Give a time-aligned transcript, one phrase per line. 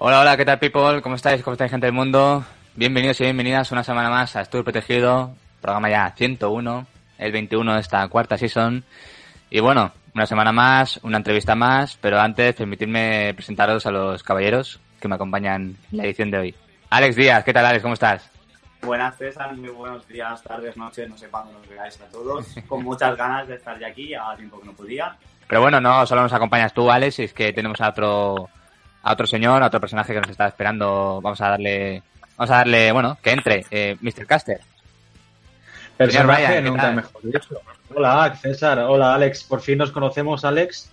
[0.00, 1.02] Hola, hola, ¿qué tal, people?
[1.02, 1.42] ¿Cómo estáis?
[1.42, 2.44] ¿Cómo estáis, gente del mundo?
[2.76, 6.86] Bienvenidos y bienvenidas una semana más a Estudio Protegido, programa ya 101,
[7.18, 8.84] el 21 de esta cuarta season.
[9.50, 14.78] Y bueno, una semana más, una entrevista más, pero antes permitidme presentaros a los caballeros
[15.00, 16.54] que me acompañan en la edición de hoy.
[16.90, 17.82] Alex Díaz, ¿qué tal, Alex?
[17.82, 18.30] ¿Cómo estás?
[18.82, 22.46] Buenas César, muy buenos días, tardes, noches, no sé cuándo nos veáis a todos.
[22.68, 25.16] Con muchas ganas de estar ya aquí, a tiempo que no podía.
[25.48, 28.48] Pero bueno, no solo nos acompañas tú, Alex, es que tenemos a otro,
[29.02, 31.20] a otro señor, a otro personaje que nos está esperando.
[31.22, 32.02] Vamos a darle,
[32.36, 34.26] vamos a darle, bueno, que entre, eh, Mr.
[34.26, 34.60] Caster.
[35.96, 37.60] Personaje Brian, ¿qué nunca mejor dicho.
[37.94, 38.78] Hola, César.
[38.80, 39.44] Hola, Alex.
[39.44, 40.90] Por fin nos conocemos, Alex.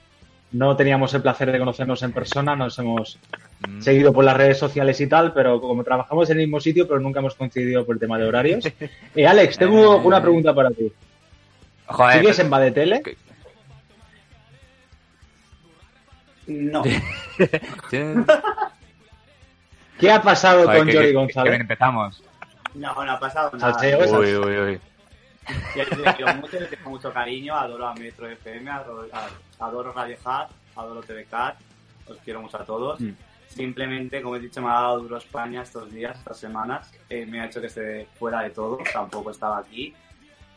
[0.52, 3.18] No teníamos el placer de conocernos en persona, nos hemos
[3.68, 3.82] Mm.
[3.82, 7.00] seguido por las redes sociales y tal, pero como trabajamos en el mismo sitio, pero
[7.00, 8.64] nunca hemos coincidido por el tema de horarios.
[9.16, 10.02] Eh, Alex, tengo Eh.
[10.04, 10.92] una pregunta para ti.
[11.88, 13.02] Joder, ¿Sigues en Badetele?
[16.48, 16.84] No,
[20.00, 21.52] ¿Qué ha pasado Joder, con que- Jordi que González?
[21.52, 22.24] bien empezamos.
[22.74, 23.74] no, no ha pasado nada.
[23.74, 24.80] Salseo, Uy, uy, uy.
[25.76, 25.84] Yo
[26.16, 29.08] quiero mucho, le tengo mucho cariño, adoro a Metro FM, adoro,
[29.60, 31.56] adoro Radio Hat, adoro TVCAT,
[32.08, 33.00] os quiero mucho a todos.
[33.00, 33.12] Mm.
[33.48, 37.40] Simplemente, como he dicho, me ha dado duro España estos días, estas semanas, eh, me
[37.40, 39.94] ha hecho que esté fuera de todo, tampoco estaba aquí.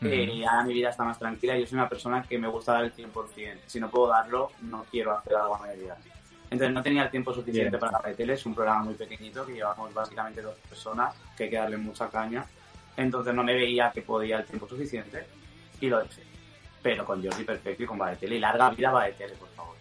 [0.01, 1.57] Eh, ahora mi vida está más tranquila.
[1.57, 3.57] Yo soy una persona que me gusta dar el 100%.
[3.67, 5.97] Si no puedo darlo, no quiero hacer algo a medias.
[6.51, 7.79] Entonces no tenía el tiempo suficiente Bien.
[7.79, 8.33] para la tele.
[8.33, 12.09] Es un programa muy pequeñito que llevamos básicamente dos personas, que hay que darle mucha
[12.09, 12.45] caña.
[12.97, 15.25] Entonces no me veía que podía el tiempo suficiente
[15.81, 16.23] y lo dejé.
[16.81, 18.37] Pero con Jordi perfecto y con Badetele.
[18.37, 19.75] Y larga vida Badetele, por favor.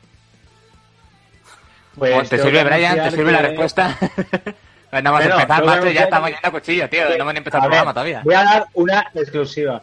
[1.96, 2.96] Pues ¿Te sirve, Brian?
[2.96, 3.96] ¿Te sirve la respuesta?
[4.00, 4.12] Pues
[5.02, 7.08] nada más Bueno, empezar, macho, ya estamos que- yendo a cuchillo, tío.
[7.08, 8.20] No hemos empezado A el ver, programa todavía.
[8.24, 9.82] Voy a dar una exclusiva.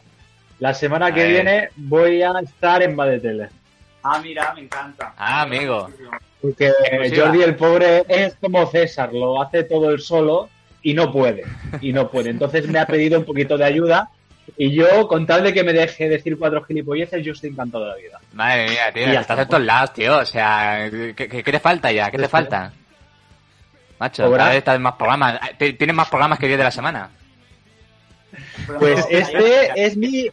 [0.59, 3.49] La semana que viene voy a estar en Badetele.
[4.03, 5.13] Ah, mira, me encanta.
[5.17, 5.89] Ah, amigo.
[6.41, 6.71] Porque.
[7.15, 10.49] Jordi el pobre es como César, lo hace todo él solo
[10.81, 11.43] y no puede.
[11.81, 12.29] Y no puede.
[12.29, 14.09] Entonces me ha pedido un poquito de ayuda
[14.57, 17.89] y yo, con tal de que me deje decir cuatro gilipolleces, yo estoy encantado de
[17.89, 18.19] la vida.
[18.33, 19.41] Madre mía, tío, Y ya estás está.
[19.41, 20.17] en todos lados, tío.
[20.19, 22.11] O sea, ¿qué, qué- qué te falta ya?
[22.11, 22.29] ¿Qué te sí.
[22.29, 22.71] falta?
[23.99, 25.39] Macho, cada vez estás en más programas.
[25.57, 27.09] Tienes más programas que 10 de la semana.
[28.79, 30.29] Pues este es mi...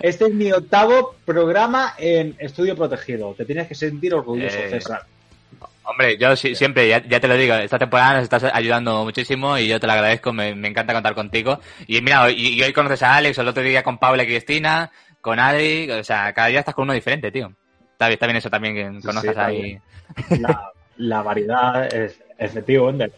[0.00, 3.34] Este es mi octavo programa en Estudio Protegido.
[3.34, 5.02] Te tienes que sentir orgulloso, Eh, César.
[5.84, 9.56] Hombre, yo sí- siempre, ya, ya te lo digo, esta temporada nos estás ayudando muchísimo
[9.56, 11.60] y yo te lo agradezco, me, me encanta contar contigo.
[11.86, 14.90] Y mira, y, y hoy conoces a Alex, el otro día con Paula y Cristina,
[15.20, 17.52] con Adri, o sea, cada día estás con uno diferente, tío.
[17.92, 19.78] Está bien, está bien eso también, que Sí, conozcas sí, ahí.
[20.40, 23.12] La, la variedad es efectivo, Ender.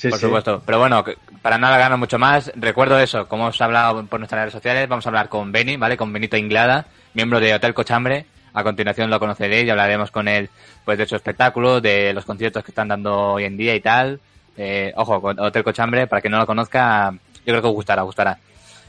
[0.00, 0.24] Sí, Por sí.
[0.26, 0.62] supuesto.
[0.64, 4.18] Pero bueno, que- para no alargarnos mucho más, recuerdo eso, como os he hablado por
[4.18, 5.98] nuestras redes sociales, vamos a hablar con Beni, ¿vale?
[5.98, 8.24] Con Benito Inglada, miembro de Hotel Cochambre.
[8.54, 10.48] A continuación lo conoceréis y hablaremos con él,
[10.86, 14.20] pues, de su espectáculo, de los conciertos que están dando hoy en día y tal.
[14.56, 18.02] Eh, ojo, con Hotel Cochambre, para quien no lo conozca, yo creo que os gustará,
[18.02, 18.38] os gustará.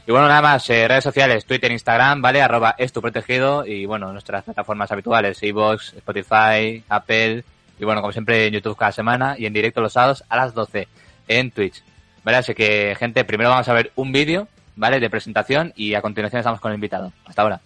[0.06, 2.40] Y bueno, nada más, eh, redes sociales, Twitter, Instagram, ¿vale?
[2.40, 7.44] Arroba es tu protegido y bueno, nuestras plataformas habituales, iVoox, Spotify, Apple
[7.78, 10.54] y bueno, como siempre en YouTube cada semana y en directo los sábados a las
[10.54, 10.88] 12
[11.28, 11.82] en Twitch.
[12.24, 12.38] ¿Vale?
[12.38, 15.00] Así que, gente, primero vamos a ver un vídeo, ¿vale?
[15.00, 17.12] De presentación y a continuación estamos con el invitado.
[17.24, 17.60] Hasta ahora.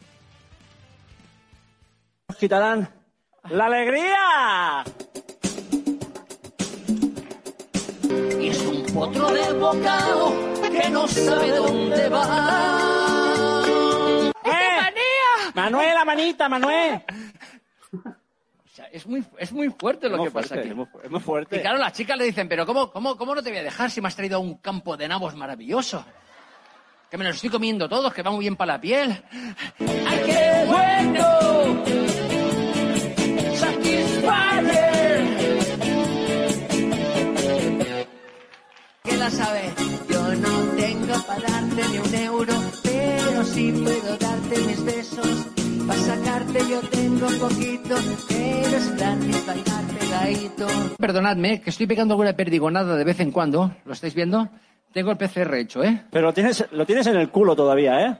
[2.39, 2.89] quitarán
[3.50, 4.84] la alegría.
[8.41, 10.34] Y es un potro del bocado
[10.71, 12.81] que no sabe dónde va.
[14.44, 14.77] ¡Eh!
[15.55, 17.03] Manuel, la manita, Manuel.
[18.76, 20.69] Sea, es muy, es muy fuerte lo Es que pasa fuerte, aquí.
[20.69, 21.60] es muy es muy Y fuerte.
[21.62, 24.03] claro, las chicas le dicen, pero ¿cómo, cómo, ¿cómo no te voy a dejar si
[24.03, 26.04] me has traído a un campo de nabos maravilloso?
[27.10, 29.22] Que me los estoy comiendo todos, que van muy bien para la piel.
[29.78, 31.84] ¡Ay, qué bueno!
[39.04, 39.62] ¿Qué la sabe?
[40.08, 45.46] Yo no tengo para darte ni un euro, pero sí puedo darte mis besos.
[45.87, 47.94] Para sacarte yo tengo poquito,
[48.29, 50.67] pero es gratis bailar pegadito.
[50.99, 53.73] Perdonadme, que estoy pegando alguna perdigonada de vez en cuando.
[53.85, 54.49] ¿Lo estáis viendo?
[54.93, 56.05] Tengo el PCR hecho, ¿eh?
[56.11, 58.19] Pero lo tienes, lo tienes en el culo todavía, ¿eh?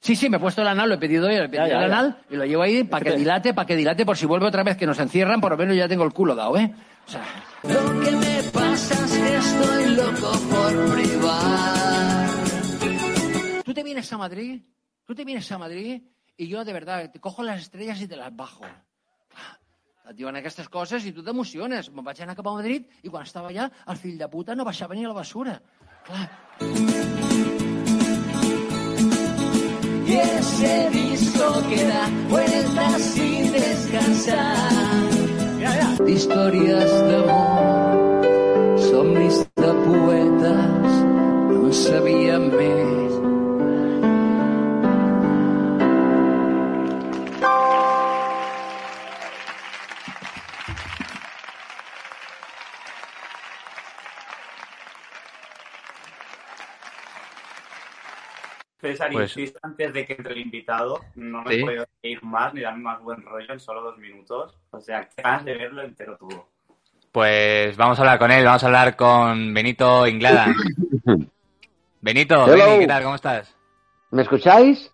[0.00, 1.84] Sí, sí, me he puesto el anal, lo he pedido yo, he pedido Ya, ya,
[1.84, 1.98] el ya.
[1.98, 4.62] anal y lo llevo ahí para que dilate, para que dilate por si vuelve otra
[4.62, 6.72] vez que nos encierran, por lo menos ya tengo el culo dado, ¿eh?
[7.06, 7.22] O sea...
[7.64, 12.28] Lo que me pasa es que estoy loco por privar.
[13.64, 14.60] Tú te vienes a Madrid,
[15.04, 16.00] tú te vienes a Madrid
[16.38, 18.64] y yo de verdad te cojo las estrellas y te las bajo.
[20.08, 21.90] Et diuen aquestes coses i tu t'emociones.
[21.92, 24.64] Me'n vaig anar cap a Madrid i quan estava allà, el fill de puta no
[24.64, 25.58] baixava ni a la basura.
[26.06, 26.30] Clar.
[30.08, 34.72] Y ese disco que da vueltas sin descansar.
[36.00, 38.24] D'històries d'amor,
[38.88, 40.96] somnis de poetes,
[41.52, 43.07] no en sabíem més.
[58.80, 61.62] César, Pues- insisto antes de que entre el invitado, no me Sí.
[61.64, 64.54] puedo ir más ni darme más buen rollo en solo dos minutos.
[64.70, 66.48] O sea, qué ganas de verlo entero tuvo.
[67.10, 70.46] Pues vamos a hablar con él, vamos a hablar con Benito Inglada.
[72.00, 72.66] Benito, Hello.
[72.66, 73.02] Beni, ¿qué tal?
[73.02, 73.56] ¿Cómo estás?
[74.12, 74.90] ¿Me escucháis?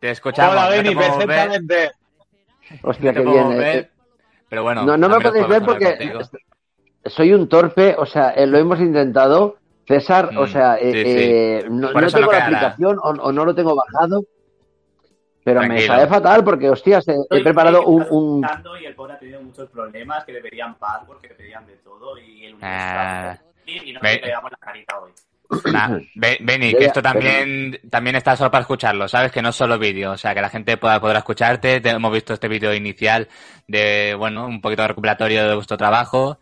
[0.00, 0.52] Te escuchamos.
[0.52, 1.90] Hola, no ver, perfectamente.
[2.82, 3.52] Hostia, no qué bien.
[3.52, 3.90] eh, ver, eh.
[4.48, 4.84] pero bueno.
[4.96, 6.20] no, me podéis ver porque contigo.
[7.06, 9.56] soy un torpe, o sea, eh, lo hemos intentado.
[9.86, 11.04] César, Mm, o sea, eh, sí, sí.
[11.08, 12.44] eh, no, no tengo no la quedará.
[12.46, 14.24] aplicación o, o no lo tengo bajado,
[15.44, 15.94] pero me Tranquilo.
[15.94, 18.04] sabe fatal porque, hostias, he Estoy- preparado un...
[18.10, 21.34] un- escuchando Y el pobre ha tenido muchos problemas, que le pedían password, que le
[21.36, 23.36] pedían de todo, y el Ah.
[23.64, 25.12] y no le pegamos la carita hoy.
[25.72, 29.30] Nah, Be- Beni, Ya, que esto también, también está solo para escucharlo, ¿sabes?
[29.30, 31.80] Que no es solo vídeo, o sea, que la gente pueda, podrá escucharte.
[31.80, 33.28] Te- hemos visto este vídeo inicial
[33.68, 36.38] de, bueno, un poquito de recuperatorio de vuestro trabajo.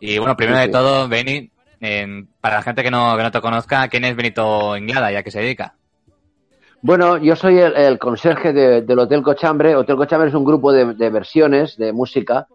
[0.00, 0.72] Y bueno, primero Sí, de sí.
[0.72, 1.52] todo, Beni,
[2.40, 5.22] para la gente que no, que no te conozca, ¿quién es Benito Inglada y a
[5.22, 5.74] qué se dedica?
[6.80, 9.74] Bueno, yo soy el, conserje de- del Hotel Cochambre.
[9.74, 12.46] Hotel Cochambre es un grupo de, de versiones de música,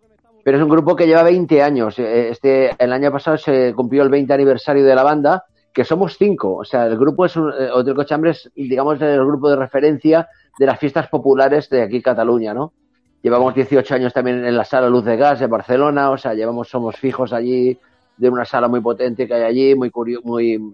[0.43, 1.99] pero es un grupo que lleva 20 años.
[1.99, 5.43] Eh, Este, el año pasado se cumplió el 20 aniversario de la banda,
[5.73, 6.55] que somos cinco.
[6.55, 10.27] O sea, el grupo es un, eh, Hotel Cochambre es, digamos, el grupo de referencia
[10.57, 12.73] de las fiestas populares de aquí Cataluña, ¿no?
[13.21, 16.67] Llevamos 18 años también en la sala Luz de Gas de Barcelona, o sea, llevamos,
[16.69, 17.77] somos fijos allí
[18.23, 20.73] de una sala muy potente que hay allí, muy muy, muy,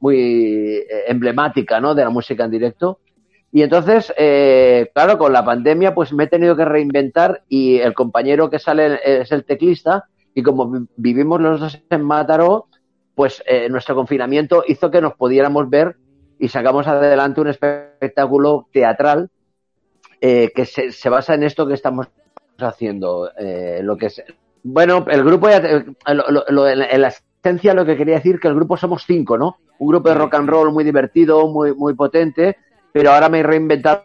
[0.00, 0.16] muy,
[0.78, 1.94] eh, emblemática, ¿no?
[1.94, 2.98] De la música en directo.
[3.50, 7.94] Y entonces, eh, claro, con la pandemia, pues me he tenido que reinventar y el
[7.94, 10.04] compañero que sale es el teclista
[10.34, 12.66] y como vi- vivimos los dos en Mataró,
[13.14, 15.96] pues eh, nuestro confinamiento hizo que nos pudiéramos ver
[16.38, 19.30] y sacamos adelante un espectáculo teatral
[20.20, 22.08] eh, que se, se basa en esto que estamos
[22.58, 24.22] haciendo, eh, lo que es
[24.62, 25.84] bueno, el grupo, ya te-
[26.14, 28.76] lo- lo- lo- en la- en la esencia lo que quería decir que el grupo
[28.76, 29.58] somos cinco, ¿no?
[29.78, 32.56] Un grupo de rock and roll muy divertido, muy, muy potente,
[32.92, 34.04] pero ahora me he reinventado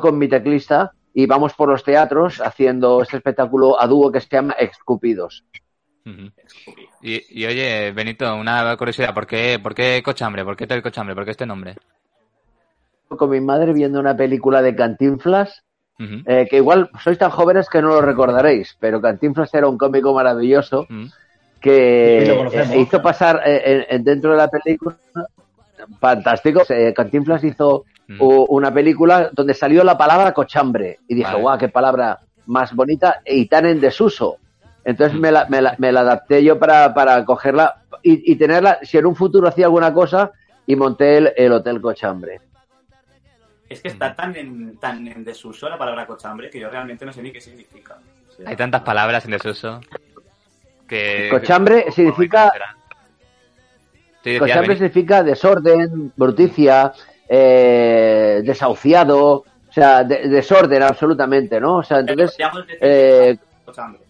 [0.00, 4.28] con mi teclista y vamos por los teatros haciendo este espectáculo a dúo que se
[4.30, 5.44] llama Escupidos.
[6.06, 6.30] Ujú.
[7.02, 10.44] Y, y oye, Benito, una curiosidad, ¿por qué, por qué Cochambre?
[10.44, 11.14] ¿Por qué el Cochambre?
[11.14, 11.74] ¿Por qué este nombre?
[13.08, 15.64] Con mi madre viendo una película de Cantinflas,
[16.00, 20.14] Eh, que igual sois tan jóvenes que no lo recordaréis, pero Cantinflas era un cómico
[20.14, 20.86] maravilloso
[21.60, 24.96] que Sí, eh, hizo pasar eh, en- en- dentro de la película
[26.00, 26.62] fantástico.
[26.68, 28.22] Eh, Cantinflas hizo Mm.
[28.22, 31.42] u- una película donde salió la palabra cochambre y dije, Vale.
[31.42, 34.36] guau, qué palabra más bonita y tan en desuso.
[34.84, 38.78] Entonces me la, me la, me la adapté yo para, para cogerla y, y tenerla,
[38.82, 40.30] si en un futuro hacía alguna cosa,
[40.66, 42.40] y monté el, el Hotel Cochambre.
[43.68, 47.12] Es que está tan en, tan en desuso la palabra cochambre que yo realmente no
[47.12, 47.98] sé ni qué significa.
[48.28, 49.80] O sea, Hay tantas palabras en desuso
[50.86, 51.28] que...
[51.30, 52.50] Cochambre que- significa-
[54.24, 56.92] Sí, decía, Cochambre significa desorden, bruticia,
[57.28, 59.18] eh, desahuciado,
[59.68, 61.76] o sea, de- desorden absolutamente, ¿no?
[61.76, 64.00] O sea, entonces, podríamos decir eh, cochambre.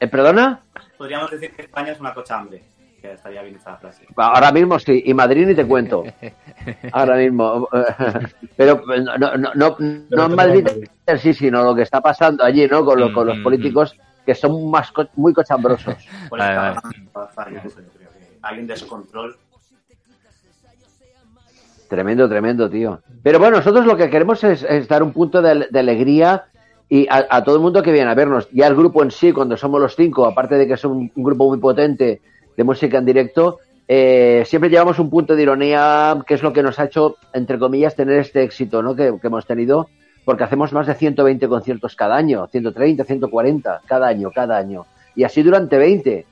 [0.00, 0.60] eh, ¿perdona?
[0.98, 2.62] Podríamos decir que España es una cochambre.
[3.00, 4.04] Que estaría bien esta frase.
[4.16, 6.04] Ahora mismo sí, y Madrid ni te cuento.
[6.92, 7.68] Ahora mismo.
[8.56, 10.66] Pero no, no, no, no, no en Madrid
[11.18, 12.84] sí, sino lo que está pasando allí, ¿no?
[12.84, 15.94] Con, los- con los Mm, mm, políticos que son más co- muy cochambrosos.
[16.30, 19.36] Creo que hay un descontrol.
[21.88, 23.00] Tremendo, tremendo, tío.
[23.22, 26.44] Pero bueno, nosotros lo que queremos es, es dar un punto de, de alegría
[26.88, 28.48] y a, a todo el mundo que viene a vernos.
[28.52, 31.22] Ya el grupo en sí, cuando somos los cinco, aparte de que es un, un
[31.24, 32.20] grupo muy potente
[32.60, 36.62] de música en directo, eh, siempre llevamos un punto de ironía, que es lo que
[36.62, 38.94] nos ha hecho, entre comillas, tener este éxito ¿no?
[38.94, 39.88] que, que hemos tenido,
[40.26, 44.84] porque hacemos más de 120 conciertos cada año, 130, 140, cada año, cada año.
[45.16, 46.26] Y así durante 20.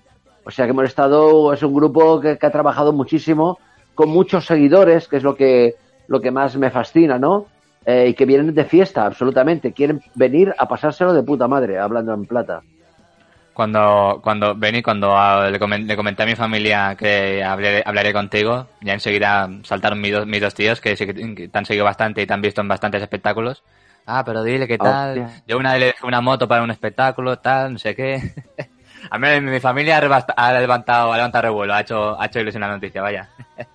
[0.45, 3.59] O sea que hemos estado, es un grupo que, ha trabajado muchísimo,
[3.95, 5.77] con muchos seguidores, que es lo que,
[6.09, 7.47] lo que más me fascina, ¿no?
[7.87, 9.73] Eh, y que vienen de fiesta, absolutamente.
[9.73, 12.61] Quieren venir a pasárselo de puta madre, hablando en plata.
[13.59, 18.13] Cuando, cuando, Beni, cuando ah, le, comen- le comenté a mi familia que hablaré, hablaré
[18.13, 22.23] contigo, ya enseguida saltaron mis dos, mis dos tíos que, que- te han seguido bastante
[22.23, 23.65] y te han visto en bastantes espectáculos.
[24.07, 25.19] Ah, pero dile qué tal.
[25.19, 25.43] Hostia.
[25.49, 28.33] Yo una vez le dejé una moto para un espectáculo, tal, no sé qué.
[29.11, 32.69] a mí mi familia ha, levantado, ha levantado revuelo, ha hecho, ha hecho ilusión la
[32.69, 33.29] noticia, vaya.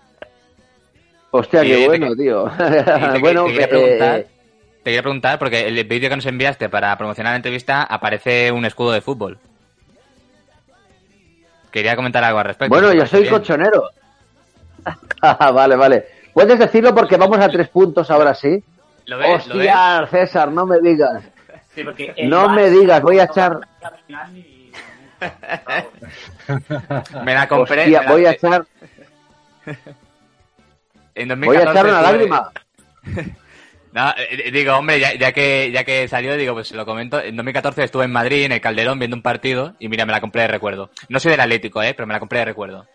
[1.31, 2.45] Hostia, qué te- bueno, tío.
[2.57, 6.69] te- bueno, te quería eh, preguntar- te quería preguntar, porque el vídeo que nos enviaste
[6.69, 9.39] para promocionar la entrevista aparece un escudo de fútbol.
[11.73, 12.71] Quería comentar algo al respecto.
[12.73, 13.33] Bueno, yo soy Bien.
[13.33, 13.89] colchonero.
[15.53, 16.05] vale, vale.
[16.31, 18.63] Puedes decirlo porque vamos a tres puntos ahora sí.
[19.05, 19.47] ¿Lo ves?
[19.47, 19.67] ¿Lo ves?
[19.67, 21.23] Hostia, César, no me digas.
[21.73, 23.59] Sí, porque el No me digas, voy a echar-
[27.23, 27.81] Me la compré.
[27.81, 28.65] Hostia, me la- voy a echar,
[31.15, 32.51] En voy a 2014 echar una lágrima.
[33.93, 37.21] No, eh, digo, hombre, ya, ya que ya que salió, digo, pues se lo comento.
[37.21, 40.19] En 2014 estuve en Madrid, en el Calderón, viendo un partido y mira, me la
[40.21, 40.89] compré de recuerdo.
[41.09, 42.87] No soy del Atlético, eh, pero me la compré de recuerdo.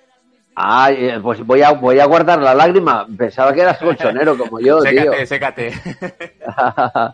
[0.56, 3.06] Ah, eh, pues voy a, voy a guardar la lágrima.
[3.16, 4.90] Pensaba que eras colchonero como yo, tío.
[4.90, 5.72] sécate, sécate.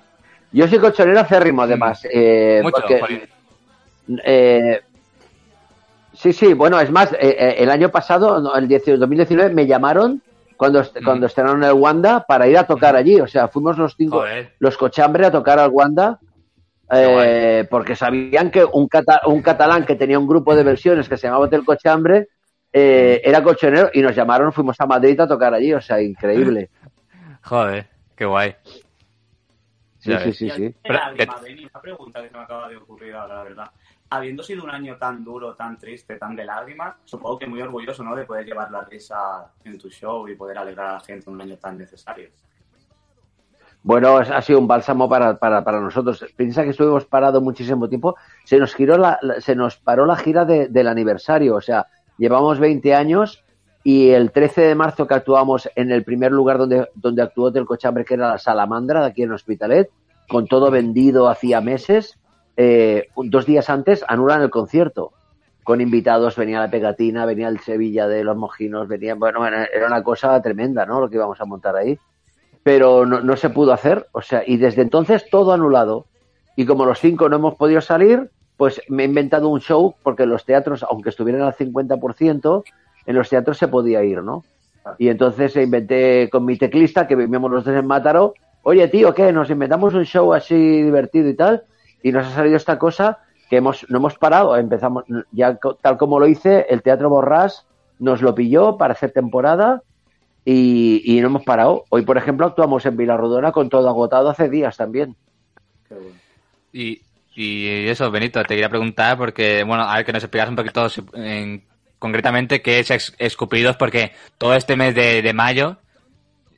[0.52, 2.06] yo soy colchonero acérrimo, además.
[2.10, 3.28] eh, Mucho, porque,
[4.24, 4.80] eh,
[6.14, 10.22] sí, sí, bueno, es más, eh, eh, el año pasado, el 18 2019, me llamaron
[10.56, 11.04] cuando, est- Mm.
[11.04, 13.20] cuando estrenaron el Wanda para ir a tocar allí.
[13.20, 14.54] O sea, fuimos los cinco, Joder.
[14.58, 16.18] los cochambre a tocar al Wanda.
[16.90, 21.16] eh, porque sabían que un, cata- un catalán que tenía un grupo de versiones que
[21.16, 22.28] se llamaba Hotel Cochambre
[22.72, 26.68] eh, era colchonero y nos llamaron, fuimos a Madrid a tocar allí, o sea, increíble.
[27.42, 28.54] Joder, qué guay.
[29.98, 30.74] Sí, sí, sí, sí.
[30.82, 33.70] Pero, lágrima, que- Beni, una pregunta que se me acaba de ocurrir ahora, la verdad.
[34.16, 38.02] Habiendo sido un año tan duro, tan triste, tan de lágrimas, supongo que muy orgulloso,
[38.04, 38.14] ¿no?
[38.14, 41.34] De poder llevar la risa en tu show y poder alegrar a la gente en
[41.34, 42.28] un año tan necesario.
[43.82, 46.24] Bueno, ha sido un bálsamo para, para, nosotros.
[46.36, 48.16] Piensa que estuvimos parados muchísimo tiempo.
[48.44, 51.56] Se nos giró la, se nos paró la gira de- del aniversario.
[51.56, 53.44] O sea, llevamos 20 años
[53.82, 57.66] y el 13 de marzo que actuamos en el primer lugar donde, donde actuó Del
[57.66, 59.90] Cochambre, que era la Salamandra, de aquí en Hospitalet,
[60.28, 62.18] con todo vendido hacía meses,
[62.56, 65.12] eh, dos días antes anulan el concierto.
[65.62, 69.86] Con invitados, venía la pegatina, venía el Sevilla de los Mojinos, venía, bueno, bueno, era
[69.86, 71.00] una cosa tremenda, ¿no?
[71.00, 71.98] Lo que íbamos a montar ahí
[72.64, 74.08] pero no, no se pudo hacer.
[74.10, 76.06] O sea, y desde entonces todo anulado.
[76.56, 80.26] Y como los cinco no hemos podido salir, pues me he inventado un show, porque
[80.26, 82.64] los teatros, aunque estuvieran al 50%,
[83.06, 84.44] en los teatros se podía ir, ¿no?
[84.98, 89.32] Y entonces inventé con mi teclista, que vivíamos los dos en Mátaro, oye tío, ¿qué?
[89.32, 91.64] Nos inventamos un show así divertido y tal,
[92.04, 93.18] y nos ha salido esta cosa
[93.50, 97.66] que hemos, no hemos parado, empezamos, ya tal como lo hice, el Teatro Borrás
[97.98, 99.82] nos lo pilló para hacer temporada,
[100.44, 101.84] y, y no hemos parado.
[101.88, 105.16] Hoy, por ejemplo, actuamos en Vilarrodona con todo agotado hace días también.
[105.88, 106.18] Qué bueno.
[106.70, 107.00] Y,
[107.34, 110.86] y eso, Benito, te quería preguntar porque, bueno, a ver que nos explicas un poquito
[111.14, 111.64] en-
[111.98, 115.78] concretamente qué es Ex- Escupidos, porque todo este mes de, de mayo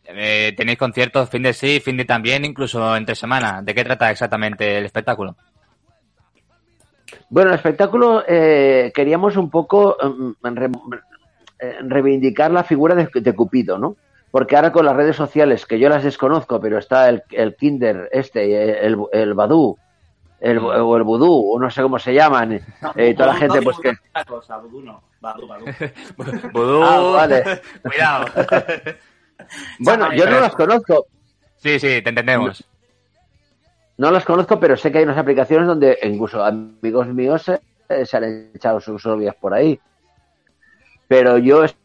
[0.08, 3.60] eh, tenéis conciertos fin de sí, fin de también, incluso entre semana.
[3.62, 5.36] ¿De qué trata exactamente el espectáculo?
[7.28, 10.70] Bueno, el espectáculo eh, queríamos un poco mm, re-
[11.58, 13.96] eh, reivindicar la figura de, de Cupido, ¿no?
[14.30, 18.08] Porque ahora con las redes sociales, que yo las desconozco, pero está el, el Kinder,
[18.12, 19.78] este, el, el Badoo,
[20.40, 23.58] el, o el Vudú, o no sé cómo se llaman, No, eh, toda la gente,
[23.58, 23.92] no, pues que...
[24.26, 25.02] cosa, Vudú no.
[25.20, 25.46] Vudú,
[26.16, 26.50] Vudú.
[26.52, 26.82] Vudú.
[26.84, 27.42] Ah, vale.
[27.82, 28.26] Cuidado.
[29.78, 31.06] Bueno, yo no las conozco,
[31.56, 32.64] sí, sí, te entendemos.
[33.98, 38.16] No las conozco, pero sé que hay unas aplicaciones donde incluso amigos míos eh, se
[38.16, 39.78] han echado sus novias por ahí.
[41.08, 41.76] Pero yo es,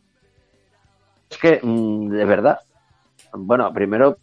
[1.30, 2.60] es que, mm, de verdad,
[3.34, 4.18] bueno, primero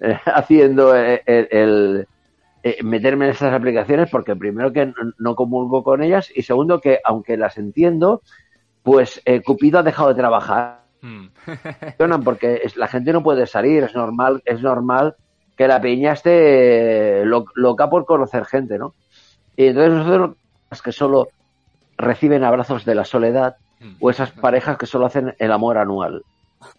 [0.00, 2.08] eh, haciendo eh, el, el,
[2.62, 6.80] eh, meterme en estas aplicaciones porque primero que no, no comulgo con ellas y segundo
[6.80, 8.22] que aunque las entiendo,
[8.82, 11.26] pues eh, Cupido ha dejado de trabajar Mm.
[11.80, 15.14] funcionan porque es- la gente no puede salir, es normal, es normal
[15.56, 18.92] que la peña esté lo- loca por conocer gente, ¿no?
[19.56, 20.36] Y entonces nosotros
[20.70, 21.28] los que solo
[21.96, 23.92] reciben abrazos de la soledad Mm.
[24.00, 26.22] o esas parejas que solo hacen el amor anual.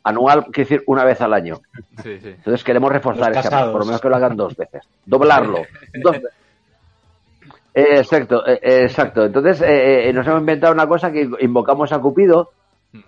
[0.03, 1.59] Anual quiere decir una vez al año.
[2.03, 2.29] Sí, sí.
[2.29, 4.83] Entonces queremos reforzar ese amor, por lo menos que lo hagan dos veces.
[5.05, 5.59] Doblarlo.
[6.03, 6.29] Dos ve-
[7.73, 9.25] Eh, exacto, eh, eh, exacto.
[9.25, 12.51] Entonces eh, eh, nos hemos inventado una cosa que invocamos a Cupido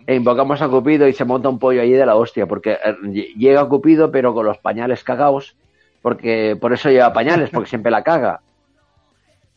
[0.06, 2.96] e invocamos a Cupido y se monta un pollo allí de la hostia, porque eh,
[3.04, 5.58] ll- llega Cupido pero con los pañales cagados,
[6.02, 8.42] porque por eso lleva pañales, porque siempre la caga.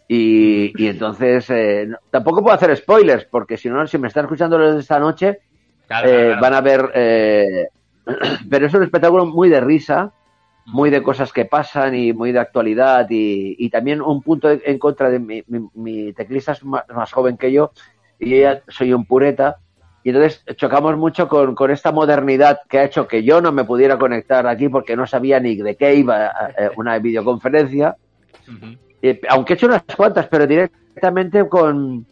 [0.09, 4.59] Y, y entonces eh, tampoco puedo hacer spoilers, porque si no, si me están escuchando
[4.59, 5.39] los de esta noche,
[5.87, 6.91] Claro, eh, claro, van a ver.
[6.95, 7.69] eh,
[8.51, 10.12] pero es un espectáculo muy de risa,
[10.67, 13.07] muy de cosas que pasan y muy de actualidad.
[13.11, 16.85] Y, y también un punto en en contra de mi, mi, mi teclista es más,
[16.89, 17.73] más joven que yo
[18.19, 19.59] y yo ya soy un pureta.
[20.05, 23.65] Y entonces chocamos mucho con, con esta modernidad que ha hecho que yo no me
[23.65, 27.97] pudiera conectar aquí porque no sabía ni de qué iba eh, una videoconferencia.
[29.01, 32.05] Eh, aunque he hecho unas cuantas, pero directamente con,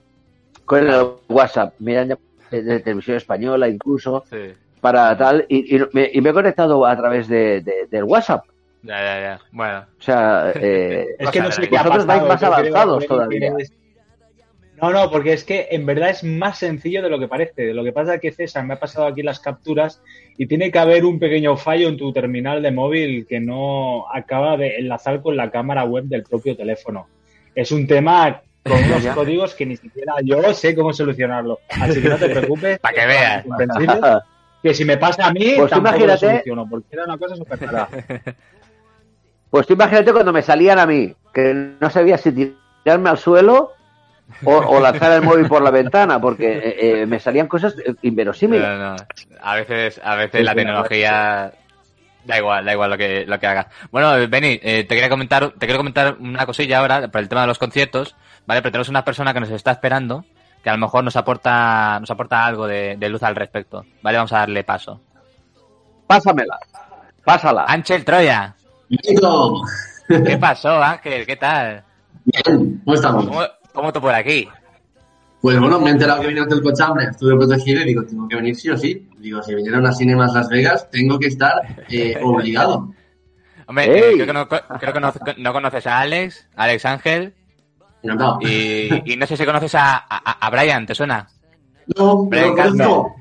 [0.64, 1.74] con el WhatsApp.
[1.80, 2.16] Mira, de,
[2.50, 4.52] de televisión española incluso Sí.
[4.80, 8.44] para tal y, y me, y me he conectado a través de, de- del WhatsApp
[8.82, 9.40] Ya, ya, ya.
[9.52, 9.78] Bueno.
[9.98, 13.52] O sea, eh, Es que no sé qué ha vosotros vais pasado, más avanzados todavía.
[14.80, 17.74] No, no, porque es que en verdad es más sencillo de lo que parece.
[17.74, 20.00] Lo que pasa es que César me ha pasado aquí las capturas
[20.38, 24.56] y tiene que haber un pequeño fallo en tu terminal de móvil que no acaba
[24.56, 27.08] de enlazar con la cámara web del propio teléfono.
[27.54, 31.58] Es un tema con unos códigos que ni siquiera yo sé cómo solucionarlo.
[31.68, 32.78] Así que no te preocupes.
[32.78, 33.44] Pa' que veas.
[34.62, 37.34] Que si me pasa a mí, Pues tampoco imagínate- lo soluciono, porque era una cosa
[37.34, 37.88] súper rara.
[39.50, 42.52] Pues tú imagínate cuando me salían a mí, que no sabía si
[42.84, 43.72] tirarme al suelo
[44.44, 48.66] o, o lanzar el móvil por la ventana, porque eh, eh, me salían cosas inverosímiles.
[48.66, 48.96] No, no.
[49.42, 51.52] A veces, a veces la tecnología
[52.24, 53.68] da igual, da igual lo que, lo que haga.
[53.90, 57.42] Bueno, Benny, eh, te quería comentar, te quiero comentar una cosilla ahora por el tema
[57.42, 58.62] de los conciertos, ¿vale?
[58.62, 60.24] Pero tenemos una persona que nos está esperando,
[60.62, 64.18] que a lo mejor nos aporta, nos aporta algo de, de luz al respecto, ¿vale?
[64.18, 65.00] Vamos a darle paso.
[66.06, 66.58] Pásamela,
[67.24, 67.64] pásala.
[67.68, 68.54] Ángel Troya,
[70.08, 71.24] ¿qué pasó, Ángel?
[71.24, 71.84] ¿Qué tal?
[72.24, 73.26] bien, ¿cómo estamos?
[73.26, 74.48] ¿Cómo, cómo tú por aquí?
[75.40, 78.36] Pues bueno, me he enterado que viene el cochambre, estuve protegido y digo, tengo que
[78.36, 79.08] venir sí o sí.
[79.18, 81.54] Digo, si vinieron a Cinemas Las Vegas, tengo que estar
[81.88, 82.92] eh, obligado.
[83.66, 87.34] Hombre, eh, creo que, no, creo que no, no conoces a Alex, Alex Ángel,
[88.02, 88.38] Encantado.
[88.42, 91.26] y, y no sé si conoces a, a, a Brian, ¿te suena?
[91.96, 93.14] No, no Venga, conozco.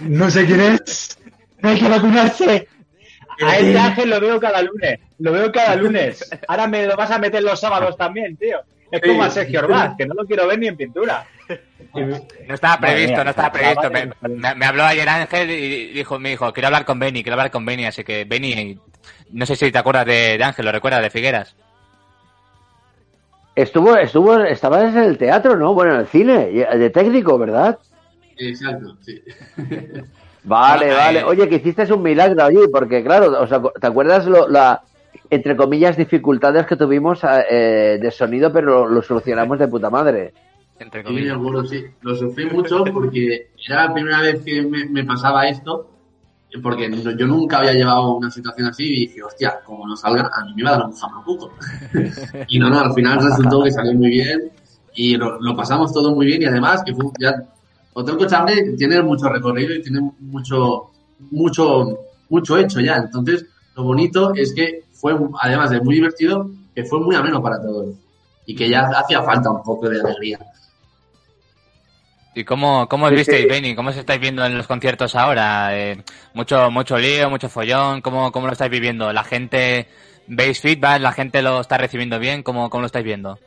[0.00, 1.18] No sé quién es.
[1.60, 2.68] No hay que vacunarse.
[3.44, 4.98] A este ángel lo veo cada lunes.
[5.18, 6.28] Lo veo cada lunes.
[6.48, 8.58] Ahora me lo vas a meter los sábados también, tío.
[8.90, 11.26] Es como a Sergio Orbaz, que no lo quiero ver ni en pintura.
[11.94, 13.90] No estaba previsto, mía, no estaba previsto.
[13.90, 14.34] Me, vale.
[14.36, 17.50] me- me habló ayer Ángel y dijo, me dijo, quiero hablar con Benny, quiero hablar
[17.50, 18.78] con Benny, así que Benny,
[19.30, 21.54] no sé si te acuerdas de, de Ángel, lo recuerdas, de Figueras.
[23.54, 25.72] Estuvo, estuvo, estabas en el teatro, ¿no?
[25.72, 27.78] Bueno, en el cine, y- de técnico, ¿verdad?
[28.36, 29.22] Exacto, sí.
[30.44, 31.20] Vale, vale.
[31.20, 31.24] eh.
[31.24, 34.82] Oye, que hiciste un milagro allí, porque claro, o sea, ¿te acuerdas lo, la,
[35.30, 40.32] entre comillas, dificultades que tuvimos eh, de sonido, pero lo, lo solucionamos de puta madre?
[40.78, 41.36] Entre Sí, comillas.
[41.36, 41.84] acuerdo, sí.
[42.02, 45.90] Lo sufrí mucho porque era la primera vez que me, me pasaba esto,
[46.62, 50.30] porque no- yo nunca había llevado una situación así y dije, hostia, como no salga,
[50.34, 51.52] a mí me va a dar un jamacuco.
[52.48, 54.50] y no, no, al final resultó que salió muy bien
[54.94, 57.34] y lo, lo pasamos todo muy bien y además que fue ya...
[57.98, 60.90] Hotel Cochambre tiene mucho recorrido y tiene mucho,
[61.30, 62.96] mucho, mucho hecho ya.
[62.96, 67.60] Entonces, lo bonito es que fue, además de muy divertido, que fue muy ameno para
[67.60, 67.94] todos.
[68.46, 70.38] Y que ya hacía falta un poco de alegría.
[72.34, 73.48] ¿Y cómo, cómo os Sí, visteis, sí.
[73.48, 73.74] Benny?
[73.74, 75.76] ¿Cómo os estáis viendo en los conciertos ahora?
[75.76, 76.02] Eh,
[76.34, 79.10] mucho, mucho lío, mucho follón, ¿cómo, cómo lo estáis viviendo?
[79.12, 79.88] ¿La gente,
[80.26, 81.00] veis feedback?
[81.00, 82.42] ¿La gente lo está recibiendo bien?
[82.42, 83.38] ¿Cómo, cómo lo estáis viendo?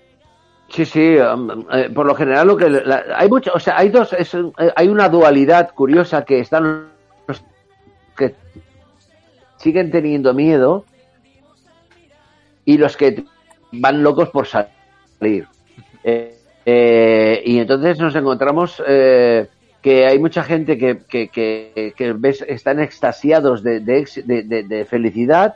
[0.70, 3.90] Sí, sí, um, eh, por lo general lo que la- hay mucho, o sea, hay
[3.90, 4.42] dos, es, eh,
[4.76, 6.90] hay una dualidad curiosa que están
[7.28, 7.44] los
[8.18, 8.36] que
[9.58, 10.86] siguen teniendo miedo
[12.70, 13.24] y los que
[13.72, 15.48] van locos por salir.
[16.04, 19.48] Eh, eh, y entonces nos encontramos eh,
[19.82, 25.56] que hay mucha gente que, que, que, que ves, están extasiados de, de, felicidad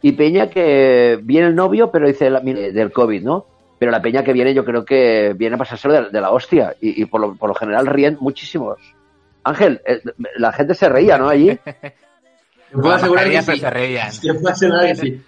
[0.00, 3.44] y Peña que viene el novio, pero dice la- del COVID, ¿no?
[3.78, 6.74] Pero la Peña que viene yo creo que viene a pasárselo de, de la hostia
[6.80, 8.78] y, y por, lo, por lo general ríen muchísimos.
[9.42, 10.00] Ángel, eh,
[10.38, 11.28] la gente se reía, ¿no?
[11.28, 11.58] Allí.
[12.72, 13.58] Puedo asegurar que sí.
[13.58, 14.10] se reían.
[14.18, 15.22] Te puedo asegurar que sí.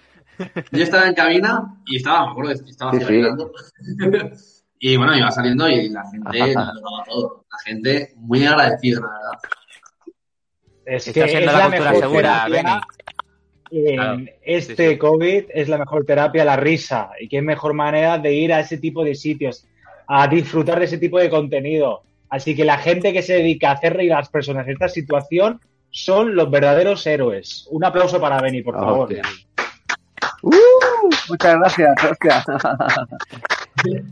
[0.71, 2.99] Yo estaba en cabina y estaba, me acuerdo estaba Sí,
[4.79, 7.45] y bueno, iba saliendo y la gente lo daba todo.
[7.51, 9.39] La gente muy agradecida, la verdad.
[10.85, 12.81] Es Está que siendo es la la cultura mejor segura, terapia
[13.69, 13.89] Benny.
[13.89, 14.97] en Claro, este sí, sí.
[14.97, 17.09] COVID es la mejor terapia la risa.
[17.19, 19.67] Y qué mejor manera de ir a ese tipo de sitios,
[20.07, 22.03] a disfrutar de ese tipo de contenido.
[22.29, 24.87] Así que la gente que se dedica a hacer reír a las personas en esta
[24.89, 27.67] situación son los verdaderos héroes.
[27.71, 29.07] Un aplauso para Benny, por favor.
[29.11, 29.23] Hostia.
[30.43, 30.51] ¡Uh!
[31.29, 32.43] muchas gracias, hostia.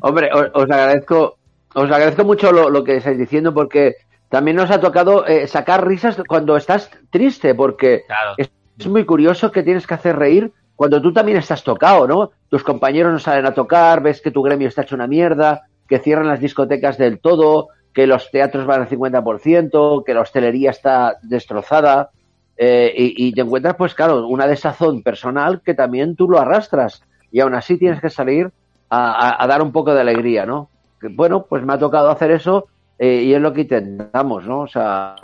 [0.02, 1.38] Hombre, os, os agradezco,
[1.74, 3.96] os agradezco mucho lo, lo que estáis diciendo porque
[4.30, 8.34] también nos ha tocado eh, sacar risas cuando estás triste, porque Claro.
[8.38, 12.32] es, es muy curioso que tienes que hacer reír cuando tú también estás tocado, ¿no?
[12.50, 16.00] Tus compañeros no salen a tocar, ves que tu gremio está hecho una mierda, que
[16.00, 21.16] cierran las discotecas del todo, que los teatros van al 50%, que la hostelería está
[21.22, 22.10] destrozada.
[22.58, 27.02] Eh, y, y te encuentras, pues claro, una desazón personal que también tú lo arrastras
[27.32, 28.50] y aún así tienes que salir
[28.90, 30.70] a, a- a dar un poco de alegría, ¿no?
[31.00, 34.62] Que, bueno, pues me ha tocado hacer eso eh, y es lo que intentamos, ¿no?
[34.62, 35.16] O sea,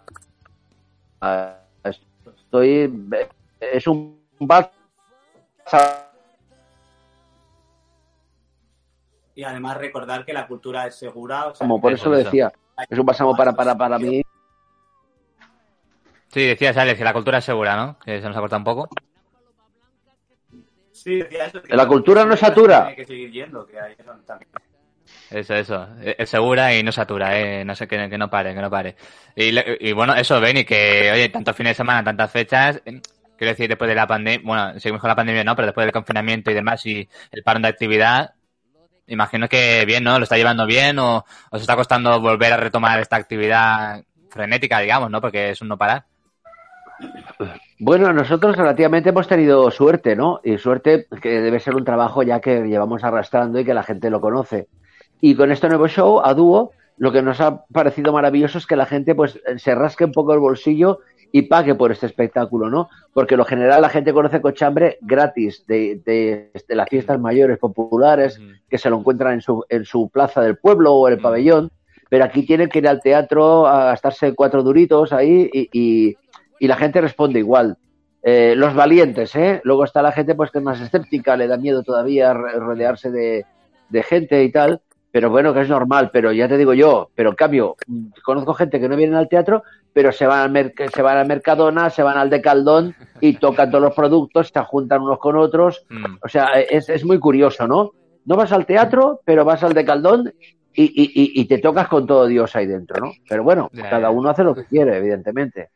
[1.84, 2.94] estoy,
[3.60, 4.20] es un
[9.34, 11.48] Y además recordar que la cultura es segura.
[11.48, 12.52] o sea, como por eso lo decía,
[12.90, 14.22] es un bálsamo para, para, para mí.
[16.32, 18.00] Sí, decías, Alex, que la cultura es segura, ¿no?
[18.00, 18.90] Que se nos ha cortado un poco.
[20.92, 22.88] Sí, decía eso, que La cultura no satura.
[22.88, 24.50] Hay que seguir yendo, que hay eso también.
[25.30, 25.88] Eso, eso.
[26.02, 27.66] Es segura y no satura, ¿eh?
[27.66, 28.96] No sé, que, que no pare, que no pare.
[29.36, 33.02] Y bueno, eso, Benny, que, oye, tantos fines de semana, tantas fechas, eh,
[33.38, 35.56] quiero decir, después de la pandemia, bueno, seguimos con la pandemia, ¿no?
[35.56, 38.36] Pero después del confinamiento y demás y el parón de actividad,
[39.08, 40.18] imagino que bien, ¿no?
[40.18, 45.10] ¿Lo está llevando bien o os está costando volver a retomar esta actividad frenética, digamos,
[45.10, 45.20] ¿no?
[45.20, 46.06] Porque es un no parar.
[47.80, 50.40] Bueno, nosotros relativamente hemos tenido suerte, ¿no?
[50.44, 54.10] Y suerte que debe ser un trabajo ya que llevamos arrastrando y que la gente
[54.10, 54.68] lo conoce.
[55.20, 58.76] Y con este nuevo show, a dúo, lo que nos ha parecido maravilloso es que
[58.76, 61.00] la gente pues se rasque un poco el bolsillo
[61.32, 62.90] y pague por este espectáculo, ¿no?
[63.14, 68.40] Porque lo general la gente conoce Cochambre gratis de, de, de las fiestas mayores populares
[68.70, 71.72] que se lo encuentran en su, en su plaza del pueblo o en el pabellón,
[72.10, 76.18] pero aquí tienen que ir al teatro a gastarse cuatro duritos ahí y, y,
[76.62, 77.76] y la gente responde igual.
[78.22, 79.62] Eh, los valientes, ¿eh?
[79.64, 83.46] Luego está la gente pues que es más escéptica, le da miedo todavía rodearse de,
[83.90, 84.80] de gente y tal,
[85.12, 88.54] pero bueno, que es normal, pero ya te digo yo, pero en cambio, mm, conozco
[88.54, 92.04] gente que no viene al teatro, pero se van al, se van al Mercadona, se
[92.04, 96.18] van al Decaldón y tocan todos los productos, se juntan unos con otros, Mm.
[96.24, 97.90] o sea, es, es muy curioso, ¿no?
[98.26, 100.32] No vas al teatro, pero vas al Decaldón
[100.76, 103.12] y, y, y, y te tocas con todo Dios ahí dentro, ¿no?
[103.28, 105.70] Pero bueno, cada uno hace lo que quiere, evidentemente.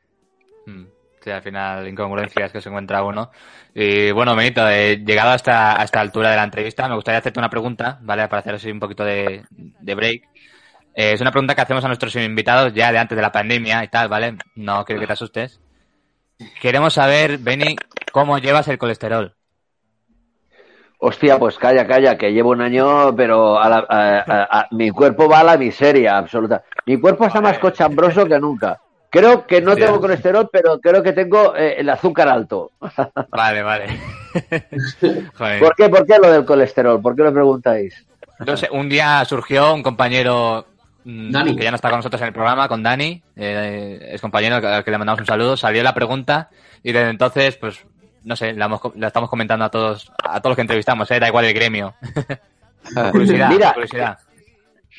[0.65, 0.85] Mm.
[1.21, 3.31] Sí, al final, incongruencias que se encuentra uno.
[3.73, 7.49] Y bueno, Benito, eh, llegado a esta, altura de la entrevista, me gustaría hacerte una
[7.49, 8.27] pregunta, ¿vale?
[8.27, 10.21] Para hacer así un poquito de, de break.
[10.93, 13.83] Eh, es una pregunta que hacemos a nuestros invitados ya de antes de la pandemia
[13.83, 14.37] y tal, ¿vale?
[14.55, 15.59] No quiero que te asustes.
[16.61, 17.75] Queremos saber, Beni,
[18.11, 19.33] cómo llevas el colesterol.
[20.99, 25.27] Hostia, pues calla, calla, que llevo un año, pero a la- a- a- mi cuerpo
[25.27, 26.63] va a la miseria absoluta.
[26.85, 28.79] Mi cuerpo está más cochambroso que nunca.
[29.15, 32.71] Creo que no tengo colesterol, pero creo que tengo eh, el azúcar alto.
[33.29, 33.99] Vale, vale.
[35.37, 35.59] Joder.
[35.59, 35.87] ¿Por qué?
[35.87, 37.01] ¿Por qué lo del colesterol?
[37.01, 38.05] ¿Por qué lo preguntáis?
[38.45, 40.65] No sé, un día surgió un compañero
[41.05, 41.55] mm, Dani.
[41.55, 44.83] que ya no está con nosotros en el programa, con Dani, eh, es compañero al
[44.83, 46.49] que le mandamos un saludo, salió la pregunta
[46.83, 47.85] y desde entonces, pues,
[48.25, 51.19] no sé, la, hemos la estamos comentando a todos, a todos los que entrevistamos, eh,
[51.21, 51.93] da igual el gremio.
[53.11, 54.17] curiosidad, Mira, curiosidad.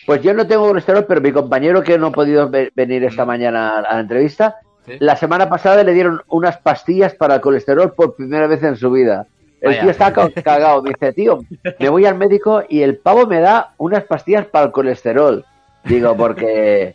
[0.07, 3.25] Pues yo no tengo colesterol, pero mi compañero que no ha podido ve- venir esta
[3.25, 4.93] mañana a la entrevista, Sí.
[5.01, 8.91] la semana pasada le dieron unas pastillas para el colesterol por primera vez en su
[8.91, 9.27] vida.
[9.61, 9.81] El Vaya.
[9.83, 10.83] tío está ca- cagado.
[10.83, 11.41] Me dice, tío,
[11.81, 15.45] me voy al médico y el pavo me da unas pastillas para el colesterol.
[15.83, 16.95] Digo, porque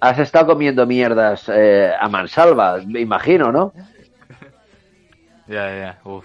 [0.00, 3.72] has estado comiendo mierdas eh, a mansalva, me imagino, ¿no?
[5.46, 6.24] Ya, ya, uf.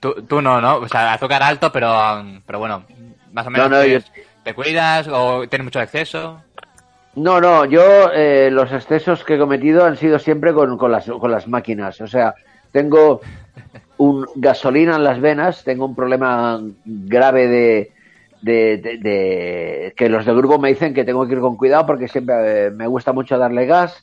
[0.00, 0.76] Tú- Tú, no, ¿no?
[0.76, 1.90] O sea, azúcar alto, pero,
[2.44, 2.84] pero bueno,
[3.32, 3.98] más o menos No, no, yo-
[4.42, 6.40] te cuidas o tienes mucho exceso.
[7.14, 11.06] No, no, yo eh, los excesos que he cometido han sido siempre con, con, las,
[11.06, 12.00] con las máquinas.
[12.00, 12.34] O sea,
[12.72, 13.20] tengo
[13.98, 17.92] un gasolina en las venas, tengo un problema grave de,
[18.40, 22.66] de, que los del grupo me dicen que tengo que ir con cuidado porque siempre
[22.66, 24.02] eh, me gusta mucho darle gas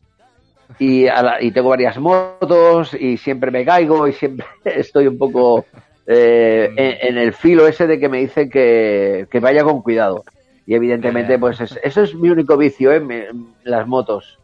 [0.78, 5.17] y, a la- y tengo varias motos y siempre me caigo y siempre estoy un
[5.17, 5.65] poco
[6.12, 10.24] eh, en, en el filo ese de que me dicen que, que vaya con cuidado.
[10.65, 13.00] Y evidentemente, pues es- eso es mi único vicio, ¿eh?
[13.00, 13.28] Me-
[13.63, 14.38] las motos.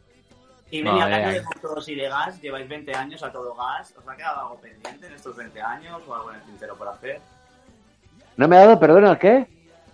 [0.71, 1.31] Y hablando ya.
[1.33, 3.93] de motos y de gas, lleváis 20 años a todo gas.
[3.97, 6.87] ¿Os ha quedado algo pendiente en estos 20 años o algo en el tintero por
[6.87, 7.19] hacer?
[8.37, 9.47] ¿No me ha dado, perdona, qué?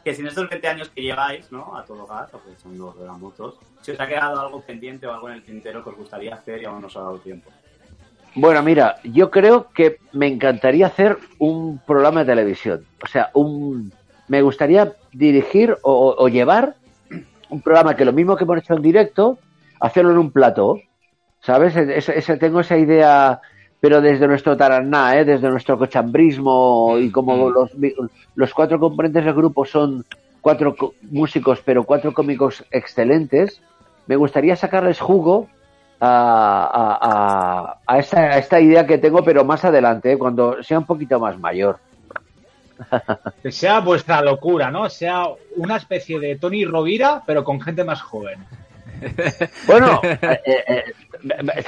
[0.04, 1.78] Que si en estos 20 años que lleváis, ¿no?
[1.78, 5.30] A todo gas, aprovechando de las motos, si os ha quedado algo pendiente o algo
[5.30, 7.52] en el tintero que os gustaría hacer y aún no os ha dado tiempo.
[8.36, 12.86] Bueno, mira, yo creo que me encantaría hacer un programa de televisión.
[13.04, 13.92] O sea, un
[14.28, 16.76] me gustaría dirigir o, o- llevar
[17.50, 19.38] un programa que lo mismo que hemos hecho en directo,
[19.82, 20.80] hacerlo en un plató.
[21.42, 21.76] ¿Sabes?
[21.76, 23.42] Ese- ese- tengo esa idea,
[23.82, 25.26] pero desde nuestro taraná, ¿eh?
[25.26, 27.54] desde nuestro cochambrismo y como Mm.
[27.54, 27.72] los,
[28.36, 30.06] los cuatro componentes del grupo son
[30.40, 33.60] cuatro co- músicos, pero cuatro cómicos excelentes,
[34.08, 35.48] me gustaría sacarles jugo
[36.02, 40.18] a, a, a- esta, a esta idea que tengo, pero más adelante, ¿eh?
[40.18, 41.78] cuando sea un poquito más mayor.
[43.44, 44.90] Que sea vuestra locura, ¿no?
[44.90, 45.26] Sea
[45.58, 48.40] una especie de Tony Rovira, pero con gente más joven.
[49.66, 50.84] Bueno, eh, eh,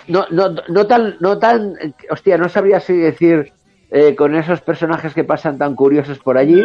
[0.07, 1.73] no, no, no tan, no tan,
[2.09, 3.51] hostia, no sabría si decir
[3.95, 6.63] eh, con esos personajes que pasan tan curiosos por allí,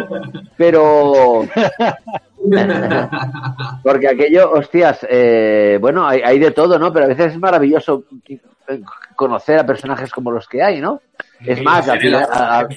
[0.57, 1.43] pero
[3.83, 6.91] porque aquello, hostias, eh, bueno, hay, hay de todo, ¿no?
[6.91, 8.03] Pero a veces es maravilloso
[9.15, 11.01] conocer a personajes como los que hay, ¿no?
[11.45, 12.67] Es más, al final, a, a-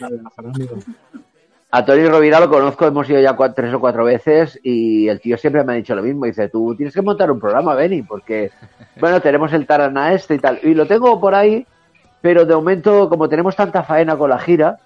[1.75, 5.21] a Tony Rovira lo conozco, hemos ido ya cua- tres o cuatro veces y el
[5.23, 6.27] tío siempre me ha dicho lo mismo.
[6.27, 8.51] Dice, tú tienes que montar un programa, Benny, porque,
[9.01, 10.59] bueno, tenemos el Tarana este y tal.
[10.63, 11.67] Y lo tengo por ahí,
[12.23, 14.79] pero de momento, como tenemos tanta faena con la gira,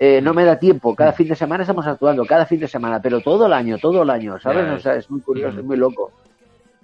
[0.00, 0.94] eh, no me da tiempo.
[0.96, 4.02] Cada fin de semana estamos actuando, cada fin de semana, pero todo el año, todo
[4.02, 4.66] el año, ¿sabes?
[4.70, 6.10] O sea, es muy curioso, es muy loco.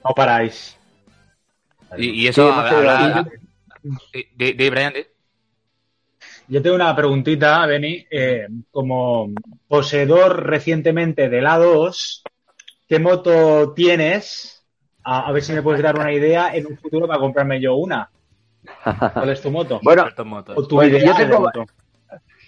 [0.04, 0.76] No paráis.
[1.96, 3.26] Y, y eso, Sí, habla-
[4.34, 4.94] di, Brian.
[6.48, 8.06] Yo tengo una preguntita, Beni.
[8.10, 9.30] Eh, como
[9.68, 12.22] poseedor recientemente de la 2,
[12.88, 14.64] ¿qué moto tienes?
[15.04, 17.76] A, a ver si me puedes dar una idea en un futuro para comprarme yo
[17.76, 18.10] una.
[19.14, 19.81] ¿Cuál es tu moto?
[19.83, 20.05] Bueno,
[20.55, 21.64] o tu pues yo ideal de moto.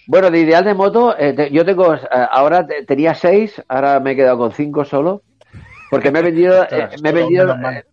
[0.07, 1.99] Bueno, de ideal de moto, eh, te- yo tengo, eh,
[2.31, 5.21] ahora te- tenía seis, ahora me he quedado con cinco solo,
[5.91, 7.83] porque me he vendido, eh, me he vendido, eh,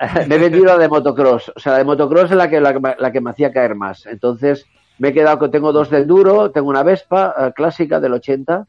[0.28, 2.72] me he vendido la de motocross, o sea, la de motocross es la que, la,
[2.72, 4.06] que me- la que me hacía caer más.
[4.06, 4.64] Entonces,
[4.98, 8.66] me he quedado con, tengo dos de enduro, tengo una Vespa eh, clásica del 80,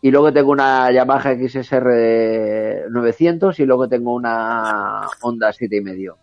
[0.00, 6.16] y luego tengo una Yamaha XSR 900 y luego tengo una Honda siete y medio.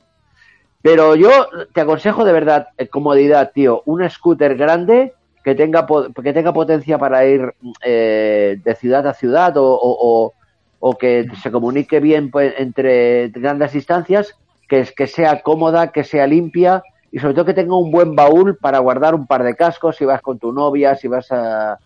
[0.82, 1.30] Pero yo
[1.74, 5.14] te aconsejo de verdad, eh, comodidad, tío, un scooter grande
[5.44, 5.86] que tenga,
[6.24, 10.34] que tenga potencia para ir eh, de ciudad a ciudad o-
[10.80, 14.34] o que se comunique bien pues, entre grandes distancias,
[14.68, 18.16] que, es- que sea cómoda, que sea limpia y sobre todo que tenga un buen
[18.16, 21.80] baúl para guardar un par de cascos si vas con tu novia, si vas a...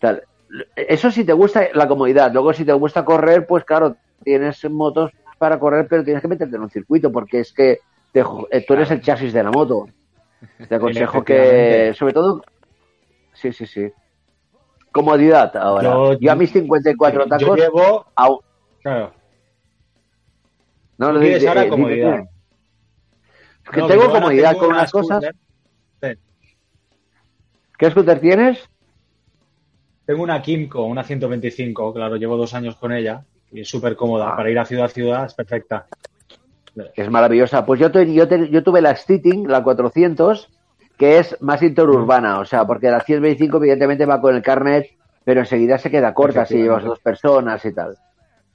[0.00, 0.22] tal.
[0.76, 2.32] Eso si te gusta la comodidad.
[2.32, 6.56] Luego si te gusta correr, pues claro, tienes motos para correr, pero tienes que meterte
[6.56, 7.78] en un circuito porque es que
[8.12, 8.20] te
[8.50, 9.86] eh, tú eres el chasis de la moto.
[10.68, 12.42] Te aconsejo que, sobre todo,
[13.32, 13.88] sí, sí, sí.
[14.90, 15.84] Comodidad ahora.
[15.84, 18.06] Yo- Yo, a mis 54 Yo tacos, llevo.
[18.16, 18.40] au-
[18.82, 19.12] Claro.
[20.98, 22.12] no, Tú no, tienes di- ahora eh, dime, comodidad.
[22.16, 22.28] dime.
[23.64, 25.24] Es que No, tengo yo ahora comodidad tengo con una unas cosas.
[27.78, 28.68] ¿Qué scooter tienes?
[30.04, 34.30] Tengo una Kimco, una 125, claro, llevo dos años con ella y es súper cómoda.
[34.32, 34.36] Ah.
[34.36, 35.86] Para ir a ciudad a ciudad es perfecta.
[36.94, 37.66] Es maravillosa.
[37.66, 40.48] Pues yo, te- yo, te- yo tuve la Stiting, la 400,
[40.96, 44.90] que es más interurbana, o sea, porque la 125 evidentemente va con el carnet,
[45.24, 47.96] pero enseguida se queda corta si llevas dos personas y tal.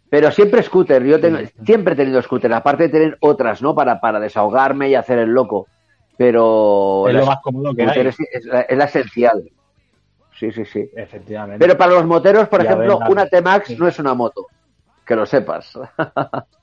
[0.10, 3.76] Pero siempre scooter, yo tengo, siempre he tenido scooter, aparte de tener otras, ¿no?
[3.76, 5.68] Para, para desahogarme y hacer el loco.
[6.18, 8.08] Pero es lo más cómodo que hay.
[8.08, 9.52] es, es la, es la esencial.
[10.40, 10.90] Sí, sí, sí.
[10.96, 11.60] Efectivamente.
[11.64, 13.78] Pero para los moteros, por Ya ejemplo, ven, una T-Max sí.
[13.78, 14.48] no es una moto.
[15.06, 15.78] Que lo sepas.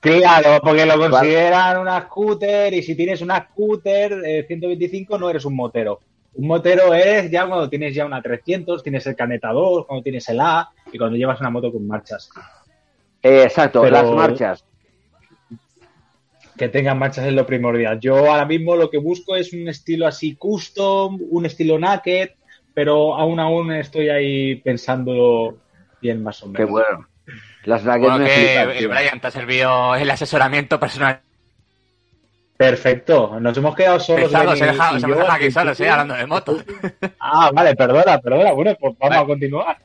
[0.00, 5.44] Claro, porque lo consideran una scooter y si tienes una scooter eh, 125 no eres
[5.44, 6.00] un motero.
[6.34, 10.26] Un motero es ya cuando tienes ya una 300, tienes el caneta 2, cuando tienes
[10.30, 12.30] el A y cuando llevas una moto con marchas.
[13.22, 14.64] Eh, exacto, Pero- las marchas.
[16.56, 18.00] Que tengan marchas es lo primordial.
[18.00, 22.30] Yo ahora mismo lo que busco es un estilo así custom, un estilo naked,
[22.74, 25.58] pero aún aún estoy ahí pensando
[26.00, 26.58] bien más o menos.
[26.58, 27.09] Qué bueno.
[27.64, 28.86] Las nuggets Bueno, me que flipan, eh.
[28.86, 31.20] Brian te ha servido el asesoramiento personal.
[32.56, 34.24] Perfecto, nos hemos quedado solos.
[34.30, 35.92] Pensado, se deja, se deja aquí solo, sí, principio.
[35.92, 36.64] hablando de motos.
[37.20, 38.52] Ah, vale, perdona, perdona.
[38.52, 39.22] Bueno, pues vamos Vale.
[39.22, 39.78] a continuar.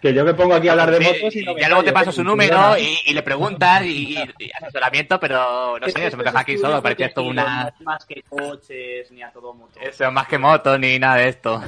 [0.00, 1.68] Que yo me pongo aquí a hablar de Sí, motos y y no me ya
[1.68, 2.12] luego te paso ¿eh?
[2.12, 6.24] su número y, y le preguntas y, y- y asesoramiento, pero no sé, se me
[6.24, 7.62] deja aquí solo, parecía esto una...
[7.64, 9.82] No es más que coches ni a todo motor.
[9.82, 11.62] Eso, más que moto ni nada de esto.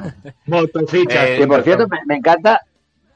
[0.46, 1.24] Motofichas.
[1.30, 2.60] Eh, Que por cierto, me, me encanta,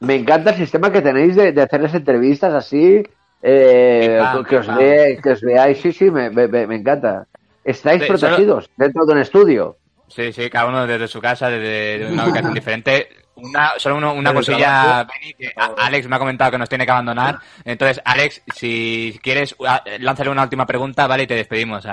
[0.00, 3.02] me encanta el sistema que tenéis de, de hacerles entrevistas así,
[3.42, 7.26] eh, que, os ve- que os veáis, sí, sí, me, me- encanta.
[7.64, 9.76] Estáis Sí, protegidos dentro de un estudio.
[10.08, 13.08] Sí, sí, cada uno desde su casa, desde de una ubicación diferente.
[13.34, 15.04] Una, solo uno- una cosilla.
[15.04, 17.38] Benny, que Alex me ha comentado que nos tiene que abandonar.
[17.64, 19.54] Entonces, Alex, si quieres,
[20.00, 21.24] lánzale una última pregunta, ¿vale?
[21.24, 21.86] Y te despedimos.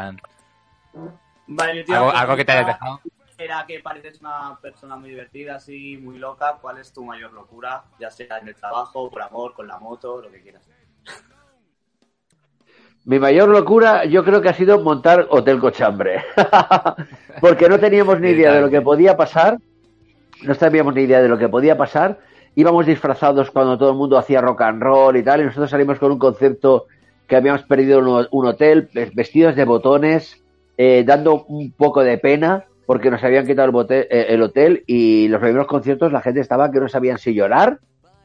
[1.47, 3.01] Vale, tío, Algo, pues, algo que te hayas dejado.
[3.37, 6.57] Era que pareces una persona muy divertida, así, muy loca.
[6.61, 7.83] ¿Cuál es tu mayor locura?
[7.99, 10.69] Ya sea en el trabajo, por amor, con la moto, lo que quieras.
[13.03, 16.23] Mi mayor locura yo creo que ha sido montar Hotel Cochambre.
[17.41, 19.57] Porque no teníamos ni idea de lo que podía pasar.
[20.43, 22.19] No teníamos ni idea de lo que podía pasar.
[22.55, 25.41] Íbamos disfrazados cuando todo el mundo hacía rock and roll y tal.
[25.41, 26.85] Y nosotros salimos con un concepto
[27.27, 30.41] que habíamos perdido un, un hotel, vestidos de botones,
[30.77, 34.83] eh, dando un poco de pena porque nos habían quitado el, bote- eh, el hotel
[34.87, 37.79] y los primeros conciertos la gente estaba que no sabían si llorar,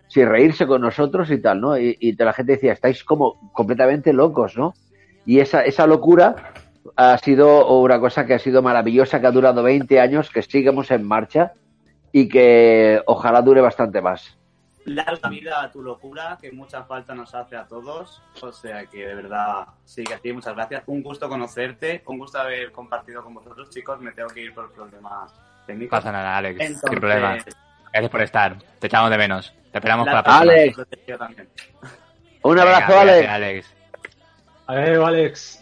[0.08, 1.78] si reírse con nosotros y tal, ¿no?
[1.78, 4.74] Y, y la gente decía, estáis como completamente locos, ¿no?
[5.24, 6.34] Y esa, esa locura
[6.96, 10.90] ha sido una cosa que ha sido maravillosa, que ha durado 20 años, que sigamos
[10.90, 11.52] en marcha
[12.12, 14.36] y que ojalá dure bastante más.
[14.86, 18.22] Larga vida a tu locura, que mucha falta nos hace a todos.
[18.40, 20.82] O sea que de verdad, sí, que a ti muchas gracias.
[20.86, 24.00] Un gusto conocerte, un gusto haber compartido con vosotros, chicos.
[24.00, 25.32] Me tengo que ir por problemas
[25.66, 25.98] técnicos.
[25.98, 27.36] pasa nada, Alex, Entonces, sin problema.
[27.92, 28.58] Gracias por estar.
[28.78, 29.54] Te echamos de menos.
[29.70, 30.38] Te esperamos para la.
[30.38, 30.76] Alex.
[31.06, 31.48] Yo también.
[32.42, 33.28] Un abrazo, Alex.
[33.28, 33.74] Alex.
[34.66, 35.60] Adiós, Alex.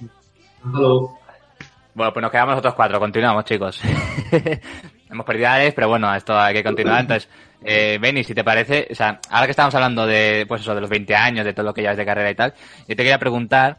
[0.63, 3.01] Bueno, pues nos quedamos nosotros cuatro.
[3.01, 3.81] Continuamos, chicos.
[3.83, 4.61] Hemos
[5.11, 7.01] hemos perdido a Alex, pero bueno, esto hay que continuar.
[7.01, 7.29] Entonces,
[7.65, 10.81] eh, Benny, si te parece, o sea, ahora que estamos hablando de, pues eso, de
[10.81, 13.19] los 20 años, de todo lo que llevas de carrera y tal, yo te quería
[13.19, 13.79] preguntar,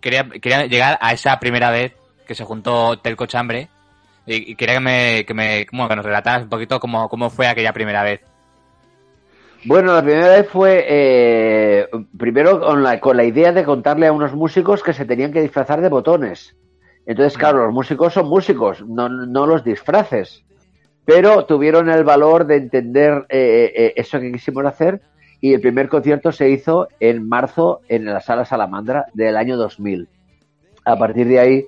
[0.00, 1.94] quería, quería llegar a esa primera vez
[2.26, 3.68] que se juntó Telco Chambre
[4.26, 7.30] y, y quería que me, que me, como que nos relataras un poquito cómo, cómo
[7.30, 8.20] fue aquella primera vez.
[9.64, 14.12] Bueno, la primera vez fue eh, primero con la, con la idea de contarle a
[14.12, 16.54] unos músicos que se tenían que disfrazar de botones.
[17.04, 20.44] Entonces, claro, los músicos son músicos, no, no los disfraces.
[21.06, 25.00] Pero tuvieron el valor de entender eh, eh, eso que quisimos hacer
[25.40, 30.08] y el primer concierto se hizo en marzo en la sala Salamandra del año 2000.
[30.84, 31.66] A partir de ahí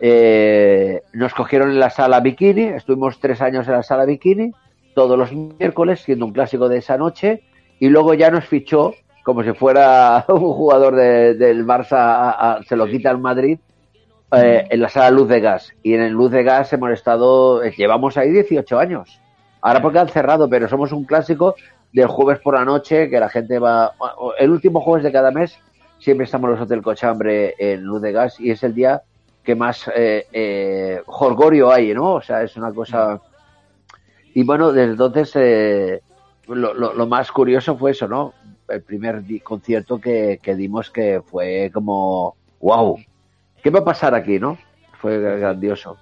[0.00, 4.52] eh, nos cogieron en la sala Bikini, estuvimos tres años en la sala Bikini,
[4.94, 7.42] todos los miércoles, siendo un clásico de esa noche,
[7.78, 12.62] y luego ya nos fichó como si fuera un jugador de- del Barça, a- a-
[12.64, 13.58] se lo quita al Madrid,
[14.32, 15.72] eh, en la sala Luz de Gas.
[15.82, 19.20] Y en el Luz de Gas hemos estado, eh, llevamos ahí 18 años.
[19.62, 21.54] Ahora porque han cerrado, pero somos un clásico
[21.92, 23.92] del jueves por la noche, que la gente va,
[24.38, 25.58] el último jueves de cada mes,
[25.98, 29.02] siempre estamos los Hotel Cochambre en Luz de Gas y es el día
[29.42, 32.14] que más eh, eh, jorgorio hay, ¿no?
[32.14, 33.20] O sea, es una cosa...
[34.34, 36.00] Y bueno, desde entonces eh,
[36.46, 38.32] lo, lo- lo más curioso fue eso, ¿no?
[38.68, 42.96] El primer concierto que, que dimos que fue como, wow,
[43.62, 44.58] ¿qué va a pasar aquí, no?
[45.00, 45.96] Fue grandioso.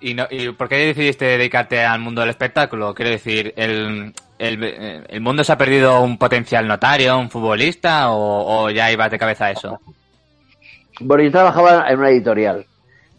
[0.00, 2.94] ¿Y, no, ¿Y por qué decidiste dedicarte al mundo del espectáculo?
[2.94, 8.64] Quiero decir, ¿el, el, el mundo se ha perdido un potencial notario, un futbolista, o,
[8.64, 9.80] o ya ibas de cabeza a eso?
[11.00, 12.66] Bueno, yo trabajaba en una editorial,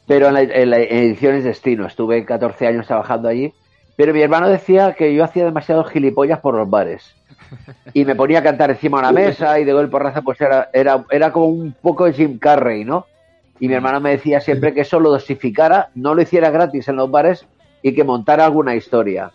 [0.07, 1.85] pero en, la, en la- en Ediciones Destino.
[1.87, 3.53] Estuve 14 años trabajando allí.
[3.95, 7.15] Pero mi hermano decía que yo hacía demasiados gilipollas por los bares.
[7.93, 10.69] Y me ponía a cantar encima de una mesa y de golpe porrazo, pues era,
[10.73, 13.07] era, era como un poco de Jim Carrey, ¿no?
[13.59, 16.95] Y mi hermano me decía siempre que eso lo dosificara, no lo hiciera gratis en
[16.97, 17.45] los bares
[17.81, 19.31] y que montara alguna historia.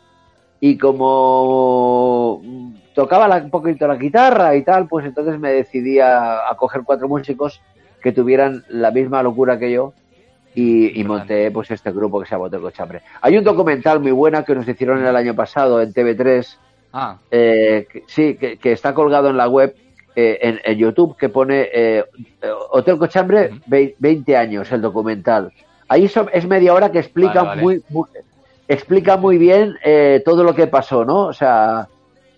[0.61, 5.98] Y como mm, tocaba la- un poquito la guitarra y tal, pues entonces me decidí
[5.98, 7.61] a, a coger cuatro músicos
[8.00, 9.92] que tuvieran la misma locura que yo
[10.54, 13.02] y, y monté pues este grupo que se llama Hotel Cochambre.
[13.22, 16.58] Hay un documental muy buena que nos hicieron el año pasado en TV3,
[16.94, 19.74] Ah, eh, que- sí, que, que está colgado en la web,
[20.14, 22.05] eh, en, en YouTube, que pone eh,
[22.70, 23.61] Hotel Cochambre, Ujú.
[23.66, 25.53] vei- 20 años, el documental.
[25.88, 27.62] Ahí so- es media hora que explica Vale, vale.
[27.62, 28.09] muy, muy-
[28.68, 31.27] explica muy bien eh, todo lo que pasó, ¿no?
[31.27, 31.88] O sea,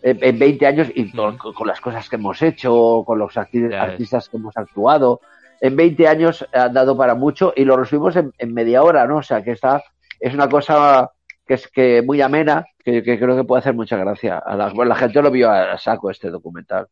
[0.03, 3.85] en, en 20 años y con, las cosas que hemos hecho, con los arti- Ya
[3.85, 3.93] ves.
[3.93, 5.21] artistas que hemos actuado.
[5.61, 9.19] En 20 años han dado para mucho y lo resumimos en, en media hora, ¿no?
[9.19, 9.83] O sea, que está,
[10.21, 11.11] es una cosa
[11.47, 14.39] que es que muy amena, que, que creo que puede hacer mucha gracia.
[14.39, 16.87] A la, bueno, la gente lo vio a saco este documental.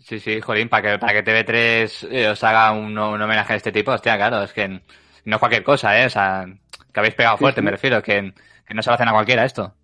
[0.00, 3.56] Sí, sí, jolín, para que, para que TV3 eh, os haga un, un homenaje de
[3.58, 6.06] este tipo, hostia, claro, es que no es cualquier cosa, ¿eh?
[6.06, 6.46] O sea,
[6.92, 7.64] que habéis pegado fuerte, sí.
[7.64, 8.32] me refiero, que,
[8.66, 9.74] que no se lo hacen a cualquiera esto.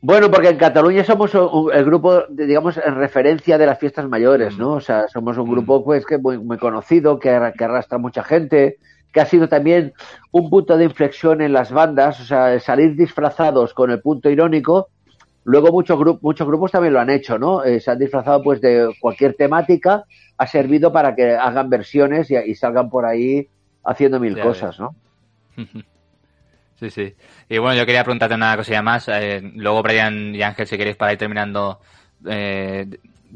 [0.00, 4.58] Bueno, porque en Cataluña somos un- el grupo, digamos, en referencia de las fiestas mayores,
[4.58, 4.72] ¿no?
[4.72, 5.52] O sea, somos un Mm.
[5.52, 8.76] grupo pues que muy, muy conocido, que, que arrastra mucha gente,
[9.12, 9.94] que ha sido también
[10.30, 14.88] un punto de inflexión en las bandas, o sea, salir disfrazados con el punto irónico.
[15.44, 17.64] Luego muchos, gru- muchos grupos también lo han hecho, ¿no?
[17.64, 20.04] Eh, se han disfrazado pues de cualquier temática,
[20.38, 23.48] ha servido para que hagan versiones y, y salgan por ahí
[23.84, 24.96] haciendo mil Ya cosas, ¿no?
[26.80, 27.14] Sí, sí.
[27.48, 29.08] Y bueno, yo quería preguntarte una cosilla más.
[29.08, 31.80] eh, luego, Brian y Ángel, si queréis para ir terminando,
[32.26, 32.86] eh,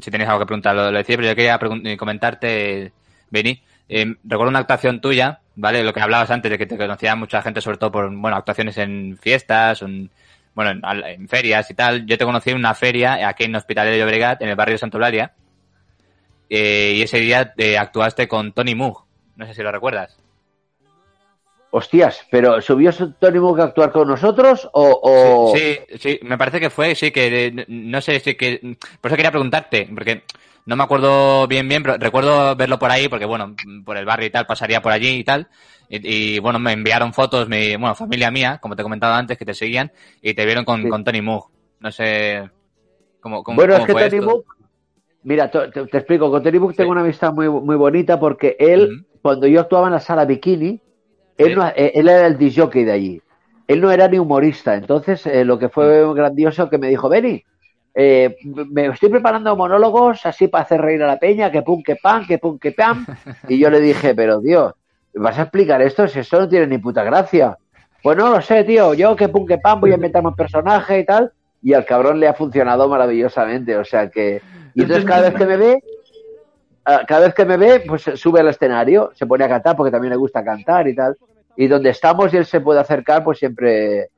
[0.01, 2.93] si tenéis algo que preguntar, lo, lo decís, pero yo quería eh, comentarte,
[3.29, 3.61] Beni.
[3.87, 5.83] eh, recuerdo una actuación tuya, ¿vale?
[5.83, 8.77] Lo que hablabas antes de que te conocía mucha gente, sobre todo por, bueno, actuaciones
[8.77, 10.11] en fiestas, en,
[10.53, 12.05] bueno, en, en ferias y tal.
[12.05, 14.79] Yo te conocí en una feria aquí en Hospital de Llobregat, en el barrio de
[14.79, 15.33] Santolaria.
[16.49, 19.05] Eh, y ese día eh, actuaste con Tony Moog.
[19.35, 20.17] No sé si lo recuerdas.
[21.71, 24.99] Hostias, pero ¿subió Tony Moog a actuar con nosotros o...?
[25.03, 28.75] o- Sí, sí, sí, me parece que fue, sí, que eh, no sé si que...
[28.99, 30.23] Por eso quería preguntarte, porque
[30.65, 33.55] no me acuerdo bien bien, pero recuerdo verlo por ahí, porque bueno,
[33.85, 35.47] por el barrio y tal, pasaría por allí y tal.
[35.91, 39.37] Y, y, bueno, me enviaron fotos, mi, bueno, familia mía, como te he comentado antes,
[39.37, 40.89] que te seguían, y te vieron con, Sí.
[40.89, 41.49] con Tony Moog.
[41.79, 42.47] No sé
[43.19, 44.21] cómo, cómo, Bueno, cómo es que Tony.
[44.25, 44.43] Moog,
[45.23, 46.77] mira, te, te explico, con Tony Moog Sí.
[46.77, 50.79] tengo una amistad muy, muy bonita porque él, cuando yo actuaba en la sala Bikini,
[51.37, 51.55] él, Sí.
[51.55, 53.21] no- eh, él era el disjockey de allí.
[53.67, 54.75] Él no era ni humorista.
[54.75, 56.13] Entonces, eh, lo que fue Mm.
[56.13, 57.43] grandioso que me dijo, Benny,
[57.95, 58.35] eh,
[58.69, 62.27] me estoy preparando monólogos así para hacer reír a la peña, que pum, que pam,
[62.27, 63.05] que pum, que pam.
[63.49, 64.73] Y yo le dije, pero Dios,
[65.15, 66.07] ¿vas a explicar esto?
[66.07, 67.57] Si esto no tiene ni puta gracia.
[68.01, 68.93] Pues no lo sé, tío.
[68.93, 71.31] Yo que pum, que pam, voy a inventarme un personaje y tal.
[71.61, 73.75] Y al cabrón le ha funcionado maravillosamente.
[73.77, 74.41] O sea que.
[74.73, 75.83] Y entonces cada vez que me ve,
[76.85, 79.91] ah, cada vez que me ve, pues sube al escenario, se pone a cantar porque
[79.91, 81.17] también le gusta cantar y tal.
[81.57, 84.09] Y donde estamos y él se puede acercar, pues siempre,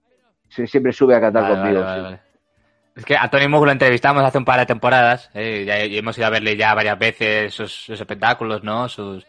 [0.50, 1.82] siempre sube a cantar Vale, conmigo.
[1.82, 2.20] vale, vale.
[2.96, 5.98] Es que a Tony Moog lo entrevistamos hace un par de temporadas eh, ya- y
[5.98, 8.90] hemos ido a verle ya varias veces sus, sus espectáculos, ¿no?
[8.90, 9.26] Sus,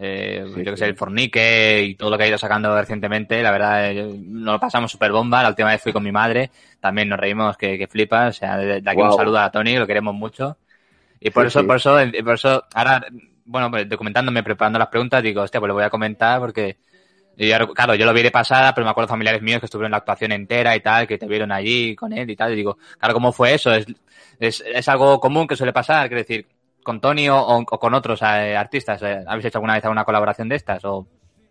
[0.00, 0.78] eh, Sí, yo que sí.
[0.78, 3.42] sé, el Fornique y todo lo que ha ido sacando recientemente.
[3.42, 5.42] La verdad, eh, nos lo pasamos súper bomba.
[5.42, 6.50] La última vez fui con mi madre.
[6.80, 8.28] También nos reímos que, que flipa.
[8.28, 9.12] O sea, de, de aquí un Guau.
[9.12, 10.58] saludo a Tony, lo queremos mucho.
[11.20, 13.06] Y por Sí, eso, por eso, por eso, ahora,
[13.44, 16.78] bueno, pues, documentándome, preparando las preguntas, digo, hostia, pues lo voy a comentar porque
[17.36, 19.92] yo, claro, yo lo vi de pasada, pero me acuerdo familiares míos que estuvieron en
[19.92, 22.52] la actuación entera y tal, que te vieron allí con él y tal.
[22.52, 23.72] Y digo, claro, ¿cómo fue eso?
[23.72, 23.86] Es,
[24.38, 26.46] es, es algo común que suele pasar, quiero decir,
[26.90, 29.00] con Tony o, o- o con otros eh, artistas.
[29.02, 30.84] eh, ¿Habéis hecho alguna vez alguna colaboración de estas?
[30.84, 31.06] O...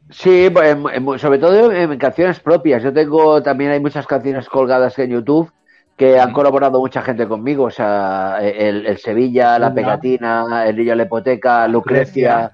[0.09, 2.83] Sí, pues, en- en- sobre todo en, canciones propias.
[2.83, 5.49] Yo tengo también hay muchas canciones colgadas en YouTube
[5.95, 7.63] que han colaborado mucha gente conmigo.
[7.65, 9.73] O sea, el, el Sevilla, la.
[9.73, 12.51] Pegatina, el Niño de la Hipoteca, Lucrecia.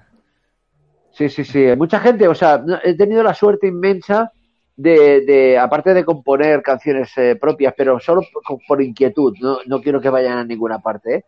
[1.10, 1.66] Sí, sí, sí.
[1.76, 2.28] Mucha gente.
[2.28, 4.30] O sea, he tenido la suerte inmensa
[4.76, 9.34] de, de aparte de componer canciones eh, propias, pero solo por, por inquietud.
[9.40, 11.14] No, no quiero que vayan a ninguna parte.
[11.16, 11.24] ¿eh?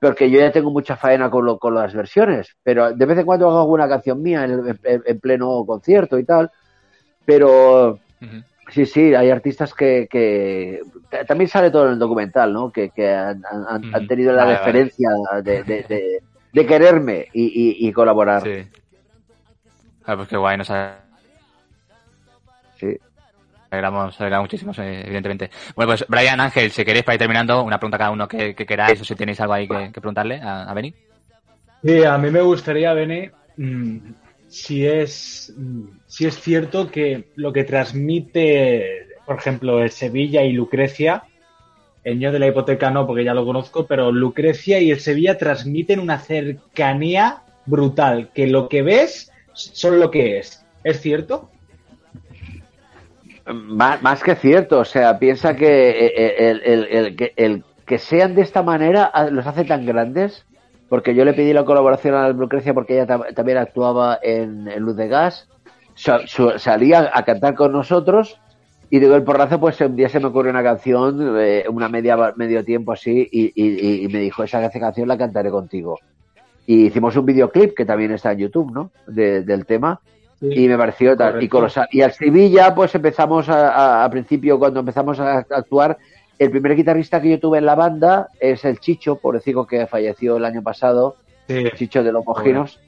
[0.00, 3.24] Porque yo ya tengo mucha faena con, lo, con las versiones, pero de vez en
[3.26, 6.50] cuando hago alguna canción mía en, en- en pleno concierto y tal.
[7.24, 7.98] Pero
[8.70, 10.80] sí, sí, hay artistas que, que
[11.26, 12.70] también sale todo en el documental, ¿no?
[12.70, 14.66] Que, que han, han- tenido la Vale, vale.
[14.66, 15.08] deferencia
[15.42, 16.22] de, de, de-
[16.52, 18.42] de quererme y, y- y colaborar.
[18.42, 18.64] Sí.
[18.64, 18.68] Sí.
[20.04, 20.70] Ah, pues qué guay, alegramos,
[22.80, 23.05] nos
[23.76, 25.50] alegramos muchísimo, evidentemente.
[25.74, 28.66] Bueno, pues Brian, Ángel, si queréis para ir terminando, una pregunta cada uno que, que
[28.66, 30.94] queráis o si tenéis algo ahí que, preguntarle a, a Benny.
[31.82, 33.98] Sí, a mí me gustaría, Bene, mm,
[34.48, 40.52] si es, mm, si es cierto que lo que transmite, por ejemplo, el Sevilla y
[40.52, 41.24] Lucrecia,
[42.04, 45.38] el Ño de la hipoteca no, porque ya lo conozco, pero Lucrecia y el Sevilla
[45.38, 50.64] transmiten una cercanía brutal, que lo que ves son lo que es.
[50.84, 51.50] ¿Es cierto?
[53.52, 57.98] Más, más que cierto, o sea, piensa que eh, el, el- el que el que
[57.98, 60.44] sean de esta manera ah, los hace tan grandes,
[60.88, 64.96] porque yo le pedí la colaboración a Lucrecia porque ella tam- también actuaba en, Luz
[64.96, 65.48] de Gas,
[65.94, 68.40] salía a cantar con nosotros
[68.90, 72.16] y digo el porrazo, pues un día se me ocurrió una canción, eh, una media
[72.36, 75.98] medio tiempo así, y, y- y me dijo, esa canción la cantaré contigo.
[76.66, 78.90] Y hicimos un videoclip que también está en YouTube, ¿no?
[79.06, 80.00] De- del tema.
[80.40, 81.42] Y me pareció tal.
[81.42, 81.88] Y, colosal.
[81.90, 85.96] y al Sevilla, pues empezamos a, a- a principio, cuando empezamos a actuar,
[86.38, 90.36] el primer guitarrista que yo tuve en la banda es el Chicho, pobrecito que falleció
[90.36, 91.16] el año pasado,
[91.48, 91.64] Sí.
[91.76, 92.80] Chicho de los Mojinos.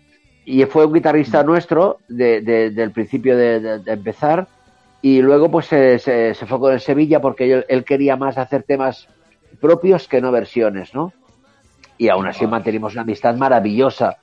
[0.44, 4.46] Y fue un guitarrista nuestro de- de- del principio de, de- de empezar.
[5.00, 8.36] Y luego, pues se, se- se fue con el Sevilla porque él, él quería más
[8.36, 9.08] hacer temas
[9.60, 11.12] propios que no versiones, ¿no?
[11.96, 14.16] Y aún así mantenimos una amistad maravillosa.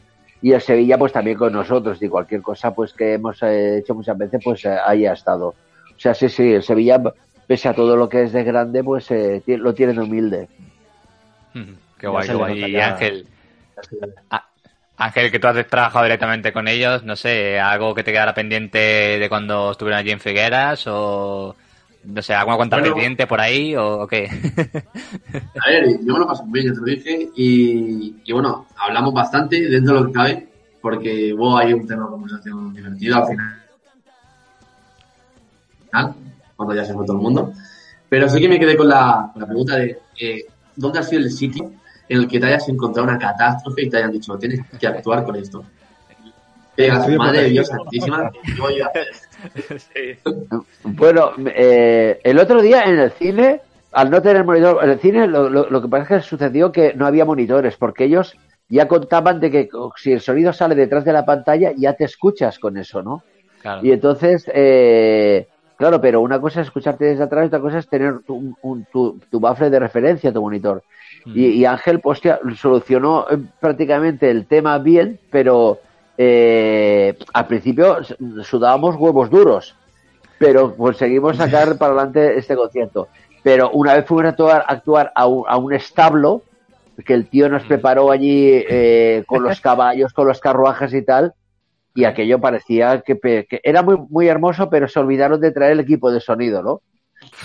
[0.45, 1.99] Y el Sevilla, pues también con nosotros.
[2.03, 5.47] Y cualquier cosa, pues que hemos eh, hecho muchas veces, pues eh, ahí ha estado.
[5.47, 7.01] O sea, sí, sí, el Sevilla,
[7.47, 10.47] pese a todo lo que es de grande, pues eh, lo tiene de humilde.
[11.97, 12.63] Qué guay, qué guay.
[12.63, 12.79] Y.
[12.79, 13.27] Ángel,
[14.97, 18.77] Ángel, que tú has trabajado directamente con ellos, no sé, algo que te quedara pendiente
[19.17, 21.55] de cuando estuvieron allí en Figueras o
[22.05, 22.93] no sé, alguna cuenta Bueno.
[22.93, 24.29] pendiente por ahí o, qué.
[25.65, 29.13] A ver, yo me lo paso bien, ya te lo dije, y, y bueno, hablamos
[29.13, 30.47] bastante dentro de lo que cabe,
[30.81, 33.61] porque hubo ahí un tema de conversación divertido al final,
[36.55, 37.53] cuando ya se fue todo el mundo.
[38.07, 40.45] Pero sí que me quedé con la, la pregunta de eh,
[40.75, 41.71] ¿dónde ha sido el sitio
[42.07, 45.25] en el que te hayas encontrado una catástrofe y te hayan dicho tienes que actuar
[45.25, 45.65] con esto?
[46.77, 49.07] Digas, madre de Dios santísima, yo voy a hacer
[50.07, 50.31] esto".
[50.83, 53.61] Bueno, eh, el otro día en el cine,
[53.91, 56.71] al no tener monitor, en el cine lo, lo- lo que pasa es que sucedió
[56.71, 58.35] que no había monitores, porque ellos
[58.67, 62.59] ya contaban de que si el sonido sale detrás de la pantalla, ya te escuchas
[62.59, 63.23] con eso, ¿no?
[63.61, 63.85] Claro.
[63.85, 65.47] Y entonces, eh,
[65.77, 68.85] claro, pero una cosa es escucharte desde atrás y otra cosa es tener tu, un-
[68.91, 70.83] tu, tu bafle de referencia, tu monitor.
[71.25, 71.31] Mm.
[71.37, 75.79] Y, y Ángel, pues, hostia, solucionó eh, prácticamente el tema bien, pero
[76.17, 77.97] eh, al principio
[78.43, 79.75] sudábamos huevos duros,
[80.37, 83.07] pero conseguimos sacar para adelante este concierto.
[83.43, 86.41] Pero una vez fuimos a actuar, actuar a, un, a un establo,
[87.05, 87.67] que el tío nos Mm.
[87.67, 91.33] preparó allí eh, con los caballos, con los carruajes y tal,
[91.93, 95.79] y aquello parecía que, que era muy, muy hermoso, pero se olvidaron de traer el
[95.81, 96.81] equipo de sonido, ¿no?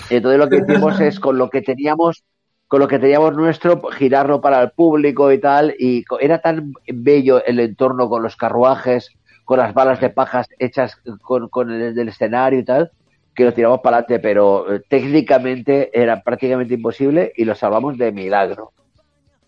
[0.09, 2.25] Entonces lo que hicimos es con lo que teníamos,
[2.71, 7.45] con lo que teníamos nuestro, girarlo para el público y tal, y era tan bello
[7.45, 9.11] el entorno con los carruajes,
[9.45, 12.93] con las balas de pajas hechas con, con el del escenario y tal,
[13.35, 18.13] que lo tiramos para adelante, pero eh, técnicamente era prácticamente imposible y lo salvamos de
[18.13, 18.71] milagro.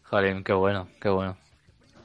[0.02, 1.36] Joder, qué bueno, qué bueno.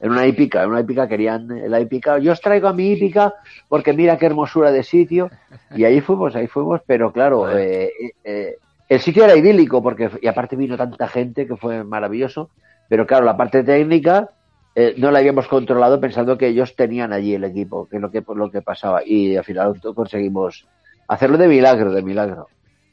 [0.00, 2.18] En una hípica, en una hípica querían la hípica.
[2.20, 3.34] Yo os traigo a mi hípica
[3.68, 5.32] porque mira qué hermosura de sitio.
[5.74, 7.90] Y ahí fuimos, ahí fuimos, pero claro, eh,
[8.22, 8.54] eh,
[8.88, 12.50] el sitio era idílico porque y aparte vino tanta gente que fue maravilloso,
[12.88, 14.30] pero claro, la parte técnica
[14.74, 18.10] eh, no la habíamos controlado pensando que ellos tenían allí el equipo, que es lo
[18.10, 20.66] que lo que pasaba y al final conseguimos
[21.06, 22.48] hacerlo de milagro, de milagro.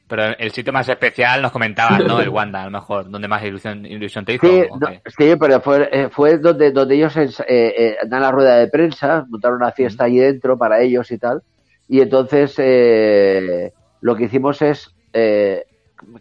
[0.07, 2.19] Pero el sitio más especial nos comentabas, ¿no?
[2.21, 4.45] El Wanda, a lo mejor, donde más ilusión, ilusión te hizo.
[4.45, 4.87] Sí, no,
[5.17, 9.25] sí pero fue, eh, fue donde, donde ellos eh, eh, dan la rueda de prensa,
[9.27, 11.41] montaron una fiesta allí dentro para ellos y tal.
[11.87, 14.91] Y entonces eh, lo que hicimos es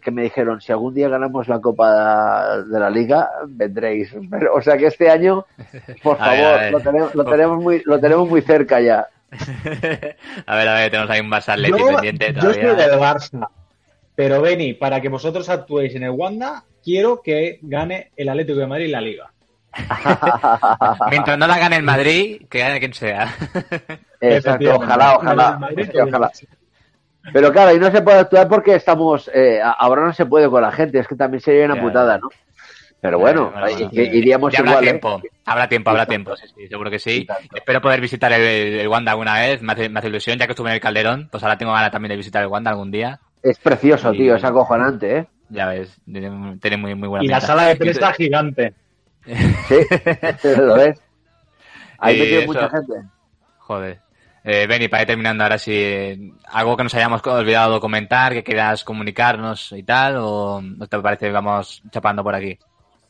[0.01, 4.15] que me dijeron, si algún día ganamos la Copa de la Liga, vendréis.
[4.29, 5.45] Pero, o sea que este año,
[6.01, 6.71] por A ver, favor, a ver.
[6.71, 9.07] Lo, tenemos, lo, tenemos muy, lo tenemos muy cerca ya.
[10.45, 12.67] a ver, a ver, tenemos ahí un Barça Atleti Yo, pendiente yo todavía.
[12.67, 13.47] soy del Barça.
[14.15, 18.67] Pero Beni, para que vosotros actuéis en el Wanda, quiero que gane el Atlético de
[18.67, 19.31] Madrid la Liga.
[21.09, 23.35] Mientras no la gane el Madrid, que gane quien sea.
[24.21, 25.57] Exacto, ojalá, ojalá.
[25.57, 26.31] Madrid, sí, ojalá.
[27.33, 29.29] Pero claro, ahí no se puede actuar porque estamos.
[29.33, 32.29] Eh, ahora no se puede con la gente, es que también sería una putada, ¿no?
[33.01, 33.89] Pero bueno, Bueno, bueno.
[33.93, 34.83] iríamos Ya habrá igual.
[34.83, 34.87] ¿eh?
[34.87, 37.27] tiempo, habrá tiempo, habrá tiempo, sí, sí, seguro que sí.
[37.51, 37.55] Y.
[37.55, 40.53] Espero poder visitar el, el Wanda alguna vez, me hace, me hace ilusión, ya que
[40.53, 43.19] estuve en el Calderón, pues ahora tengo ganas también de visitar el Wanda algún día.
[43.43, 45.27] Es precioso, Y- tío, es acojonante, ¿eh?
[45.49, 48.73] Ya ves, tiene, tiene muy, muy buena Y la sala de prensa gigante.
[49.23, 49.75] Sí,
[50.57, 50.99] lo ves.
[51.99, 52.93] Ahí Y metido mucha gente.
[53.59, 53.99] Joder.
[54.47, 56.19] Eh, Benny, para ir terminando ahora sí, eh,
[56.51, 61.25] algo que nos hayamos olvidado comentar, que quieras comunicarnos y tal, o ¿no te parece
[61.25, 62.59] que vamos chapando por aquí?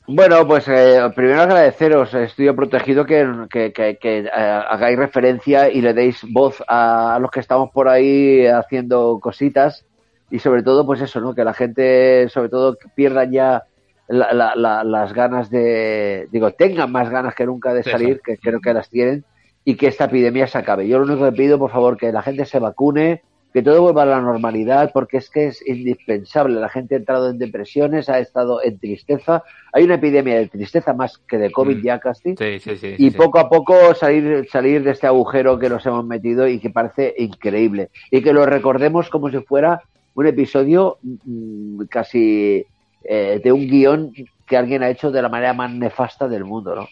[0.08, 5.82] Bueno, pues eh, primero agradeceros, Estudio Protegido, que, que, que- que, eh, hagáis referencia y
[5.82, 9.84] le deis voz a, a los que estamos por ahí haciendo cositas
[10.32, 11.36] y sobre todo, pues eso, ¿no?
[11.36, 13.64] Que la gente, sobre todo, que pierdan ya
[14.08, 18.22] la- la- la- las ganas de, digo, tengan más ganas que nunca de Sí, salir,
[18.24, 19.26] que creo que las tienen
[19.66, 20.88] y que esta epidemia se acabe.
[20.88, 24.04] Yo lo único que pido, por favor, que la gente se vacune, que todo vuelva
[24.04, 26.60] a la normalidad, porque es que es indispensable.
[26.60, 29.44] La gente ha entrado en depresiones, ha estado en tristeza.
[29.74, 31.84] Hay una epidemia de tristeza más que de COVID Mm.
[31.84, 32.36] ya casi.
[32.38, 32.96] Sí, sí, sí.
[32.98, 36.70] Y poco a poco salir, salir de este agujero que nos hemos metido y que
[36.70, 37.90] parece increíble.
[38.12, 39.82] Y que lo recordemos como si fuera
[40.16, 42.66] un episodio mm, casi
[43.04, 44.12] eh, de un guion
[44.46, 46.88] que alguien ha hecho de la manera más nefasta del mundo, ¿no?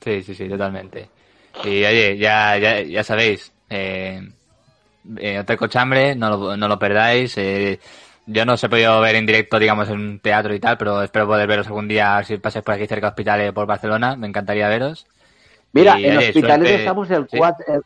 [0.00, 1.08] Sí, sí, sí, totalmente.
[1.64, 4.20] Y oye, ya, ya, ya sabéis, eh,
[5.18, 7.36] eh, Hotel Cochambre, no lo, no lo perdáis.
[7.38, 7.78] eh,
[8.26, 11.02] yo no os he podido ver en directo, digamos, en un teatro y tal, pero
[11.02, 14.14] espero poder veros algún día si pasáis por aquí cerca de Hospitales por Barcelona.
[14.16, 15.06] Me encantaría veros.
[15.72, 17.38] Mira, Y, en oye, suerte- estamos el sí.
[17.38, 17.64] 4...
[17.74, 17.82] el-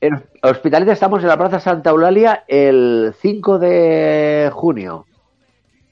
[0.00, 5.06] en Hospitalet estamos en la Plaza Santa Eulalia el 5 de junio.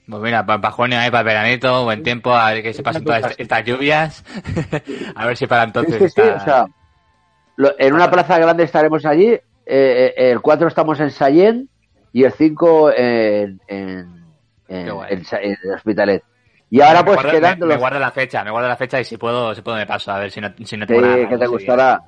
[0.08, 3.34] Pues mira, para junio, ahí, para veranito, buen tiempo, a ver que se pasen todas
[3.36, 4.24] estas, lluvias.
[5.16, 6.66] a ver si para Sí, entonces sí, sí, está- o sea,
[7.56, 11.68] lo- en una plaza grande estaremos allí, eh, eh, el 4 estamos en Sallén
[12.12, 14.06] y el 5 en, en,
[14.68, 16.22] en, en en el Hospitalet.
[16.70, 19.16] Y ahora me pues quedando me, guardo la fecha, me guardo la fecha y si
[19.16, 21.28] puedo, si puedo me paso, a ver si no, si no Sí, tengo nada.
[21.28, 22.00] que te gustará.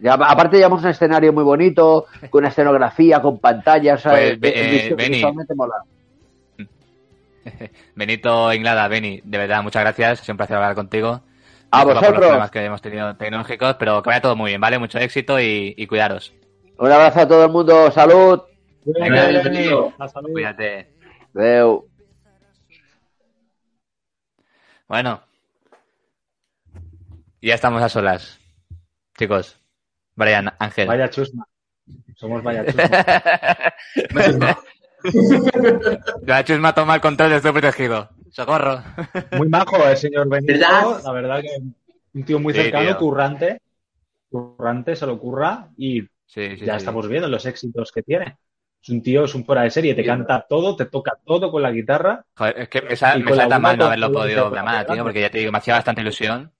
[0.00, 4.38] Ya, aparte llevamos un escenario muy bonito, con una escenografía, con pantallas, o sea, Pues,
[4.42, 4.96] eh,
[5.56, 5.74] mola.
[7.94, 10.20] Benito Inglada, Beni, de verdad, muchas gracias.
[10.20, 11.22] Sido un placer hablar contigo.
[11.70, 12.10] A Disculpa por vosotros.
[12.12, 14.78] los problemas que hemos tenido tecnológicos, pero que vaya todo muy bien, ¿vale?
[14.78, 16.32] Mucho éxito y, y cuidaros.
[16.78, 18.40] Un abrazo a todo el mundo, salud.
[18.84, 19.92] Venga, Beni, bienvenido.
[19.98, 20.34] hasta luego.
[20.34, 20.92] Cuídate.
[21.34, 21.88] Adeu.
[24.88, 25.20] Bueno.
[27.42, 28.38] Ya estamos a solas.
[29.18, 29.58] Chicos.
[30.14, 30.86] Brian, Ángel.
[30.86, 31.46] Vaya chusma.
[32.16, 34.58] Somos vaya chusma.
[36.26, 38.10] La chusma toma el control de estoy protegido.
[38.30, 38.82] Socorro.
[39.38, 40.52] Muy majo el señor Benito.
[40.54, 41.02] ¿Verdad?
[41.04, 41.48] La verdad que
[42.14, 42.98] un tío muy Sí, cercano, tío.
[42.98, 43.60] currante.
[44.30, 46.78] Currante, se lo curra y Sí, sí, ya sí.
[46.78, 48.38] estamos viendo los éxitos que tiene.
[48.82, 51.50] Es un tío, es un fuera de serie, te Sí, canta todo, te toca todo
[51.50, 52.24] con la guitarra.
[52.36, 55.30] Joder, es que me, sa- me salta mal no haberlo podido llamar, tío, porque ya
[55.30, 56.52] te digo, me hacía bastante ilusión.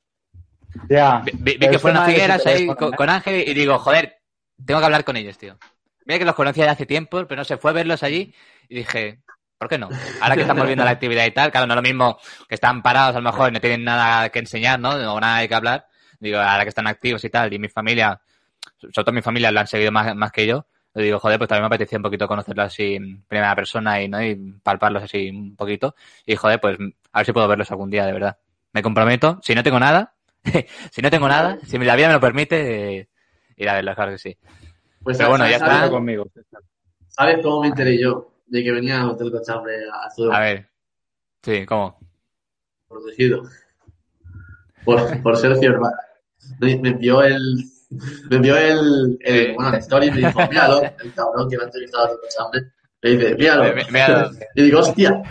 [0.89, 1.23] Ya.
[1.25, 2.97] Vi, que fueron de Figueras su ahí con, ¿eh?
[2.97, 4.17] con Ángel y digo, joder,
[4.65, 5.57] tengo que hablar con ellos, tío.
[6.05, 8.35] Mira que los conocía de hace tiempo, pero no se fue a verlos allí
[8.69, 9.21] y dije,
[9.59, 9.89] ¿por qué no?
[10.21, 12.55] Ahora que están volviendo a la actividad y tal, claro, no es lo mismo que
[12.55, 14.91] están parados a lo mejor no tienen nada que enseñar, ¿no?
[14.91, 15.87] O nada que hablar.
[16.21, 18.21] Digo, ahora que están activos y tal, y mi familia,
[18.79, 20.67] sobre todo mi familia, lo han seguido más, más que yo.
[20.95, 24.09] Le digo, joder, pues también me apetecía un poquito conocerlos así en primera persona y,
[24.09, 24.23] ¿no?
[24.23, 25.95] y palparlos así un poquito.
[26.25, 26.79] Y joder, pues
[27.13, 28.39] a ver si puedo verlos algún día, de verdad.
[28.73, 30.15] Me comprometo, si no tengo nada,
[30.91, 33.09] si no tengo nada, si la vida me lo permite, eh,
[33.57, 34.39] ir a verlos, claro que sí.
[35.05, 35.91] Pues, Pero bueno, ya ¿sabes, está.
[35.91, 36.27] conmigo.
[37.09, 40.69] ¿Sabes cómo me enteré yo de que venía a Hotel Cochambre a su A ver.
[41.43, 41.99] Sí, ¿cómo?
[42.89, 43.43] protegido?
[44.85, 45.97] Por, por Sergio Hermana.
[46.61, 47.65] Me, me envió el.
[48.31, 49.53] Me envió el, el Sí.
[49.55, 52.19] bueno, la story y me dijo, míralo, el cabrón que me ha entrevistado a Hotel
[52.23, 52.61] Cochambre.
[53.03, 53.63] Y dice, míralo.
[53.75, 54.31] Me- míralo.
[54.55, 55.23] Y digo, hostia.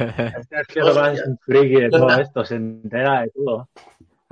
[0.50, 3.70] Sergio Urbán es un friki de todo esto, se entera de todo.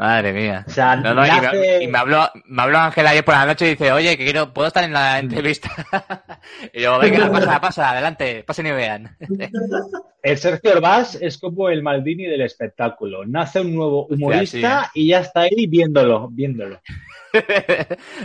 [0.02, 0.66] Madre mía.
[0.68, 3.36] O sea, No, no, y, nace- me, y me habló, me habló Ángel ayer por
[3.36, 5.70] la noche y dice, oye, que quiero, ¿puedo estar en la entrevista?
[6.74, 9.16] y yo, venga, pasa, pasa, adelante, pasen y vean.
[10.24, 13.26] El Sergio Orbás es como el Maldini del espectáculo.
[13.28, 16.80] Nace un nuevo humorista sí, y ya está ahí viéndolo, viéndolo.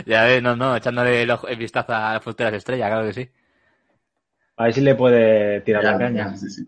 [0.05, 3.13] ya ves, no, no, echándole el, ojo- el vistazo a las futuras estrellas, claro que
[3.13, 3.29] sí.
[4.57, 6.27] A ver si le puede tirar Ya, la caña.
[6.31, 6.65] ya, sí, sí.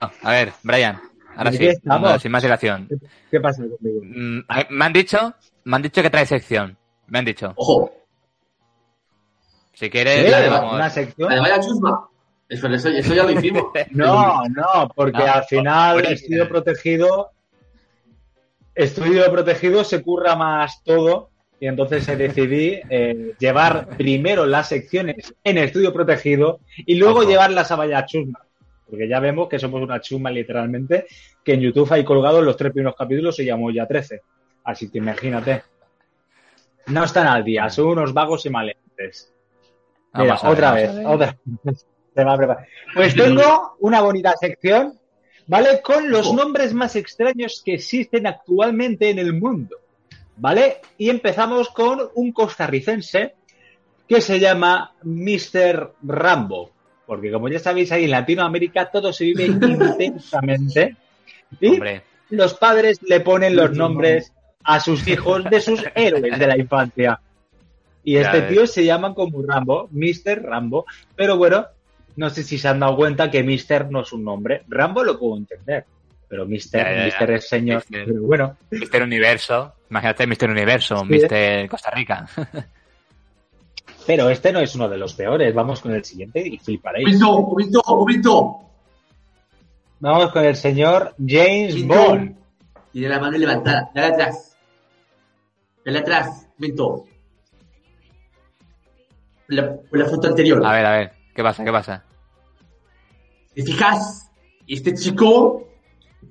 [0.00, 1.00] A ver, Brian,
[1.36, 2.10] ahora sí, estamos.
[2.12, 2.88] no, sin más dilación.
[3.30, 4.00] ¿Qué pasa conmigo?
[4.02, 4.40] Mm,
[4.70, 5.34] Me han dicho,
[5.64, 6.76] me han dicho que trae sección.
[7.06, 7.52] Me han dicho.
[7.56, 7.92] Ojo,
[9.72, 10.30] Si quieres, ¿Qué?
[10.30, 10.74] la llevamos.
[10.74, 11.28] ¿Una sección?
[11.30, 12.08] la de vaya chusma.
[12.48, 13.64] Eso, eso, eso ya lo hicimos.
[13.90, 16.48] No, no, porque No, al final estudio idea.
[16.48, 17.30] protegido,
[18.74, 21.30] estudio protegido se curra más todo
[21.60, 27.28] y entonces decidí eh, llevar primero las secciones en estudio protegido y luego Ojo.
[27.28, 28.40] llevarlas a Vaya Chusma.
[28.88, 31.06] Porque ya vemos que somos una chusma literalmente,
[31.44, 34.22] que en YouTube hay colgados los tres primeros capítulos se llamó ya 13.
[34.64, 35.62] Así que imagínate.
[36.86, 39.32] No están al día, son unos vagos y maleantes.
[40.14, 41.38] Mira, Vamos a ver, otra vez, otra
[42.14, 42.66] Se va a preparar.
[42.94, 44.98] Pues tengo una bonita sección,
[45.46, 45.80] ¿vale?
[45.82, 49.76] Con los nombres más extraños que existen actualmente en el mundo,
[50.36, 50.80] ¿vale?
[50.96, 53.34] Y empezamos con un costarricense
[54.08, 55.94] que se llama Mr.
[56.02, 56.70] Rambo.
[57.08, 60.94] Porque como ya sabéis, ahí en Latinoamérica todo se vive intensamente.
[61.58, 64.32] Y Hombre, los padres le ponen los nombres
[64.62, 67.18] a sus hijos de sus héroes de la infancia.
[68.04, 68.50] Y Ya este ves.
[68.50, 70.42] tío se llama como Rambo, Mr.
[70.42, 70.84] Rambo.
[71.16, 71.66] Pero bueno,
[72.16, 73.90] no sé si se han dado cuenta que Mr.
[73.90, 74.64] no es un nombre.
[74.68, 75.86] Rambo lo puedo entender,
[76.28, 76.58] pero Mr.
[76.74, 77.16] Ya, ya.
[77.20, 77.30] Mr.
[77.32, 77.76] es señor.
[77.88, 78.04] Mister.
[78.06, 79.72] Pero bueno, Mister Universo.
[79.88, 81.06] Imagínate Mister Universo, Sí.
[81.08, 82.26] Mister Costa Rica.
[84.08, 85.54] pero este no es uno de los peores.
[85.54, 87.20] Vamos con el siguiente y fliparéis.
[87.20, 88.60] Momento, momento, momento.
[90.00, 92.08] Vamos con el señor James Momento.
[92.08, 92.36] Bond.
[92.90, 93.90] Tiene la mano levantada.
[93.94, 94.56] Dale atrás.
[95.84, 96.48] Dale atrás.
[96.56, 97.04] Momento.
[99.48, 100.64] La, la foto anterior.
[100.64, 101.62] A ver, a ver, ¿qué pasa?
[101.62, 102.04] ¿Qué pasa?
[103.52, 104.30] ¿Te fijas?
[104.66, 105.68] Este chico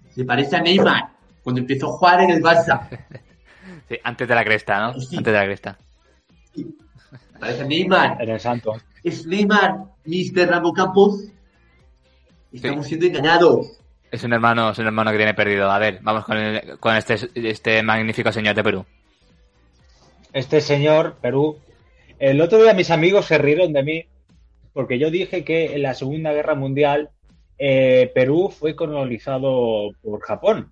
[0.09, 1.11] se parece a Neymar
[1.43, 2.89] cuando empezó a jugar en el Barça.
[3.87, 4.99] Sí, antes de la cresta, ¿no?
[4.99, 5.15] Sí.
[5.15, 5.77] Antes de la cresta.
[6.53, 6.65] Se
[7.39, 8.21] parece Neymar.
[8.21, 8.73] En el santo.
[9.03, 9.75] Es Neymar,
[10.05, 10.47] Mr.
[10.49, 11.25] Rambo Campos.
[12.51, 13.79] Estamos siendo engañados.
[14.09, 15.69] Es un hermano, es un hermano que tiene perdido.
[15.69, 18.85] A ver, vamos con, el- con este, este magnífico señor de Perú.
[20.33, 21.57] este señor, Perú.
[22.19, 24.05] El otro día mis amigos se rieron de mí
[24.73, 27.09] porque yo dije que en la Segunda Guerra Mundial
[27.59, 30.71] eh, Perú fue colonizado por Japón.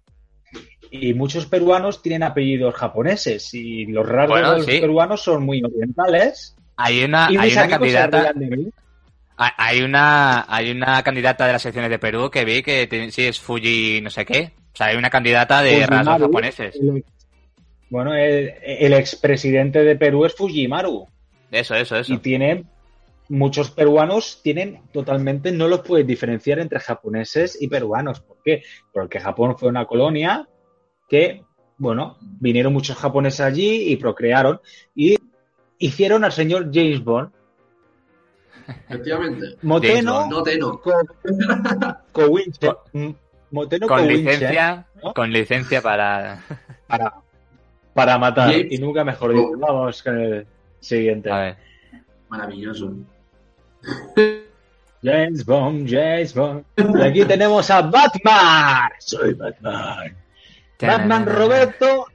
[0.92, 4.80] Y muchos peruanos tienen apellidos japoneses y los rasgos Bueno, de los sí.
[4.80, 6.56] peruanos son muy orientales.
[6.78, 8.34] Hay una, y hay una candidata,
[9.38, 13.24] hay- una, hay una candidata de las secciones de Perú que vi que tiene- sí
[13.24, 14.54] es Fuji no sé qué.
[14.74, 16.76] O sea, hay una candidata de Fujimaru, rasgos japoneses.
[16.76, 17.04] el
[17.90, 21.08] bueno, el, el expresidente de Perú es Fujimaru.
[21.52, 22.14] Eso, eso, eso.
[22.14, 22.64] y tiene
[23.30, 28.64] muchos peruanos tienen totalmente no los puedes diferenciar entre japoneses y peruanos ¿por qué?
[28.94, 30.48] porque Japón fue una colonia
[31.10, 31.44] que
[31.78, 34.60] bueno vinieron muchos japoneses allí y procrearon
[34.94, 35.18] y
[35.80, 37.32] hicieron al señor James Bond
[38.90, 39.58] Efectivamente.
[39.62, 40.80] Moteno No te no.
[40.80, 40.92] Co-
[42.12, 43.16] Cowinche M-
[43.52, 45.14] Moteno Con licencia, ¿no?
[45.14, 46.42] con licencia para...
[46.88, 47.14] para,
[47.94, 50.48] para matar James y nunca mejor dicho vamos con el
[50.80, 51.58] siguiente A ver.
[52.28, 52.92] Maravilloso.
[55.04, 56.64] James Bond, James Bond.
[56.78, 58.90] Y aquí tenemos a Batman.
[59.00, 60.16] Soy Batman.
[60.80, 62.06] Batman Roberto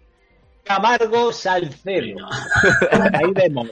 [0.64, 2.26] Camargo Salcedo.
[3.12, 3.70] Ahí vemos.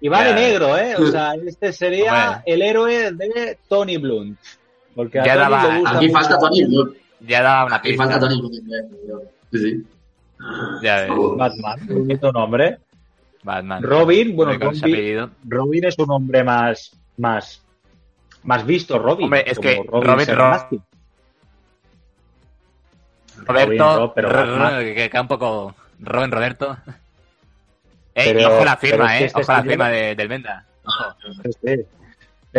[0.00, 0.96] Y va de negro, ¿eh?
[0.96, 4.38] O sea, este sería el héroe de Tony Blunt.
[4.94, 6.60] Porque a Ya Tony daba- le gusta Aquí falta Tony.
[6.68, 6.84] ¿no?
[7.20, 8.04] Ya daba una Aquí pista.
[8.04, 8.50] falta Tony.
[9.52, 9.86] Sí, sí.
[10.82, 11.10] Ya ves.
[11.36, 12.78] Batman, bonito nombre.
[13.42, 13.82] Batman.
[13.82, 15.30] Robin, bueno, Robin-.
[15.44, 17.62] Robin es un hombre más, más,
[18.42, 19.24] más visto, Robin.
[19.24, 20.82] Hombre, es que Robin.
[23.46, 24.28] Roberto, Rob, pero
[24.80, 26.76] que queda un poco Robin Roberto.
[28.12, 29.26] Eh, Pero- y ojo la firma, es que eh.
[29.28, 30.66] este Ojo la firma de, del Venda.
[31.62, 31.84] Pero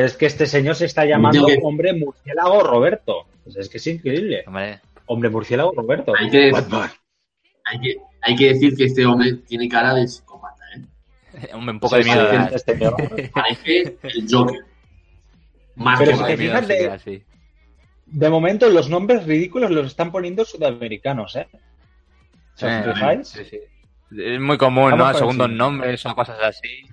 [0.07, 3.25] es que este señor se está llamando que- hombre murciélago Roberto.
[3.43, 4.45] Pues es que es increíble.
[4.47, 6.13] Hombre, Hombre murciélago Roberto.
[6.17, 6.53] Hay que,
[7.65, 10.07] hay, que, hay que decir que este hombre tiene cara de
[11.55, 12.29] un poco de Sí, miedo.
[12.29, 12.45] sí, da.
[12.53, 13.29] este.
[13.29, 14.59] Parece el Joker.
[15.75, 17.23] Más Pero que si Un poco te de fijas sí de- sí.
[18.07, 21.47] De momento, los nombres ridículos los están poniendo sudamericanos, ¿eh?
[22.55, 23.27] O sea, Eh, ¿os fijáis?
[23.29, 23.59] sí, sí.
[24.17, 25.17] Es muy común, Vamos ¿no?
[25.17, 25.57] Segundos siguiente.
[25.57, 26.83] nombres o cosas así.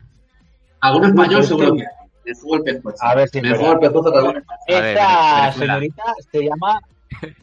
[0.80, 3.04] Alguno español Pues seguro que- el pescuezo.
[3.04, 3.70] A ver si el de alguno.
[3.72, 5.52] A ver, Esta Venezuela.
[5.54, 6.80] señorita se llama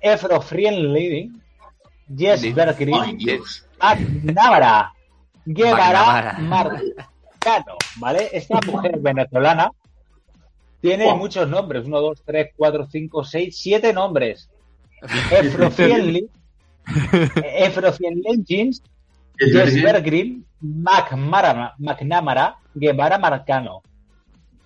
[0.00, 1.32] Efro Friendly,
[2.16, 2.46] Jess Sí.
[2.48, 3.66] Ay, Bergrin, Dios.
[3.82, 4.92] McNamara,
[5.44, 6.36] Guevara.
[6.40, 8.28] Marcano, ¿vale?
[8.32, 9.70] Esta mujer venezolana
[10.80, 11.16] tiene Buah.
[11.16, 14.48] muchos nombres, 1, 2, 3, 4, 5, 6, 7 nombres.
[15.30, 15.66] Efro
[17.34, 17.92] Efro
[18.44, 18.82] Jeans,
[19.38, 19.82] Es Jess.
[19.82, 23.82] Bergrin, McNamara, Guevara Marcano.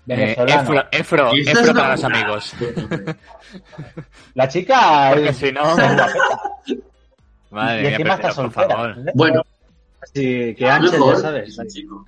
[0.09, 0.63] Eh, Venezolano.
[0.63, 2.55] Efro, Efro, Efro es una para los amigos.
[4.35, 5.63] La chica Porque es si no...
[7.51, 8.69] Madre y mía, pero, está por soltera.
[8.69, 8.91] favor.
[8.99, 9.13] ¿eh?
[9.15, 9.43] Bueno,
[10.15, 11.49] Así que a lo Ángel, ya sabes.
[11.49, 12.05] es un chico.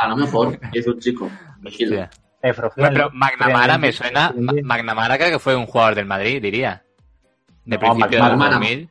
[0.00, 1.30] A lo mejor es un chico.
[1.60, 2.10] Vigila.
[2.42, 4.32] Bueno, pero McNamara me suena...
[4.36, 6.82] McNamara creo que fue un jugador del Madrid, diría.
[7.64, 8.60] De No, principio de los McManaman.
[8.60, 8.88] 2000.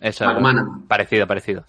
[0.00, 0.82] Eso, McManaman.
[0.86, 1.64] parecido, parecido.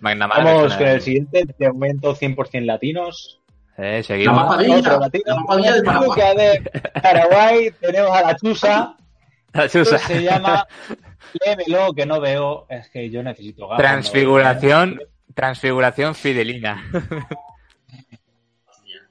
[0.00, 0.44] McNamara.
[0.44, 3.40] Vamos con el siguiente, de momento 100% latinos.
[3.78, 4.42] Eh, La seguimos.
[4.42, 4.76] papadilla.
[4.78, 5.46] Otro latino.
[5.58, 6.10] La del Paraguay.
[6.14, 8.96] Que de Paraguay tenemos a la Chusa,
[9.52, 9.98] La que Chusa.
[9.98, 10.66] se llama
[11.44, 12.66] Lémelo, que no veo.
[12.68, 13.82] Es que yo necesito gafas.
[13.82, 15.00] Transfiguración,
[15.34, 16.84] transfiguración fidelina.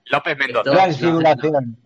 [0.05, 0.71] López Mendoza.
[0.71, 1.77] Transfiguración.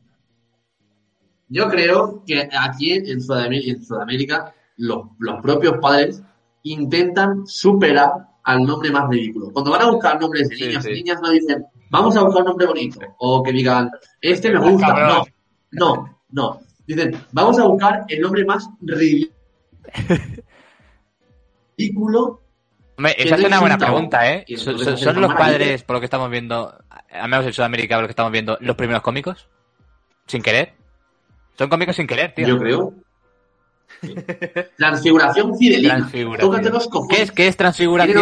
[1.48, 6.22] Yo creo que aquí en Sudamérica, en Sudamérica los, los propios padres
[6.64, 8.12] intentan superar
[8.44, 9.52] al nombre más ridículo.
[9.52, 10.92] Cuando van a buscar nombres de niños sí.
[10.92, 13.00] y niñas no dicen, vamos a buscar un nombre bonito.
[13.20, 13.90] O que digan,
[14.22, 14.94] este me gusta.
[14.94, 15.26] No,
[15.72, 16.60] no, no.
[16.86, 19.39] Dicen, vamos a buscar el nombre más ridículo.
[22.98, 24.44] Hombre, esa es una buena pregunta, ¿eh?
[24.58, 26.78] ¿Son, son- los padres, por lo que estamos viendo,
[27.12, 29.48] al menos en Sudamérica, por lo que estamos viendo, los primeros cómicos?
[30.28, 30.74] ¿Sin querer?
[31.58, 32.48] Son cómicos sin querer, tío.
[32.48, 32.94] Yo creo.
[34.78, 35.58] Transfiguración
[36.52, 36.78] fidelina.
[37.10, 38.18] ¿Qué es, qué es transfiguración?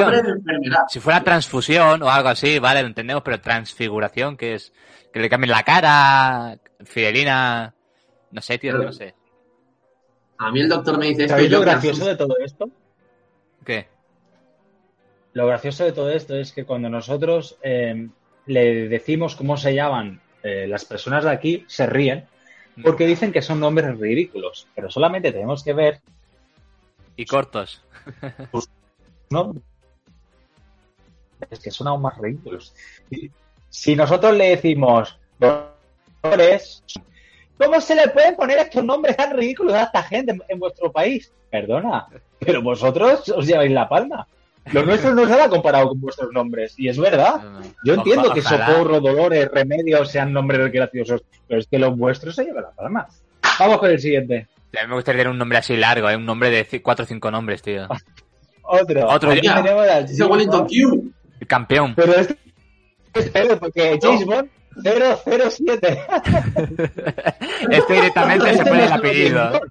[0.87, 4.71] Si fuera transfusión o algo así, vale, lo entendemos, pero transfiguración, que es
[5.11, 7.73] que le cambien la cara, fidelina,
[8.31, 9.15] no sé, tío, no sé.
[10.39, 12.69] A mí el doctor me dice esto y ¿Sabéis lo gracioso de todo esto?
[13.65, 13.87] ¿Qué?
[15.33, 18.07] Lo gracioso de todo esto es que cuando nosotros eh,
[18.45, 22.25] le decimos cómo se llaman eh, las personas de aquí, se ríen
[22.83, 26.01] porque dicen que son nombres ridículos, pero solamente tenemos que ver
[27.15, 27.83] Y cortos.
[29.29, 29.55] ¿no?
[31.49, 32.73] Es que son aún más ridículos.
[33.69, 36.83] Si nosotros le decimos Dolores,
[37.57, 40.91] ¿cómo se le pueden poner estos nombres tan ridículos a esta gente en, en vuestro
[40.91, 41.31] país?
[41.49, 42.07] Perdona,
[42.39, 44.27] pero vosotros os lleváis la palma.
[44.71, 47.41] Los nuestros no se han comparado con vuestros nombres, y es verdad.
[47.85, 48.41] Yo entiendo que.
[48.41, 53.07] Socorro, Dolores, Remedios sean nombres graciosos, pero es que los vuestros se llevan la palma.
[53.59, 54.47] Vamos con el siguiente.
[54.77, 56.15] A mí me gustaría tener un nombre así largo, ¿eh?
[56.15, 57.87] un nombre de cuatro o cinco nombres, tío.
[58.63, 59.07] Otro.
[59.07, 61.13] Otro, Aquí tenemos al Wellington Q.
[61.39, 61.93] El campeón.
[61.95, 62.35] Pero es
[63.13, 64.49] espero, porque James Bond
[64.83, 66.01] 007.
[67.69, 69.61] Este directamente se pone el apellido.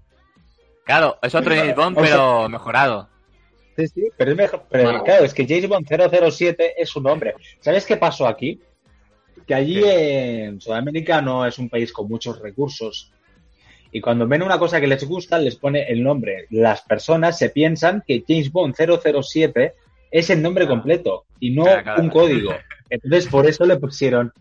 [0.84, 3.08] Claro, es otro James Bond, O sea- pero mejorado.
[3.76, 4.64] Sí, sí, pero es mejor.
[4.70, 7.34] Pero claro, es que James Bond 007 es su nombre.
[7.60, 8.60] ¿Sabes qué pasó aquí?
[9.46, 13.12] Que allí en Sudamérica no es un país con muchos recursos.
[13.92, 16.46] Y cuando ven una cosa que les gusta, les pone el nombre.
[16.50, 18.74] Las personas se piensan que James Bond
[19.22, 19.74] 007
[20.10, 22.02] es el nombre completo y no Claro, claro.
[22.02, 22.54] un código.
[22.88, 24.32] Entonces, por eso le pusieron.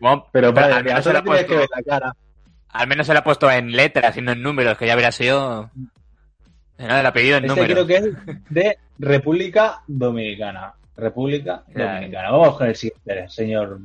[0.00, 2.16] Bueno, Pero al, menos se solo le ha tienes que ver la cara.
[2.68, 5.12] al menos se le ha puesto en letras y no en números, que ya hubiera
[5.12, 5.70] sido...
[6.78, 7.86] No, el apellido en Este números.
[7.86, 10.74] creo que es de República Dominicana.
[10.96, 11.62] República.
[11.68, 12.30] Dominicana.
[12.30, 13.78] Vamos con el siguiente, señor.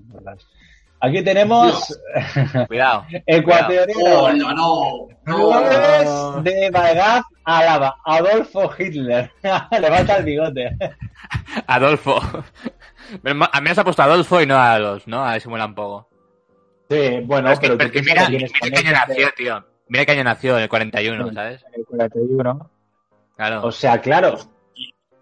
[1.00, 1.98] Aquí tenemos
[2.68, 3.06] Cuidado.
[3.26, 5.08] ecuatoriano Oh, no, no.
[5.26, 9.32] Luis de Bagdad, Álava, Adolfo Hitler.
[9.42, 10.78] Le falta el bigote.
[11.68, 12.22] Adolfo.
[13.22, 15.24] Pero ma- Al menos ha puesto Adolfo y no a los, ¿no?
[15.26, 16.08] A ver si mola un poco.
[16.90, 19.30] Sí, bueno, Pero es que, pero pero que mira, que mira qué año España nació,
[19.38, 19.66] tío.
[19.88, 21.36] Mira qué año nació, en el 41, Sí.
[21.36, 21.66] ¿sabes?
[21.74, 22.70] en el 41.
[23.38, 23.66] Claro.
[23.66, 24.38] O sea, claro,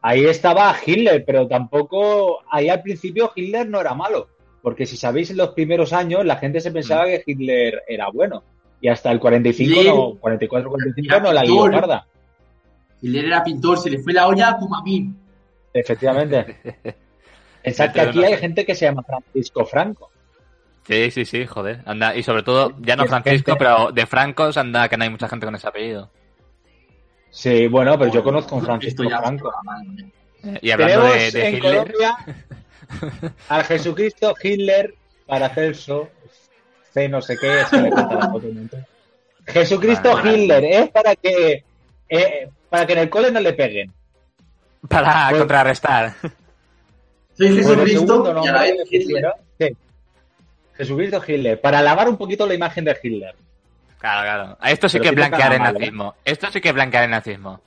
[0.01, 4.27] ahí estaba Hitler, pero tampoco, ahí al principio Hitler no era malo,
[4.61, 8.43] porque si sabéis en los primeros años la gente se pensaba que Hitler era bueno,
[8.81, 9.87] y hasta el 45, Sí.
[9.87, 12.07] no, 44, 45 Era no la lió parda.
[13.01, 15.13] Él era pintor, se le fue la olla como a mí.
[15.73, 16.57] Efectivamente.
[17.63, 20.11] Exacto, aquí hay gente que se llama Francisco Franco.
[20.87, 21.81] Sí, sí, sí, joder.
[21.85, 25.27] Anda, y sobre todo, ya no Francisco, pero de Francos anda que no hay mucha
[25.27, 26.09] gente con ese apellido.
[27.29, 29.53] Sí, bueno, pero yo conozco a un Francisco Franco.
[30.43, 32.17] Eh, Y hablando Tenemos de, de en Hitler, Colombia
[33.49, 34.95] al Jesucristo Hitler
[35.27, 36.09] Paracelso,
[36.91, 38.69] C no sé qué, es que le la foto un.
[39.45, 40.33] Jesucristo Vale.
[40.37, 41.63] Hitler es para que
[42.09, 43.91] eh, para que en el cole no le peguen.
[44.87, 46.13] para Pues- contrarrestar.
[47.39, 49.23] Soy Jesucristo segundo y a la nombre vez que Hitler.
[49.23, 49.77] pusieron- sí.
[50.77, 51.61] Jesucristo Hitler.
[51.61, 53.35] Para lavar un poquito la imagen de Hitler.
[53.97, 54.57] Claro, claro.
[54.63, 55.79] Esto sí Pero que es tiene blanquear el mal, ¿eh?
[55.79, 56.15] nazismo.
[56.23, 57.61] Esto sí que es blanquear el nazismo.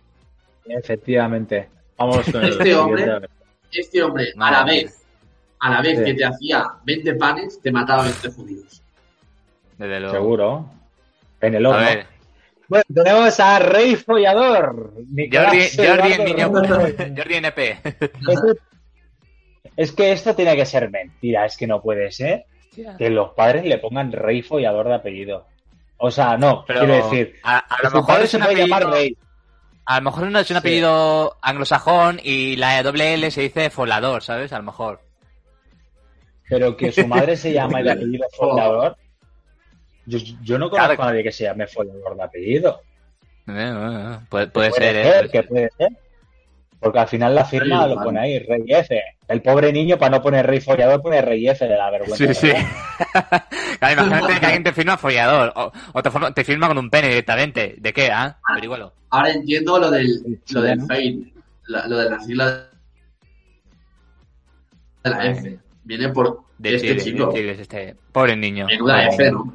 [0.67, 1.69] Efectivamente.
[1.99, 3.29] Vamos con el Este hombre-
[3.71, 5.03] Este hombre, a la vez,
[5.61, 6.05] a la vez Sí.
[6.05, 8.83] que te hacía 20 panes, te mataba 20 judíos.
[9.79, 10.15] Desde luego.
[10.15, 10.71] Seguro.
[11.41, 11.81] En el A horno.
[11.87, 12.07] ver,
[12.69, 14.93] Bueno, tenemos a Rey Follador.
[14.95, 15.31] Jordi,
[15.77, 16.51] Jordi, el niño.
[16.53, 17.79] Jordi NP.
[19.77, 22.45] Es que esto tiene que ser mentira, es que no puede ser
[22.99, 25.47] que los padres le pongan Rey Follador de apellido.
[25.99, 29.17] O sea, no, Pero quiero decir, a, lo mejor se un puede llamar apellido, Rey,
[29.85, 30.59] a lo mejor no es un Sí.
[30.59, 34.53] apellido anglosajón y la doble L se dice folador, ¿sabes?
[34.53, 35.01] A lo mejor.
[36.49, 38.97] pero que su madre se llama de apellido Follador.
[40.07, 41.03] Yo, yo no conozco Claro.
[41.05, 42.83] a nadie que se llame Follador de apellido.
[43.49, 45.29] Eh, eh, Puede, puede puede ser, ser, ¿eh?
[45.31, 45.89] que puede ser.
[46.83, 49.01] Porque al final la firma lo pone ahí, Rey F.
[49.29, 52.35] El pobre niño, para no poner Rey Follador, pone Rey F de la vergüenza.
[52.35, 52.53] Sí, sí.
[53.79, 56.89] Claro, imagínate que alguien te firma follador o, o te, forma- te firma con un
[56.91, 57.75] pene directamente.
[57.79, 58.11] ¿De qué?
[58.13, 58.93] Ah, averígualo.
[59.11, 61.33] Ahora entiendo lo del, lo del fade,
[61.67, 62.69] la- lo de la sigla
[65.05, 65.59] de la F.
[65.85, 67.33] Viene por De este Chile, chico.
[67.33, 67.97] de este.
[68.13, 68.67] Pobre niño.
[68.67, 69.53] Menuda F, ¿no?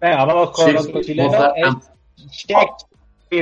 [0.00, 1.54] Venga, vamos con Sí, otro sí, chileno.
[1.56, 2.46] Es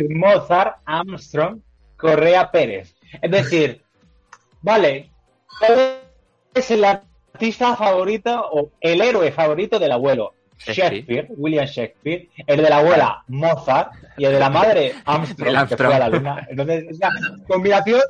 [0.00, 1.60] Mozart Armstrong
[1.96, 2.94] Correa Pérez.
[3.20, 3.82] Es decir,
[4.60, 5.10] vale,
[5.58, 5.98] ¿cuál
[6.54, 10.34] es el artista favorito o el héroe favorito del abuelo?
[10.58, 11.26] Shakespeare.
[11.36, 15.58] William Shakespeare, el de la abuela Mozart y el de la madre Armstrong, El que
[15.60, 15.86] Armstrong.
[15.92, 16.46] fue a la luna.
[16.48, 18.00] Entonces, es una combinación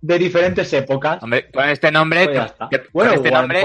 [0.00, 1.20] de diferentes épocas.
[1.24, 2.68] Hombre, con este nombre, Pues te- está.
[2.68, 3.64] te- con Bueno, este nombre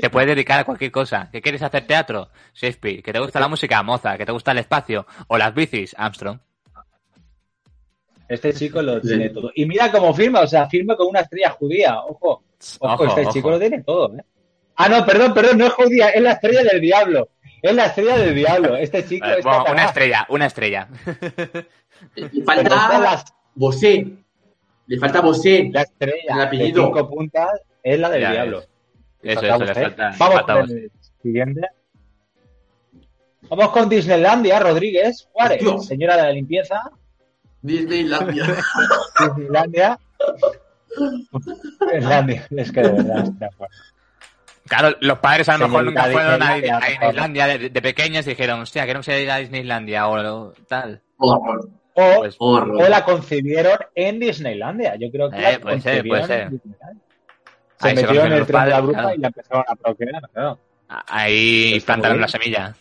[0.00, 1.28] te puedes dedicar a cualquier cosa.
[1.30, 2.30] ¿Que quieres hacer teatro?
[2.54, 3.02] Shakespeare.
[3.02, 3.82] ¿Que te gusta la música?
[3.82, 4.16] Mozart.
[4.16, 5.06] ¿Que te gusta el espacio?
[5.28, 5.94] O las bicis?
[5.98, 6.38] Armstrong.
[8.28, 9.08] Este chico lo Sí.
[9.08, 9.50] tiene todo.
[9.54, 12.00] Y mira cómo firma, o sea, firma con una estrella judía.
[12.02, 12.42] Ojo,
[12.80, 13.32] ojo, Ojo, este ojo.
[13.32, 14.22] chico lo tiene todo, ¿eh?
[14.76, 17.28] Ah, no, perdón, perdón, no es judía, es la estrella del diablo.
[17.62, 18.76] Es la estrella del diablo.
[18.76, 20.88] Este chico Eh, está bueno, una estrella, una estrella.
[22.14, 23.24] Le falta esta es la,
[23.54, 24.06] Bosé.
[24.86, 25.70] Le falta Bosé.
[25.72, 26.84] la El estrella de apellido.
[26.84, 27.48] cinco puntas
[27.82, 28.62] es la del Ya diablo.
[29.22, 30.14] Eso, eso, le falta.
[30.18, 30.90] Vamos falta con el
[31.22, 31.60] siguiente.
[33.48, 35.86] Vamos con Disneylandia, Rodríguez Juárez, Dios.
[35.86, 36.82] señora de la limpieza.
[37.66, 38.46] Disneylandia.
[39.20, 39.98] Disneylandia.
[41.80, 43.24] Disneylandia, es que de verdad.
[44.68, 48.30] Claro, los padres a lo mejor nunca fueron a, Disneylandia, a de, de pequeños y
[48.30, 51.02] dijeron, hostia, queremos ir a Disneylandia o lo- tal.
[51.18, 51.68] Horror.
[51.94, 52.82] O, Pues, Horror.
[52.82, 54.96] o la concibieron en Disneylandia.
[54.96, 56.40] Yo creo que la Eh, puede ser, puede ser.
[56.42, 56.60] en.
[57.78, 59.14] Se Ahí se metieron en conocen el tren de la padres, bruja claro.
[59.14, 60.22] y la empezaron a procrear.
[60.32, 60.58] claro.
[60.88, 62.74] Ahí muy plantaron la semilla.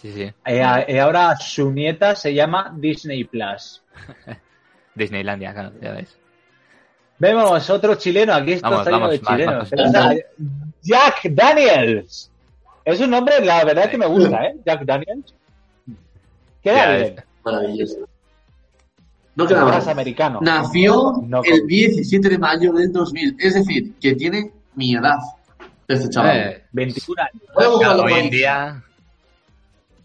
[0.00, 0.22] Sí, sí.
[0.22, 3.82] Eh, eh, ahora su nieta se llama Disney Plus.
[4.94, 6.16] Disneylandia, claro, ya ves.
[7.18, 8.32] Vemos otro chileno.
[8.34, 9.72] Aquí Vamos, está vamos, de más, chilenos.
[9.92, 10.16] más.
[10.82, 12.30] Jack Daniels.
[12.84, 14.56] Es un nombre, la verdad, que me gusta, ¿eh?
[14.64, 15.34] Jack Daniels.
[16.62, 17.16] Queda bien.
[17.44, 18.08] Maravilloso.
[19.36, 19.88] No queda mal.
[19.88, 20.40] americano.
[20.42, 23.36] Nació No, el con- 17 de mayo del 2000.
[23.38, 25.18] Es decir, que tiene mi edad.
[25.86, 26.36] Este chaval.
[26.38, 28.02] Eh, 21 años.
[28.02, 28.82] Hoy en día...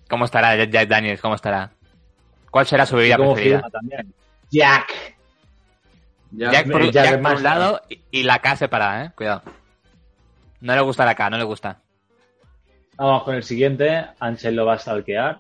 [0.10, 1.22] ¿Cómo estará Jack Daniels?
[1.22, 1.72] ¿Cómo estará?
[2.52, 3.62] ¿Cuál será su bebida preferida?
[4.50, 5.16] Jack.
[6.32, 9.12] Jack por, Jack Jack por un lado y, y la K separada, ¿eh?
[9.16, 9.44] Cuidado.
[10.62, 11.80] No le gusta la K, no le gusta.
[12.98, 14.06] Vamos con el siguiente.
[14.20, 15.40] Ángel lo va a stalkear.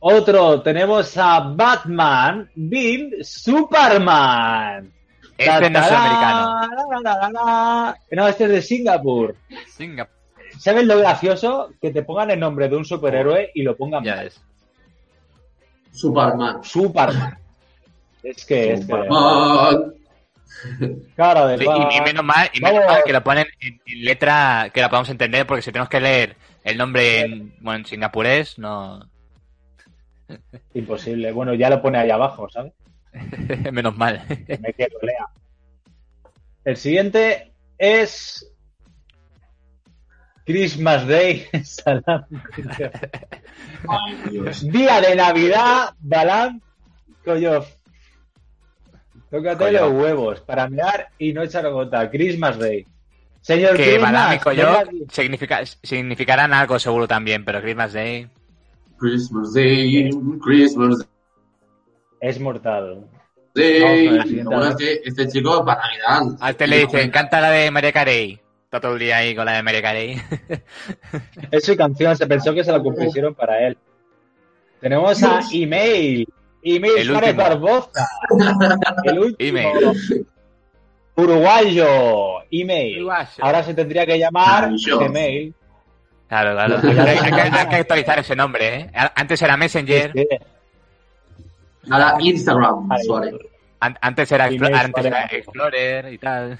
[0.00, 4.92] Otro, tenemos a Batman Bill Superman.
[5.36, 7.94] Este no es americano.
[8.10, 9.36] No, este es de Singapur.
[9.66, 10.17] Singapur.
[10.58, 11.70] ¿Sabes lo gracioso?
[11.80, 14.26] Que te pongan el nombre de un superhéroe y lo pongan Ya mal.
[14.28, 14.40] es.
[15.92, 16.62] Superman.
[16.64, 17.38] Superman.
[18.22, 19.94] Es que es que- Superman.
[21.16, 24.04] cara de Sí, y, y menos mal, y menos mal que lo ponen en, en
[24.04, 27.86] letra que la podamos entender, porque si tenemos que leer el nombre en, bueno, en
[27.86, 29.00] singapurés, no.
[30.74, 31.32] Imposible.
[31.32, 32.72] Bueno, ya lo pone ahí abajo, ¿sabes?
[33.72, 34.22] menos mal.
[34.28, 35.26] Me que lo lea.
[36.64, 38.46] El siguiente es
[40.48, 41.44] Christmas Day.
[41.62, 42.24] Salam.
[43.86, 44.66] Ay, Dios.
[44.66, 46.62] Día de Navidad, Balam
[47.22, 47.66] Koyov.
[49.30, 49.92] Tócate Koyov.
[49.92, 52.10] los huevos para mirar y no echar gota.
[52.10, 52.86] Christmas Day.
[53.42, 55.04] Señor que Christmas, Madame y aquí.
[55.10, 58.26] significa, significarán algo seguro también, pero Christmas Day.
[58.96, 60.08] Christmas Day.
[60.42, 61.06] Christmas
[62.22, 63.04] es mortal.
[63.54, 64.06] Day.
[64.06, 64.44] El siguiente.
[64.44, 66.38] Lo bueno es que este chico para Navidad.
[66.40, 68.40] A este le dicen, canta la de María Carey.
[68.68, 70.20] Está todo el día ahí con la de María Carey.
[71.50, 73.78] Es su canción, se pensó que se la compusieron para él.
[74.78, 76.28] Tenemos a Email.
[76.62, 77.34] Email El Suárez.
[77.34, 78.06] Barbosa.
[79.04, 79.36] El último.
[79.38, 80.26] Email.
[81.16, 82.42] Uruguayo.
[82.50, 82.98] Email.
[82.98, 83.30] Uruguayo.
[83.40, 84.70] Ahora se tendría que llamar.
[84.70, 85.54] Gmail.
[86.28, 86.76] Claro, claro.
[86.82, 88.90] Hay, hay que, hay que actualizar ese nombre, ¿eh?
[89.14, 90.36] Antes era Messenger, Sí, sí.
[91.90, 92.86] Ahora Instagram.
[93.02, 93.34] Suárez.
[93.80, 95.06] an- antes era, Email antes.
[95.32, 96.58] Explorer y tal.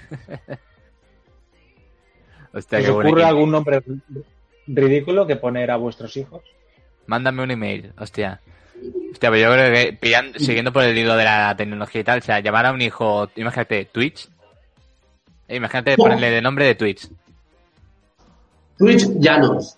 [2.53, 3.81] Hostia, ¿Os ocurre algún nombre
[4.67, 6.41] ridículo que poner a vuestros hijos?
[7.05, 8.39] Mándame un email, hostia.
[9.11, 9.97] Hostia, pero yo creo que
[10.39, 13.29] siguiendo por el hilo de la tecnología y tal, o sea, llamar a un hijo,
[13.35, 14.27] imagínate, Twitch.
[15.47, 17.09] Eh, Imagínate ponerle de nombre de Twitch.
[18.77, 19.75] Twitch Llanos.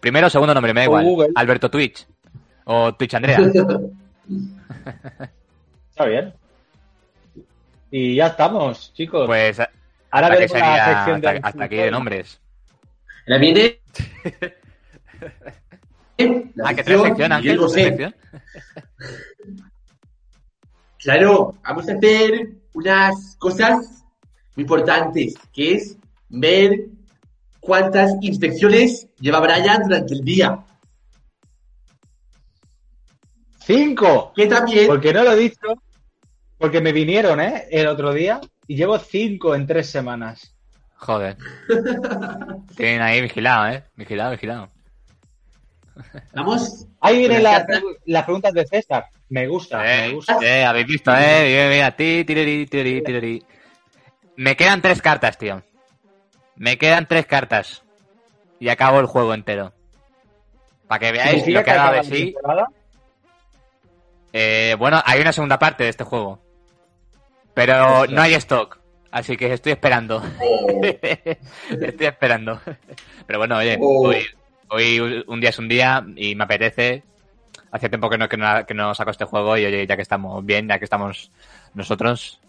[0.00, 1.04] Primero o segundo nombre, me da igual.
[1.04, 1.32] Google.
[1.34, 2.06] Alberto Twitch.
[2.64, 3.38] O Twitch Andrea.
[5.90, 6.32] Está bien.
[7.90, 9.26] Y ya estamos, chicos.
[9.26, 9.58] Pues
[10.16, 12.40] Ahora hasta, veremos la sección de hasta, hasta aquí de nombres.
[13.26, 13.80] Ahora viene.
[16.18, 17.50] la Ah, que tres sección, y Ángel.
[17.50, 17.84] el ¿Tres José.
[17.84, 18.14] sección?
[20.98, 24.04] Claro, vamos a hacer unas cosas
[24.54, 25.98] muy importantes, que es
[26.30, 26.86] ver
[27.60, 30.64] cuántas inspecciones lleva Brian durante el día.
[33.60, 34.32] ¡Cinco!
[34.34, 35.66] Que también, Porque no lo he dicho.
[36.58, 37.64] Porque me vinieron, ¿eh?
[37.70, 38.40] El otro día.
[38.66, 40.54] Y llevo cinco en tres semanas.
[40.96, 41.36] Joder.
[42.76, 43.84] Tienen ahí vigilado, ¿eh?
[43.94, 44.70] Vigilado, vigilado.
[46.32, 49.06] vamos, Ahí vienen las preguntas de César.
[49.28, 50.38] Me gusta, me Eh, gusta.
[50.42, 51.48] eh, habéis visto, eh.
[51.48, 53.46] Mira, mira, ti, tiriri, tiriri, tiriri.
[54.36, 55.62] Me quedan tres cartas, tío.
[56.56, 57.82] Me quedan tres cartas.
[58.58, 59.72] Y acabo el juego entero.
[60.88, 62.34] Para que veáis ¿Significa lo que ha dado de sí.
[64.32, 66.40] Eh, bueno, hay una segunda parte de este juego.
[67.56, 68.78] Pero no hay stock.
[69.10, 70.22] Así que estoy esperando.
[70.82, 72.60] estoy esperando.
[73.26, 74.08] Pero bueno, oye, Oh.
[74.08, 74.26] hoy,
[74.68, 77.02] hoy un día es un día y me apetece.
[77.72, 80.02] Hace tiempo que no, que no, que no saco este juego y oye, ya que
[80.02, 81.30] estamos bien, ya que estamos
[81.74, 82.40] nosotros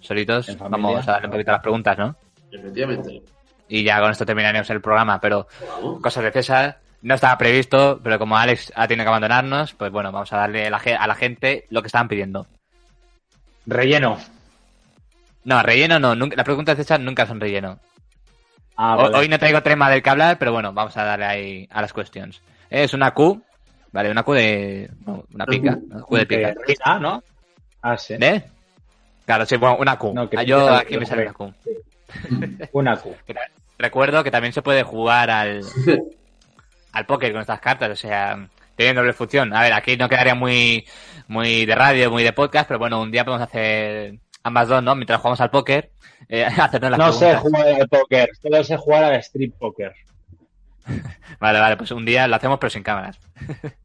[0.00, 2.16] solitos, vamos a darle un poquito a las preguntas, ¿no?
[2.52, 3.22] efectivamente,
[3.68, 5.46] Y ya con esto terminaremos el programa, pero
[6.02, 6.80] cosas de César.
[7.02, 10.66] No estaba previsto, pero como Alex ha tenido que abandonarnos, pues bueno, vamos a darle
[10.66, 12.46] a la, ge- a la gente lo que estaban pidiendo.
[13.66, 14.18] Relleno.
[15.44, 16.14] No, relleno no.
[16.14, 17.78] Nunca, las preguntas César nunca son relleno.
[18.76, 19.16] Ah, vale.
[19.18, 21.92] Hoy no traigo tema del que hablar, pero bueno, vamos a darle ahí a las
[21.92, 22.40] questions.
[22.70, 23.42] Es una Q,
[23.92, 24.10] ¿vale?
[24.10, 24.90] Una Q de...
[25.06, 25.78] no, una pica.
[25.90, 26.48] Una Q de pica.
[26.50, 27.22] Eh, Rina, ¿no?
[27.82, 28.16] Ah, sí.
[28.16, 28.42] ¿De?
[29.26, 30.12] Claro, sí, bueno, una Q.
[30.14, 31.52] No, Ah, Yo aquí me sale una Q.
[32.72, 33.14] Una Q.
[33.78, 35.62] Recuerdo que también se puede jugar al,
[36.92, 39.54] al póker con estas cartas, o sea, tienen doble función.
[39.54, 40.86] A ver, aquí no quedaría muy,
[41.28, 44.94] muy de radio, muy de podcast, pero bueno, un día podemos hacer ambas dos, ¿no?
[44.94, 45.90] Mientras jugamos al póker,
[46.28, 49.92] eh, hacernos las No sé jugar al póker, solo sé jugar al strip poker.
[51.40, 53.18] Vale, vale, pues un día lo hacemos pero sin cámaras.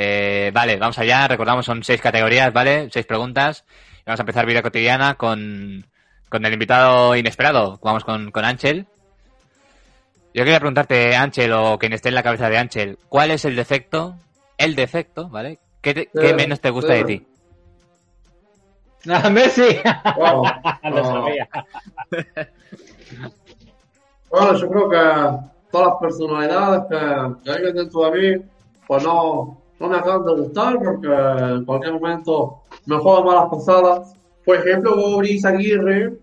[0.00, 1.26] Eh, vale, vamos allá.
[1.26, 2.88] Recordamos, son seis categorías, ¿vale?
[2.92, 3.64] Seis preguntas.
[3.96, 5.86] Y vamos a empezar vida cotidiana con,
[6.28, 7.80] con el invitado inesperado.
[7.82, 8.86] Vamos con, con Ángel.
[10.34, 13.56] Yo quería preguntarte, Ángel, o quien esté en la cabeza de Ángel, ¿cuál es el
[13.56, 14.14] defecto,
[14.56, 15.58] el defecto, ¿vale?
[15.80, 17.04] ¿Qué, te- qué Eh, menos te gusta de eh.
[17.04, 17.26] ti?
[19.08, 19.78] ¡Ah, Messi!
[20.16, 20.42] Wow.
[20.90, 21.04] Lo Oh.
[21.04, 21.48] sabía.
[24.30, 25.38] Bueno, yo creo que
[25.70, 28.44] todas las personalidades que, que hay dentro de mí,
[28.86, 31.08] pues no, no me acaban de gustar porque
[31.54, 34.14] en cualquier momento me juegan malas pasadas.
[34.44, 36.14] Por ejemplo, Boris Aguirre,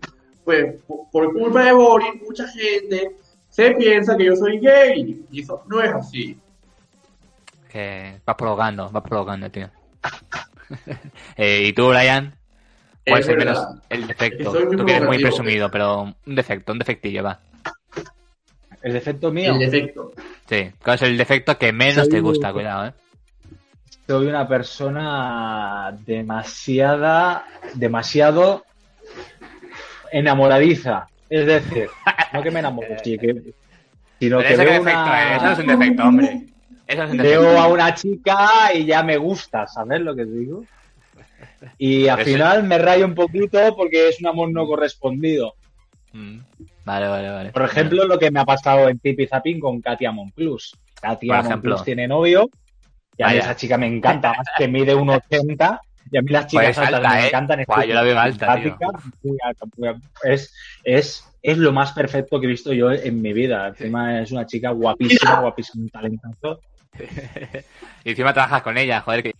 [0.44, 3.16] pues por, por culpa de Boris, mucha gente
[3.50, 6.38] se piensa que yo soy gay y eso no es así.
[7.70, 9.68] Que vas provocando, vas provocando, tío.
[11.36, 12.35] Eh, ¿Y tú, Brian?
[13.06, 14.52] ¿Cuál es, el menos el defecto?
[14.52, 17.38] Tú que eres muy presumido, pero un defecto, un defectillo, va.
[18.82, 19.52] El defecto mío.
[19.52, 20.12] El defecto.
[20.48, 22.52] Sí, ¿cuál es el defecto que menos Soy te gusta?
[22.52, 22.92] Cuidado, eh.
[24.06, 27.44] Soy una persona demasiada,
[27.74, 28.64] demasiado
[30.12, 31.08] enamoradiza.
[31.28, 31.88] Es decir,
[32.32, 33.34] no que me enamoro, sí, que,
[34.20, 36.46] sino Pero que veo, defecto, una- eh, eso es un defecto, hombre.
[36.86, 37.40] Eso no es un defecto.
[37.40, 38.38] veo a una chica
[38.74, 40.64] y ya me gusta, ¿sabes lo que te digo?
[41.78, 45.54] Y al final me rayo un poquito porque es un amor no correspondido.
[46.12, 46.38] Mm,
[46.86, 47.50] Vale, vale, vale.
[47.50, 50.76] Por ejemplo, lo que me ha pasado en Tipi Zapin con Katia Monplus.
[51.00, 51.70] Katia Por ejemplo.
[51.70, 52.48] Monplus tiene novio
[53.18, 55.80] y a mí esa chica me encanta, más que mide un 80
[56.12, 57.26] y a mí las chicas Pues altas alta, me ¿eh?
[57.26, 57.60] encantan.
[57.60, 58.62] es Guau, yo la veo súper alta, tío.
[58.70, 60.08] simpática, muy alta, muy alta.
[60.22, 63.66] Es, es, es lo más perfecto que he visto yo en mi vida.
[63.66, 66.60] Encima es una chica guapísima, guapísima, un talentazo.
[68.04, 69.24] y encima trabajas con ella, joder.
[69.24, 69.34] Que...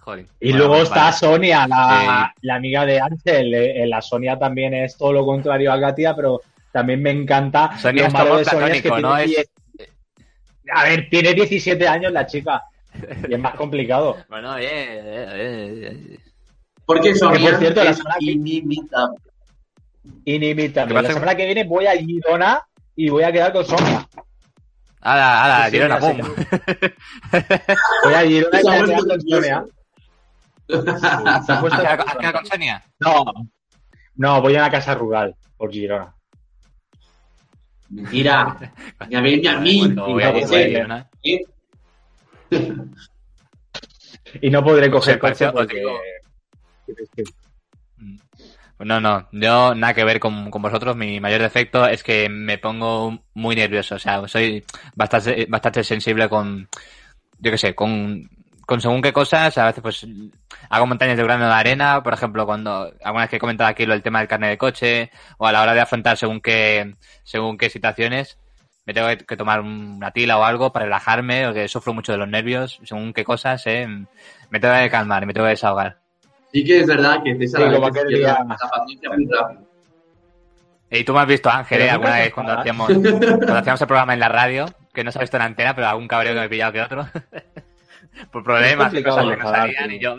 [0.00, 0.26] joder.
[0.40, 1.16] Y Bueno, luego vale, está vale.
[1.16, 3.54] Sonia, la, la amiga de Ángel.
[3.54, 6.40] Eh, La Sonia también es todo lo contrario a Katia, pero
[6.72, 7.78] también me encanta.
[7.78, 9.40] Sonia Lo es malo de Sonia es que platónico, tiene ¿no?
[9.40, 9.48] Es-
[9.78, 9.90] 10
[10.74, 12.62] A ver, tiene 17 años la chica.
[13.28, 14.16] Y es más complicado.
[14.28, 16.18] Bueno, eh, eh, eh,
[16.84, 19.16] Porque Sonia Que, por cierto, la es semana que- inimitable.
[20.24, 20.94] Inimitable.
[20.94, 22.62] ¿Qué La semana que viene voy a Girona
[22.96, 24.08] y voy a quedar con Sonia.
[25.02, 26.18] Ala, ala, Sí, sí, Girona, pum.
[28.04, 29.64] Voy a Girona y voy a quedar con Sonia.
[30.70, 32.82] ¿Se ha puesto a quedar con Sonia?
[33.00, 33.24] No,
[34.16, 36.14] no, voy a una casa rural por Girona.
[37.88, 38.56] Mentira.
[39.08, 39.94] Ni a ver ni a mí.
[41.22, 41.44] ¿Eh?
[44.42, 45.82] Y no podré Pues coger coche porque...
[48.78, 50.96] No, no, yo nada que ver con, con vosotros.
[50.96, 53.96] Mi mayor defecto es que me pongo muy nervioso.
[53.96, 54.64] O sea, soy
[54.94, 56.68] bastante, bastante sensible con,
[57.38, 58.30] yo qué sé, con,
[58.70, 59.58] con según qué cosas.
[59.58, 60.06] A veces pues
[60.68, 62.04] hago montañas de grano de arena.
[62.04, 64.58] Por ejemplo, cuando alguna vez que he comentado aquí lo del tema del carnet de
[64.58, 66.94] coche o a la hora de afrontar según qué,
[67.24, 68.38] según qué situaciones.
[68.86, 72.28] Me tengo que, tomar una tila o algo para relajarme, porque sufro mucho de los
[72.28, 73.88] nervios, según qué cosas, eh,
[74.50, 75.98] me tengo que calmar, me tengo que desahogar.
[76.52, 78.38] Sí que es verdad que Sí, aquel pierde día.
[78.48, 79.66] la paciencia muy rápido.
[80.90, 81.90] Y tú me has visto, Ángel, ¿eh?
[81.90, 85.22] alguna vez cuando hacíamos, cuando hacíamos el programa en la radio, que no se ha
[85.22, 87.08] visto en antena, pero algún cabreo que me he pillado que otro.
[88.30, 90.16] Por problemas, cosas que no salían, y yo...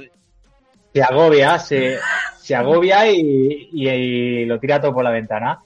[0.93, 1.97] Se agobia, se,
[2.38, 5.60] se agobia y, y- y lo tira todo por la ventana.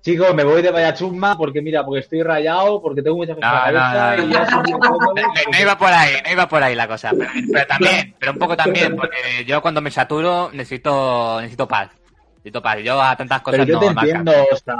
[0.00, 3.68] Chicos, me voy de Vallachusma porque mira, porque estoy rayado, porque tengo mucha No, cosa
[3.68, 4.32] en no, la cabeza no, y no.
[4.34, 5.14] ya soy cómodo.
[5.16, 7.12] No, no iba por ahí, no iba por ahí la cosa.
[7.18, 11.90] Pero, pero también, pero un poco también, porque yo cuando me saturo necesito, necesito paz.
[12.36, 12.78] Necesito paz.
[12.84, 14.76] Yo a tantas cosas Pero yo no te entiendo, o sea,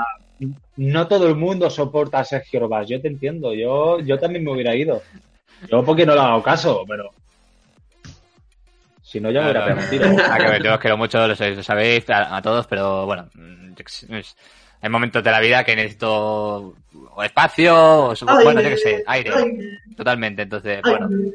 [0.76, 4.52] no todo el mundo soporta a Sergio Robas, yo te entiendo, yo, yo también me
[4.52, 5.02] hubiera ido.
[5.70, 7.10] Yo porque no le he dado caso, pero
[9.02, 10.06] si no ya me hubiera pegado un tiro.
[10.12, 13.06] nada que ver, yo os quiero mucho, lo sabéis, lo sabéis, a, a todos, pero
[13.06, 13.28] bueno,
[14.80, 16.74] hay momentos de la vida que necesito
[17.16, 19.30] o espacio, o su- bueno, yo qué sé, aire,
[19.96, 20.42] totalmente.
[20.42, 21.32] Entonces, bueno, de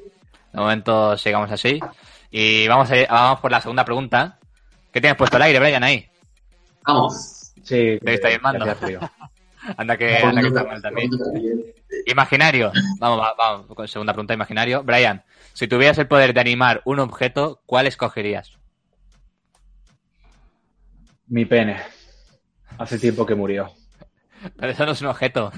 [0.60, 1.80] momento sigamos así.
[2.32, 4.38] Y vamos, a, vamos por la segunda pregunta.
[4.92, 6.08] ¿Qué tienes puesto el aire, Brian, ahí?
[6.86, 7.52] Vamos.
[7.64, 8.64] Sí, Te está llamando.
[8.66, 9.00] hacía frío.
[9.78, 11.10] Anda que, anda que está mal también.
[12.06, 12.72] Imaginario.
[13.00, 14.84] Vamos, va- vamos, con segunda pregunta, imaginario.
[14.84, 15.24] Brian,
[15.54, 18.58] si tuvieras el poder de animar un objeto, ¿cuál escogerías?
[21.28, 21.78] Mi pene.
[22.78, 23.72] Hace tiempo que murió.
[24.58, 25.52] Pero eso no es un objeto.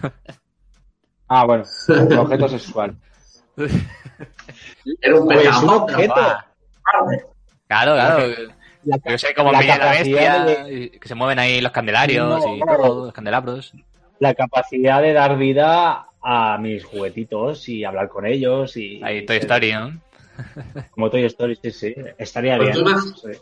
[1.28, 2.98] Ah, bueno, un objeto sexual.
[5.02, 6.14] Era un Pues un objeto.
[7.68, 8.28] Claro, claro.
[8.84, 12.44] La, Yo sé, como la la Bestia, de- y que se mueven ahí los candelarios
[12.46, 13.74] y todo, los candelabros.
[14.20, 19.38] la capacidad de dar vida a mis juguetitos y hablar con ellos y Ahí Toy
[19.38, 20.00] Story, ¿no?
[20.92, 22.84] como Toy Story, sí, sí, estaría Pues bien.
[22.86, 23.40] tú imag- Sí.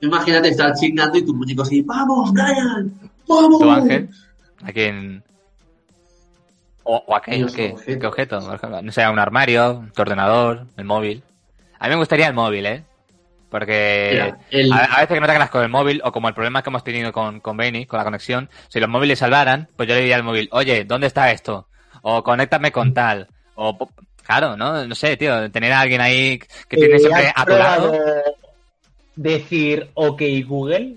[0.00, 2.92] Imagínate estar chingando y tu muñeco así, ¡vamos, Brian!
[3.26, 3.58] ¡Vamos!
[3.60, 4.10] ¿Tu ángel?
[4.62, 5.22] ¿A quién?
[6.84, 7.36] ¿O, o a qué?
[7.36, 7.72] Dios, ¿Qué?
[7.72, 8.00] objeto.
[8.00, 8.40] ¿Qué objeto?
[8.82, 11.22] No sé, un armario, tu ordenador, el móvil.
[11.78, 12.84] A mí me gustaría el móvil, ¿eh?
[13.50, 16.28] Porque Mira, el- a, a veces que no te quedas con el móvil, o como
[16.28, 19.68] el problema que hemos tenido con, con Benny, con la conexión, si los móviles salvaran,
[19.76, 21.68] pues yo le diría al móvil, oye, ¿dónde está esto?
[22.02, 23.28] O conéctame con tal.
[23.54, 23.90] O, po-
[24.24, 24.84] claro, ¿no?
[24.86, 26.38] No sé, tío, tener a alguien ahí
[26.68, 27.92] que tiene Eh, siempre ¿has a tu lado.
[29.14, 30.96] decir OK Google?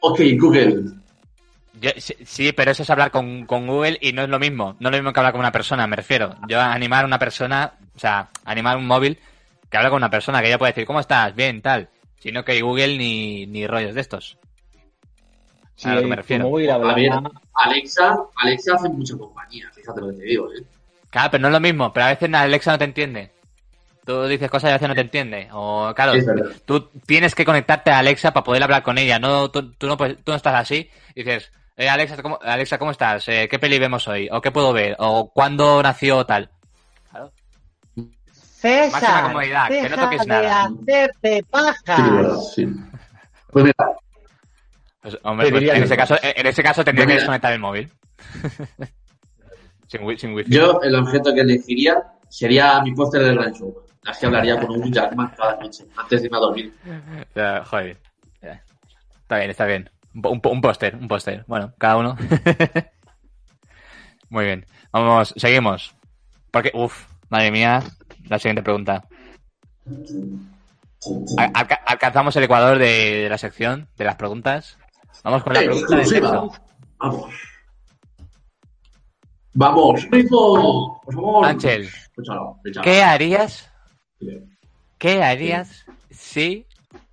[0.00, 0.82] Ok, Google.
[1.80, 4.76] Yo- sí, sí, pero eso es hablar con, con Google y no es lo mismo.
[4.80, 6.36] No es lo mismo que hablar con una persona, me refiero.
[6.48, 9.18] Yo a animar a una persona, o sea, animar un móvil
[9.70, 11.34] que habla con una persona que ella puede decir, ¿cómo estás?
[11.34, 11.88] Bien, tal.
[12.18, 14.36] Sino que Google ni, ni rollos de estos.
[15.84, 16.46] A lo que me refiero.
[16.46, 17.10] A ver,
[17.54, 20.62] Alexa, Alexa hace mucha compañía, fíjate lo que te digo, ¿eh?
[21.08, 21.92] Claro, pero no es lo mismo.
[21.92, 23.30] Pero a veces Alexa no te entiende.
[24.04, 25.48] Tú dices cosas y a veces no te entiende.
[25.52, 26.12] O, claro,
[26.64, 29.18] tú tienes que conectarte a Alexa para poder hablar con ella.
[29.18, 32.90] No, tú, tú no, tú no estás así y dices, eh, Alexa, ¿cómo, Alexa, ¿cómo
[32.90, 33.28] estás?
[33.28, 34.28] Eh, ¿Qué peli vemos hoy?
[34.30, 34.96] ¿O qué puedo ver?
[34.98, 36.50] ¿O cuándo nació tal?
[38.60, 38.90] Claro.
[38.90, 40.62] Máxima César, comodidad, que no deja toques de nada.
[40.64, 41.96] hacerte paja.
[41.96, 42.66] Sí, de verdad, sí.
[43.52, 43.96] Pues mira,
[45.02, 47.90] Pues, hombre, pues, en, ese caso, en ese caso tendría que desconectar el móvil.
[49.86, 50.50] sin, wi- sin wifi.
[50.52, 53.74] yo el objeto que elegiría sería mi póster del Gran Show.
[54.06, 56.74] Así hablaría con un Jackman cada noche, antes de irme a dormir.
[57.34, 57.98] Ya, joder.
[58.42, 58.62] Ya.
[59.22, 59.90] Está bien, está bien.
[60.14, 61.44] Un, un póster, un póster.
[61.46, 62.16] Bueno, cada uno.
[64.30, 64.66] Muy bien.
[64.92, 65.94] Vamos, seguimos.
[66.50, 67.82] Porque, uff, madre mía,
[68.28, 69.04] la siguiente pregunta.
[71.38, 74.76] Al- alca- alcanzamos el ecuador de, de la sección, de las preguntas.
[75.24, 76.28] Vamos con la pregunta del Exclusiva.
[76.30, 76.62] sexo.
[76.98, 77.30] Vamos.
[79.52, 81.00] Vamos, ritmo.
[81.04, 81.44] Por favor.
[81.46, 81.88] Ángel.
[82.82, 83.70] ¿qué harías
[84.98, 86.66] ¿Qué harías si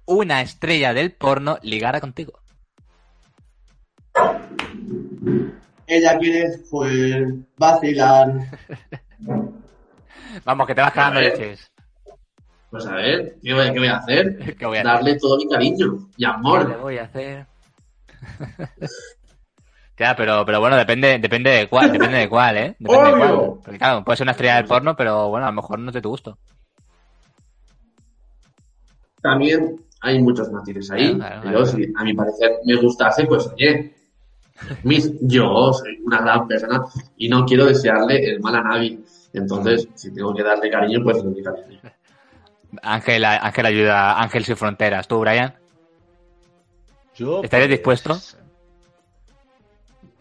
[0.06, 2.40] una estrella del porno ligara contigo?
[5.88, 8.34] Ella quiere pues vacilar.
[10.46, 11.34] Vamos, que te vas cagando ver.
[11.38, 11.72] leches.
[12.70, 14.56] Pues a ver, ¿qué voy, qué voy a hacer?
[14.60, 14.94] ¿Qué voy a hacer?
[14.94, 16.78] Darle todo mi cariño y ¿Qué le amor.
[16.82, 17.46] voy a hacer?
[19.98, 22.76] ya, pero, pero bueno, depende, depende de cuál, depende de cuál, ¿eh?
[22.80, 23.36] Depende de cuál.
[23.64, 25.94] Porque claro, puede ser una estrella del porno, pero bueno, a lo mejor no es
[25.94, 26.38] de tu gusto.
[29.22, 31.78] También hay muchos matices ahí, Claro, claro, pero claro.
[31.78, 33.94] si a mi parecer me gustase, pues oye,
[34.84, 36.84] mis, yo soy una gran persona
[37.18, 39.00] y no quiero desearle el mal a nadie.
[39.34, 41.80] Entonces, si tengo que darle cariño, pues le doy cariño.
[42.82, 45.08] Ángel, Ángel ayuda, Ángel sin fronteras.
[45.08, 45.54] ¿Tú, Brian?
[47.16, 48.18] Yo, ¿Estarías pues, dispuesto?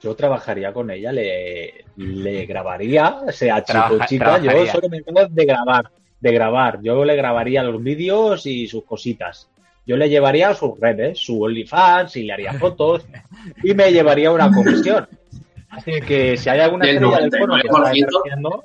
[0.02, 4.98] Yo trabajaría con ella, le, le grabaría, sea chico o Trabaja- chica, yo solo me
[4.98, 6.78] encargo de grabar, de grabar.
[6.82, 9.48] Yo le grabaría los vídeos y sus cositas.
[9.86, 13.06] Yo le llevaría a sus redes, su OnlyFans y le haría fotos
[13.62, 15.08] y me llevaría una comisión.
[15.70, 17.92] Así que si hay alguna Del estrella del porno que está 99%.
[17.92, 18.64] ejerciendo,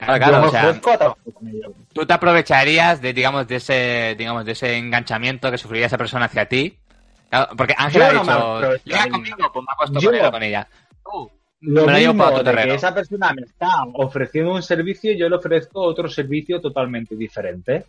[0.00, 1.66] Claro, claro, o sea, ella.
[1.92, 6.24] tú te aprovecharías de, digamos, de ese, digamos, de ese enganchamiento que sufriría esa persona
[6.24, 6.78] hacia ti.
[7.28, 10.66] Claro, porque Ángel Yo ha dicho, llega conmigo, pues me Yo- con o con ella.
[11.04, 15.12] Tú, Lo Me lo llevo mismo de que esa persona me está ofreciendo un servicio,
[15.12, 17.84] yo le ofrezco otro servicio totalmente diferente.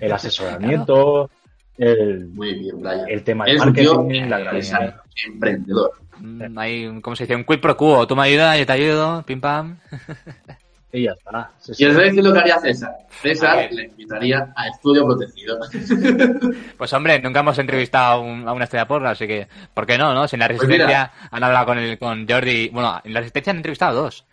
[0.00, 1.30] El asesoramiento,
[1.78, 3.04] el, Muy bien, Brian.
[3.08, 4.94] el tema de marketing, la empresario,
[5.26, 5.92] emprendedor.
[6.18, 7.36] mm, hay, ¿cómo se dice?
[7.36, 8.04] Un quid pro quo.
[8.08, 9.78] Tú me ayudas, yo te ayudo, pim pam.
[10.96, 11.50] Y ya está.
[11.58, 11.78] Sí, sí.
[11.78, 12.90] ¿Quieres decir lo que haría César?
[12.90, 15.58] A César le invitaría a estudio protegido.
[16.78, 19.98] Pues hombre, nunca hemos entrevistado a, un- a una estrella porno, así que, ¿por qué
[19.98, 20.28] no, no?
[20.28, 23.50] Si en la Pues resistencia han hablado con el, con Jordi, bueno, en la resistencia
[23.50, 24.24] han entrevistado a dos.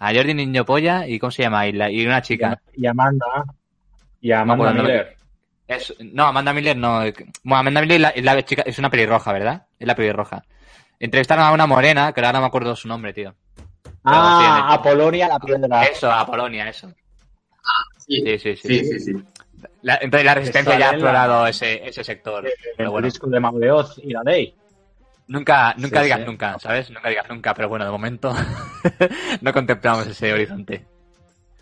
[0.00, 1.66] A Jordi Niño Polla y ¿cómo se llama?
[1.68, 2.52] Y, la- y una Y chica.
[2.52, 3.26] a- Y Amanda.
[4.20, 5.16] Y a Amanda no Miller.
[5.68, 7.00] Es, no, Amanda Miller no.
[7.44, 9.66] Bueno, Amanda Miller es la, es la chica, es una pelirroja, ¿verdad?
[9.78, 10.42] Es la pelirroja.
[10.98, 13.34] Entrevistaron a una morena, que ahora no me acuerdo su nombre, tío.
[14.04, 15.84] Ah, el- Apolonia la piedra.
[15.84, 16.90] Eso, a Polonia, eso.
[17.98, 18.68] Sí, Sí, sí, sí.
[18.84, 19.00] sí, sí.
[19.00, 19.12] sí.
[19.82, 22.46] La- entonces la resistencia ya ha la- explorado ese, ese sector.
[22.78, 24.54] El bueno, disco de Mau de Oz y la Day.
[25.26, 26.24] nunca, nunca Sí, digas sí.
[26.26, 26.90] nunca, ¿sabes?
[26.90, 28.32] Nunca digas nunca, pero bueno, de momento
[29.42, 30.84] no contemplamos ese horizonte.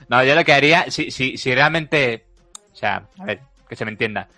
[0.09, 2.27] No, yo lo que haría, si, si, si realmente,
[2.73, 4.29] o sea, a ver, que se me entienda.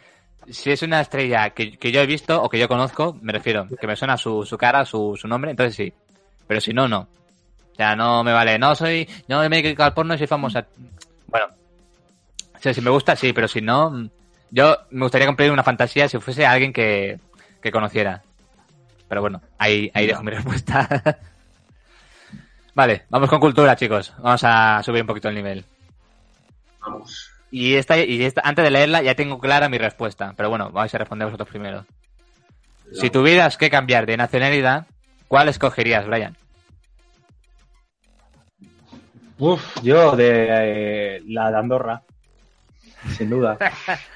[0.49, 3.67] Si es una estrella que, que yo he visto o que yo conozco, me refiero,
[3.79, 5.93] que me suena su, su cara, su, su nombre, entonces sí.
[6.47, 7.07] Pero si no, no.
[7.79, 10.67] O sea, no me vale, no soy, no me dedico al porno y soy famosa.
[11.29, 11.47] Bueno,
[12.53, 14.11] o sea, si me gusta, sí, pero si no,
[14.51, 17.21] yo me gustaría cumplir una fantasía si fuese alguien que,
[17.63, 18.21] que conociera.
[19.09, 21.21] Pero bueno, ahí, ahí dejo mi respuesta.
[22.75, 24.13] vale, vamos con cultura, chicos.
[24.19, 25.65] Vamos a subir un poquito el nivel.
[26.81, 27.31] Vamos.
[27.53, 30.35] Y esta, y esta, antes de leerla ya tengo clara mi respuesta.
[30.37, 31.87] Pero bueno, vais a responder vosotros primero.
[32.93, 34.89] Si tuvieras que cambiar de nacionalidad,
[35.29, 36.37] ¿cuál escogerías, Brian?
[39.39, 40.47] Uf, yo de
[41.17, 42.03] eh, la de Andorra.
[43.17, 43.57] Sin duda.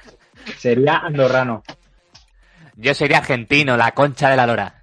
[0.59, 1.63] Sería andorrano.
[2.75, 4.83] Yo sería argentino, la concha de la lora.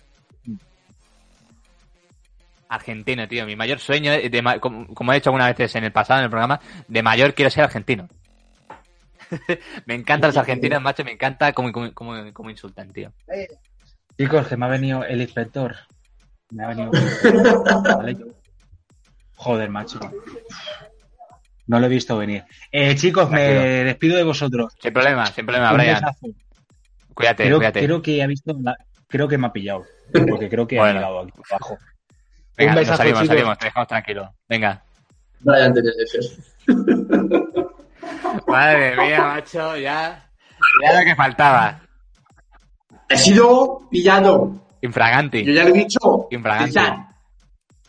[2.70, 3.46] Argentino, tío.
[3.46, 6.20] Mi mayor sueño, es de ma- como, como he dicho algunas veces en el pasado
[6.20, 8.08] en el programa, de mayor quiero ser argentino.
[9.86, 11.04] me encantan los argentinos, macho.
[11.04, 13.12] Me encanta cómo, cómo- cómo insultan, tío.
[14.18, 15.76] Chicos, que me ha venido el inspector.
[16.52, 16.92] Me ha venido.
[17.98, 18.26] Vale, yo-
[19.42, 20.00] Joder, macho.
[21.68, 22.44] No lo he visto venir.
[22.72, 23.42] Eh, chicos, me
[23.86, 24.74] despido de vosotros.
[24.82, 25.96] Sin problema, sin problema, Un Brian.
[25.96, 26.28] besazo.
[27.14, 27.84] Cuídate, Creo, cuídate.
[27.86, 28.54] creo que ha visto.
[28.62, 28.76] la-
[29.08, 29.86] Creo que me ha pillado.
[30.30, 31.78] Porque creo que ha llegado aquí abajo.
[32.58, 33.36] Venga, un nos besazo, salimos, chicos.
[33.38, 34.34] salimos, te dejamos tranquilo.
[34.50, 34.84] Venga.
[35.40, 36.22] Brian ser.
[38.48, 40.30] Madre mía, macho, ya.
[40.84, 41.80] Ya lo que faltaba.
[43.08, 44.68] He sido pillado.
[44.82, 45.44] Infraganti.
[45.46, 46.28] Yo ya lo he dicho.
[46.32, 46.74] Infraganti.
[46.74, 46.98] César,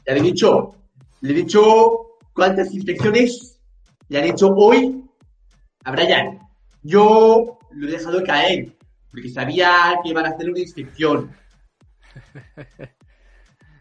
[0.06, 0.74] Ya le he dicho.
[1.20, 3.58] Le he dicho cuántas inspecciones
[4.08, 5.04] le han hecho hoy
[5.84, 6.38] a Brian.
[6.82, 8.72] Yo lo he dejado caer.
[9.10, 11.34] Porque sabía que iban a hacer una inspección.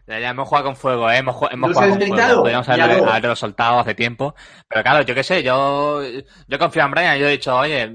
[0.06, 1.18] Ya, hemos jugado con fuego, ¿eh?
[1.18, 2.40] Hemos, ju- hemos ¿No os jugado con fuego.
[2.40, 4.34] Podríamos haberlo, haberlo soltado hace tiempo.
[4.68, 6.02] Pero claro, yo qué sé, yo,
[6.48, 7.16] yo confío en Brian.
[7.16, 7.94] Yo he dicho, oye,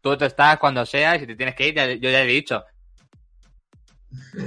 [0.00, 2.26] tú te estás cuando sea y si te tienes que ir, yo ya le he
[2.26, 2.62] dicho.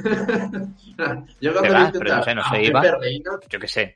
[1.41, 1.94] Yo cuando ¿Verdad?
[1.94, 2.81] vi Pero no sé, no a se iba.
[2.81, 3.95] Pepe Reina, Yo qué sé.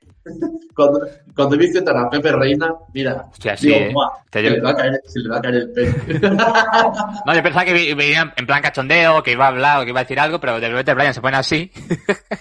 [0.76, 0.99] cuando,
[1.35, 3.91] cuando vi intentar a Pepe Reina, mira, Hostia, digo, ¿eh?
[3.94, 5.94] "Buah, Te se, le va a caer, se le va a caer el pelo.
[7.26, 9.99] No, yo pensaba que venía en plan cachondeo, que iba a hablar o que iba
[9.99, 11.72] a decir algo, pero de repente Brian se pone así.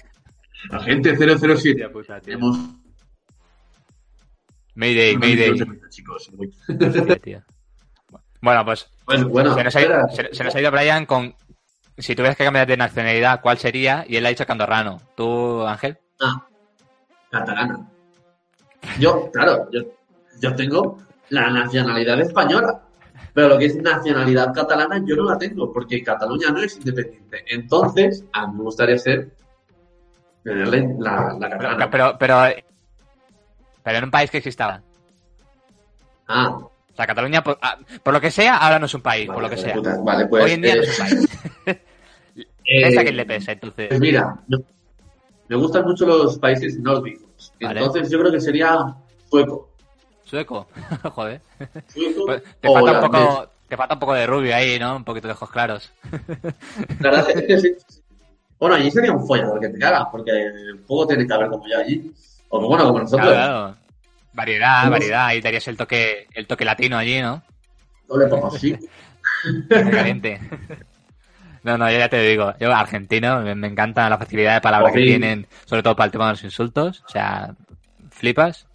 [0.71, 1.89] Agente 007.
[1.91, 2.35] puta, tío.
[2.39, 2.59] Tenemos
[4.75, 5.55] Mayday, Mayday.
[5.91, 6.31] chicos.
[7.09, 7.45] Hostia.
[8.41, 11.35] Bueno, pues Bueno, bueno, se, nos ha se- se nos ha ido Brian con...
[12.03, 14.05] Si tuvieras que cambiar de nacionalidad, ¿cuál sería?
[14.09, 15.01] Y él ha dicho andorrano.
[15.17, 15.99] ¿Tú, Ángel?
[16.21, 16.45] Ah,
[17.31, 17.89] catalana.
[18.99, 19.83] Yo, claro, yo,
[20.41, 20.99] yo tengo
[21.29, 22.83] la nacionalidad española.
[23.35, 27.45] Pero lo que es nacionalidad catalana yo no la tengo, porque Cataluña no es independiente.
[27.49, 29.31] Entonces, a mí me gustaría ser
[30.43, 31.91] tenerle la, la catalana.
[31.91, 32.43] Pero, pero,
[33.83, 34.83] pero en un país que existaba.
[36.29, 39.27] Ah, O sea, Cataluña, por, ah, por lo que sea, ahora no es un país,
[39.29, 39.75] por lo que sea.
[39.75, 40.45] puta, Vale, pues.
[40.45, 41.29] Hoy en día eh, no es un país.
[42.65, 43.89] eh, Esa que le pesa, entonces.
[43.89, 47.53] Pues mira, me- gustan mucho los países nórdicos.
[47.61, 47.81] Vale.
[47.81, 48.95] Entonces yo creo que sería
[49.29, 49.71] sueco.
[50.25, 50.67] Sueco.
[51.03, 51.41] Joder.
[51.89, 54.97] Sueco Pues te, o falta un poco, te falta un poco de rubio ahí, ¿no?
[54.97, 55.93] Un poquito de ojos claros.
[57.01, 57.75] La verdad es que sí.
[58.59, 60.31] Bueno, allí sería un follador que te cagas, porque
[60.87, 62.13] poco tiene que haber como yo allí.
[62.49, 63.29] O bueno, como nosotros.
[63.29, 63.77] Claro.
[64.33, 65.27] Variedad, variedad.
[65.27, 67.43] Ahí darías el toque, el toque latino allí, ¿no?
[68.09, 68.79] Doble papas, sí.
[69.69, 70.41] Caliente.
[71.63, 74.91] No, no, yo ya te digo, yo argentino, me, me encanta la facilidad de palabra
[74.93, 75.05] que Sí.
[75.07, 77.55] tienen, sobre todo para el tema de los insultos, o sea,
[78.11, 78.67] flipas.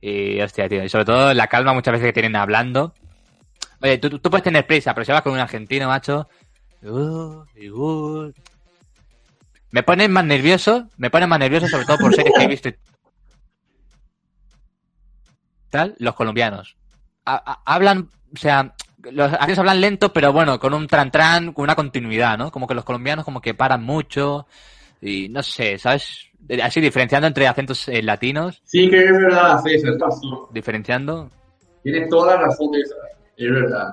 [0.00, 2.92] Y hostia, tío, y sobre todo la calma muchas veces que tienen hablando.
[3.80, 6.28] Oye, tú, tú puedes tener prisa, pero si vas con un argentino, macho,
[6.82, 8.32] uh, uh,
[9.70, 12.68] me ponen más nervioso, me ponen más nervioso sobre todo por series que he visto
[12.70, 12.76] y
[15.70, 16.76] tal, los colombianos.
[17.24, 18.74] Ha- ha- hablan, o sea,
[19.12, 22.50] los argentinos hablan lento, pero bueno, con un tran tran, con una continuidad, ¿no?
[22.50, 24.46] Como que los colombianos como que paran mucho
[25.00, 26.28] y no sé, ¿sabes?
[26.62, 30.48] Así diferenciando entre acentos eh, latinos, Sí que es verdad, César, tú.
[30.52, 31.30] diferenciando.
[31.82, 32.94] Tienes toda la razón de esa.
[33.36, 33.92] Es verdad.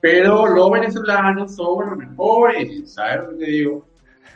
[0.00, 2.92] Pero los venezolanos son los mejores.
[2.94, 3.86] ¿Sabes lo que te digo?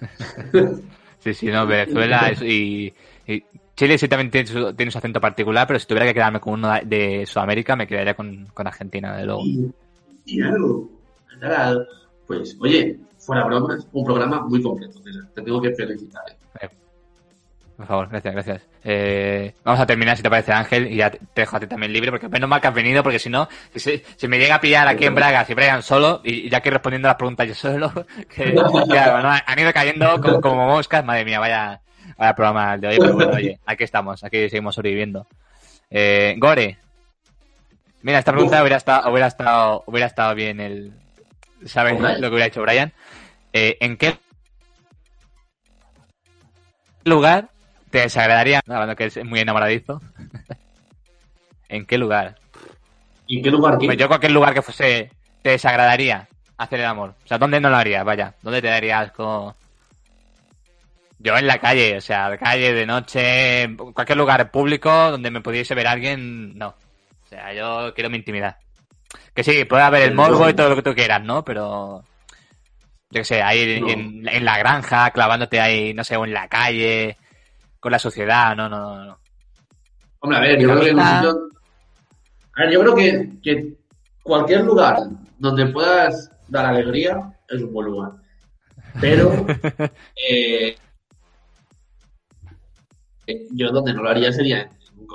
[1.21, 2.93] Sí, sí, no, Venezuela es- y,
[3.27, 3.43] y
[3.75, 6.53] Chile sí también tiene su, tiene su acento particular, pero si tuviera que quedarme con
[6.53, 9.41] uno de Sudamérica, me quedaría con, con Argentina, de luego.
[9.43, 9.73] Y,
[10.25, 10.89] y algo.
[11.41, 11.87] Nada,
[12.27, 15.01] Pues, oye, fuera bromas, un programa muy completo.
[15.35, 16.23] Te tengo que felicitar.
[16.61, 16.69] ¿eh?
[17.77, 18.63] Por favor, gracias, gracias.
[18.85, 21.93] Eh, vamos a terminar, si te parece, Ángel, y ya te dejo a ti también
[21.93, 24.61] libre, porque menos mal que has venido, porque si no, si, si me llega a
[24.61, 27.93] pillar aquí en Braga, si Brian solo, y, ya que respondiendo las preguntas yo solo,
[28.35, 31.81] que han ido cayendo como, moscas, madre mía, vaya,
[32.17, 35.27] vaya programa de hoy, pero bueno, oye, aquí estamos, aquí seguimos sobreviviendo.
[35.91, 36.79] Eh, Gore,
[38.05, 40.93] mira, esta pregunta hubiera estado, hubiera estado, hubiera estado bien el,
[41.65, 42.19] ¿sabes Hombre.
[42.19, 42.93] lo que hubiera hecho Brian?
[43.53, 44.17] Eh, ¿En qué
[47.05, 47.49] lugar
[47.91, 50.01] te desagradaría, hablando que es muy enamoradizo,
[51.69, 52.37] ¿en qué lugar?
[53.27, 55.11] ¿Y en qué lugar Pues yo cualquier lugar que fuese
[55.43, 56.29] te desagradaría
[56.59, 57.15] hacer el amor.
[57.25, 58.05] O sea, ¿dónde no lo harías?
[58.05, 59.55] Vaya, ¿dónde te daría asco?
[61.19, 65.41] Yo en la calle, o sea, de calle, de noche, cualquier lugar público donde me
[65.41, 66.75] pudiese ver alguien, no.
[67.35, 68.57] O sea, yo quiero mi intimidad.
[69.35, 71.45] Que sí, puede haber el morbo y todo lo que tú quieras, ¿no?
[71.45, 72.05] Pero,
[73.11, 73.89] yo qué sé, ahí No.
[73.89, 77.17] en, en la granja, clavándote ahí, no sé, o en la calle,
[77.81, 79.05] con la sociedad, no, no, no.
[79.05, 79.19] no.
[80.21, 81.23] Hombre, a ver, yo creo que A
[82.63, 83.75] ver, yo creo que, que
[84.23, 84.99] cualquier lugar
[85.39, 88.13] donde puedas dar alegría es un buen lugar.
[89.01, 89.45] Pero
[90.31, 90.77] eh,
[93.27, 94.71] eh, yo donde no lo haría sería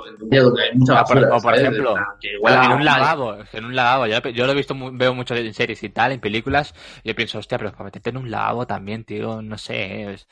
[0.06, 1.36] en en hay mucha Ah, por- basura.
[1.36, 4.06] o por ejemplo, que huela en un lavabo, en un lavabo.
[4.06, 7.14] Yo, yo lo he visto, veo mucho en series y tal, en películas, y yo
[7.14, 10.12] pienso, hostia, pero para meterte en un lavabo también, tío, no sé.
[10.12, 10.28] es-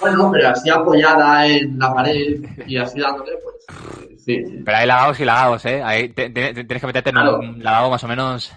[0.00, 4.44] Bueno, pero así apoyada en la pared y así dándole, pues sí.
[4.44, 4.62] sí.
[4.64, 5.82] Pero hay lavabos y lavabos, ¿eh?
[5.82, 7.38] Ahí te- te- te- tienes que meterte en Claro.
[7.38, 8.52] un lavabo más o menos.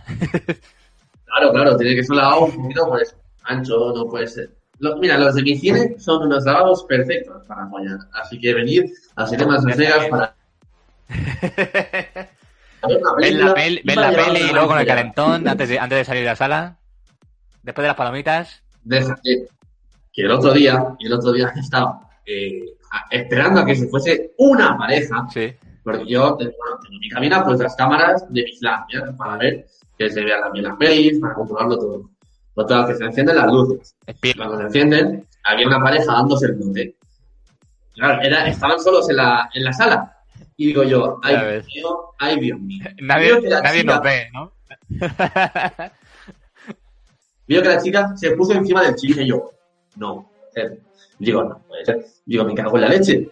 [1.25, 4.49] Claro, claro, tiene que ser un lavabo un poquito pues ancho, no puede ser.
[4.79, 7.97] Lo- mira, los de mi cine son unos lavabos perfectos para apoyar.
[8.13, 10.35] Así que venid a Cinemas Vegas para
[13.17, 16.05] película la, peli, para la peli y luego con el calentón, antes de, antes de
[16.05, 16.77] salir de la sala.
[17.63, 18.63] Después de las palomitas.
[18.83, 19.47] Déjate
[20.13, 22.63] que el otro día, el otro día estaba eh,
[23.11, 25.53] esperando a que se fuese una pareja, Sí.
[25.83, 26.51] porque yo tengo,
[26.89, 29.65] en mi cabina pues las cámaras de vigilancia para ver
[29.97, 32.09] que se vean también las pelis, para controlarlo todo.
[32.55, 33.95] Total, que se encienden las luces.
[34.35, 36.95] Cuando se encienden, había una pareja dándose el bote.
[37.93, 40.16] Claro, era, estaban solos en la, en la sala.
[40.57, 42.83] Y digo yo, ay Dios mío, ay Dios mío.
[43.01, 44.51] Nadie, nadie chica- nos ve, ¿no?
[47.47, 49.51] Veo que la chica se puso encima del chico y yo,
[49.95, 50.29] no.
[50.55, 50.79] eh,
[51.19, 52.05] Digo, no puede ser.
[52.25, 53.29] Digo, me cago en la leche.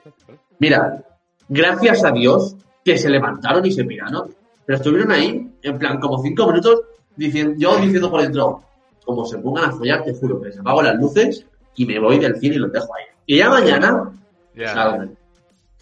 [0.59, 1.03] Mira,
[1.49, 4.33] gracias a Dios que se levantaron y se miraron.
[4.65, 6.81] Pero estuvieron ahí, en plan, como cinco minutos,
[7.15, 8.63] diciendo, yo diciendo por dentro,
[9.03, 11.45] como se pongan a follar, te juro que les apago las luces
[11.75, 13.03] y me voy del cine y los dejo ahí.
[13.27, 14.11] Y ya mañana
[14.55, 15.07] Ya.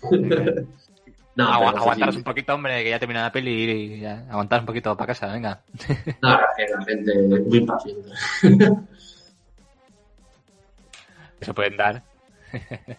[1.35, 2.19] no, aguantaros sí.
[2.19, 5.31] un poquito, hombre, que ya termina la peli y ya, aguantaros un poquito para casa,
[5.31, 5.61] venga.
[6.21, 8.09] No, que la gente es muy impaciente.
[11.41, 12.03] Se pueden dar.
[12.51, 12.97] qué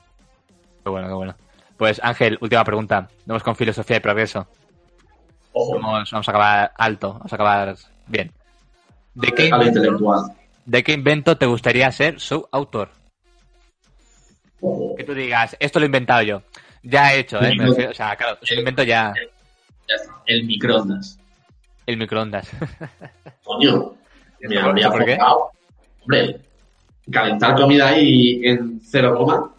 [0.84, 1.34] bueno, qué bueno.
[1.76, 3.08] Pues Ángel, última pregunta.
[3.26, 4.46] Vamos con filosofía y progreso.
[5.52, 7.76] Ojo, Vamos, vamos a acabar alto, vamos a acabar
[8.08, 8.32] bien.
[9.14, 10.32] ¿De qué, invento, intelectual.
[10.64, 12.90] ¿De qué invento te gustaría ser su autor?
[14.96, 16.42] Que tú digas, esto lo he inventado yo.
[16.84, 17.48] Ya he hecho, ¿eh?
[17.48, 19.12] Me Micro- refiero- o sea, claro, un invento ya.
[19.88, 20.12] ya está.
[20.26, 21.18] El microondas.
[21.86, 22.48] El microondas.
[23.44, 23.94] Coño,
[24.40, 25.18] me ¿Por- habría por qué?
[26.02, 26.40] Hombre,
[27.10, 29.50] calentar comida ahí en cero coma.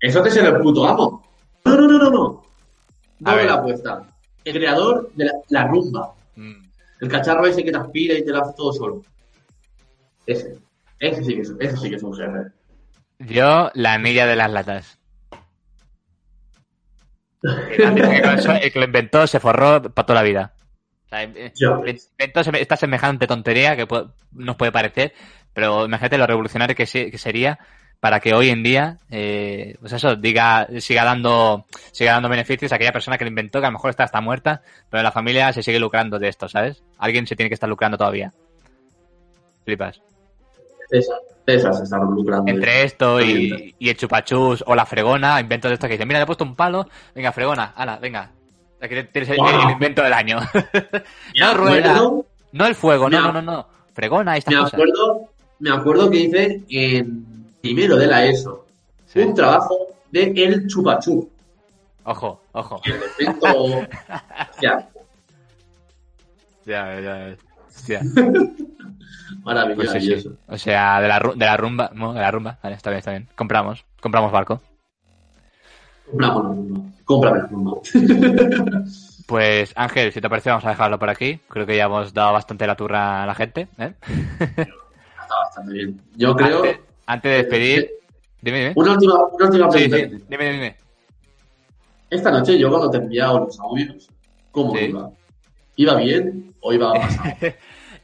[0.00, 1.22] Eso te será el puto amo.
[1.64, 2.42] No, no, no, no, no.
[3.20, 4.06] Doble la apuesta.
[4.44, 6.12] El creador de la, la rumba.
[6.36, 6.62] Mm.
[7.00, 9.02] El cacharro ese que te aspira y te lo hace todo solo.
[10.26, 10.58] Ese.
[10.98, 12.38] Ese sí que es, ese sí que es un jefe.
[13.18, 14.98] Yo, la anilla de las latas.
[18.62, 20.52] El que lo inventó se forró para toda la vida.
[21.06, 21.52] O sea, eh,
[22.42, 23.86] seme- esta semejante tontería que
[24.32, 25.12] nos puede parecer,
[25.52, 27.58] pero imagínate lo revolucionario que, se- que sería
[28.00, 32.76] para que hoy en día, eh, pues eso, diga, siga dando, siga dando beneficios a
[32.76, 35.52] aquella persona que lo inventó, que a lo mejor está hasta muerta, pero la familia
[35.52, 36.82] se sigue lucrando de esto, ¿sabes?
[36.98, 38.32] Alguien se tiene que estar lucrando todavía.
[39.64, 40.02] Flipas.
[40.88, 41.18] César.
[41.46, 42.50] César se está lucrando.
[42.50, 46.20] Entre esto y, y el chupachus o la fregona, inventos de estos que dicen, mira,
[46.20, 48.30] le he puesto un palo, venga, fregona, ala, venga.
[48.80, 49.38] Aquí tienes el,
[49.70, 50.38] invento del año.
[51.40, 52.00] No rueda,
[52.52, 53.66] no el fuego, no, no, no, no.
[53.94, 54.74] Fregona, estas Me cosas.
[54.74, 55.28] acuerdo,
[55.58, 57.24] me acuerdo que hice en
[57.60, 58.66] primero de la ESO
[59.06, 59.20] Sí.
[59.20, 59.76] un trabajo
[60.10, 61.30] de El Chupachú.
[62.04, 62.80] Ojo, ojo.
[62.84, 63.88] El efecto.
[64.62, 64.88] ya,
[66.66, 67.36] Ya, ya,
[67.86, 68.00] ya.
[69.44, 69.92] maravilloso.
[69.92, 70.30] Pues sí, sí.
[70.48, 73.10] O sea, de la, de la rumba, no, de la rumba, vale, está bien, está
[73.12, 73.28] bien.
[73.34, 74.60] Compramos, compramos barco.
[76.10, 76.80] Compramos la rumba.
[77.04, 77.72] Cómprame la rumba.
[79.26, 81.40] Pues Ángel, si te parece, vamos a dejarlo por aquí.
[81.48, 83.68] Creo que ya hemos dado bastante la turra a la gente.
[83.78, 83.94] ¿eh?
[84.38, 85.98] Está bastante bien.
[86.14, 86.58] Yo creo.
[86.58, 87.90] Antes, antes de despedir,
[88.42, 88.72] dime, dime.
[88.76, 89.96] Una última, una última pregunta.
[89.96, 90.76] sí, dime, dime.
[92.10, 94.10] Esta noche yo cuando te he enviado los audios,
[94.50, 94.84] ¿cómo Sí.
[94.84, 95.10] iba?
[95.76, 97.34] ¿Iba bien o iba pasado?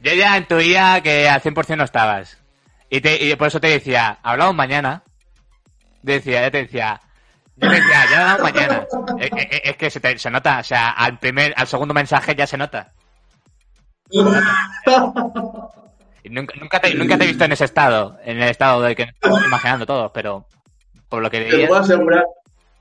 [0.01, 2.37] Yo ya intuía que al 100% no estabas.
[2.89, 5.03] Y, te, y por eso te decía, hablamos mañana.
[6.01, 6.99] Decía, ya te decía,
[7.55, 8.87] yo te decía, ya hablamos mañana.
[9.19, 12.35] Es, es- es que se, te- se nota, o sea, al primer, al segundo mensaje
[12.35, 12.91] ya se nota.
[16.23, 18.95] Y nunca, nunca, te, nunca te he visto en ese estado, en el estado de
[18.95, 20.45] que estamos imaginando todos, pero
[21.09, 22.25] por lo que Te puedo asegurar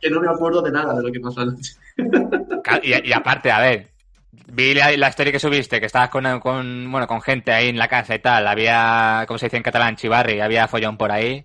[0.00, 1.74] que no me acuerdo de nada de lo que pasó anoche.
[2.82, 3.89] Y, y aparte, a ver,
[4.32, 7.78] vi la, la historia que subiste, que estabas con, con, bueno, con gente ahí en
[7.78, 11.44] la casa y tal, había, como se dice en catalán, chivarri, había follón por ahí.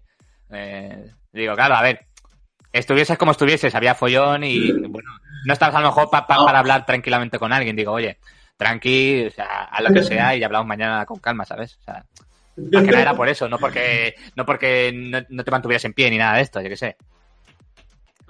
[0.51, 2.05] Eh, digo, claro, a ver,
[2.71, 5.09] estuvieses como estuvieses, había follón y, bueno,
[5.45, 7.75] no estabas a lo mejor pa- pa- para hablar tranquilamente con alguien.
[7.75, 8.17] Digo, oye,
[8.57, 11.77] tranqui, o sea, haz lo que sea y hablamos mañana con calma, ¿sabes?
[11.81, 12.05] O sea,
[12.71, 15.93] más que nada era por eso, no porque, no porque no, no te mantuvieras en
[15.93, 16.95] pie ni nada de esto, yo qué sé.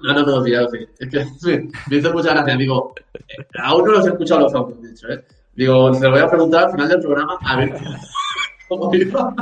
[0.02, 0.88] No, no, no, ya lo sé.
[1.00, 2.56] Es que me, me hizo mucha gracia.
[2.58, 5.26] Digo, eh, aún no los he escuchado los audios, de hecho, ¿eh?
[5.54, 7.74] Digo, se lo voy a preguntar al final del programa a ver
[8.68, 9.34] cómo iba.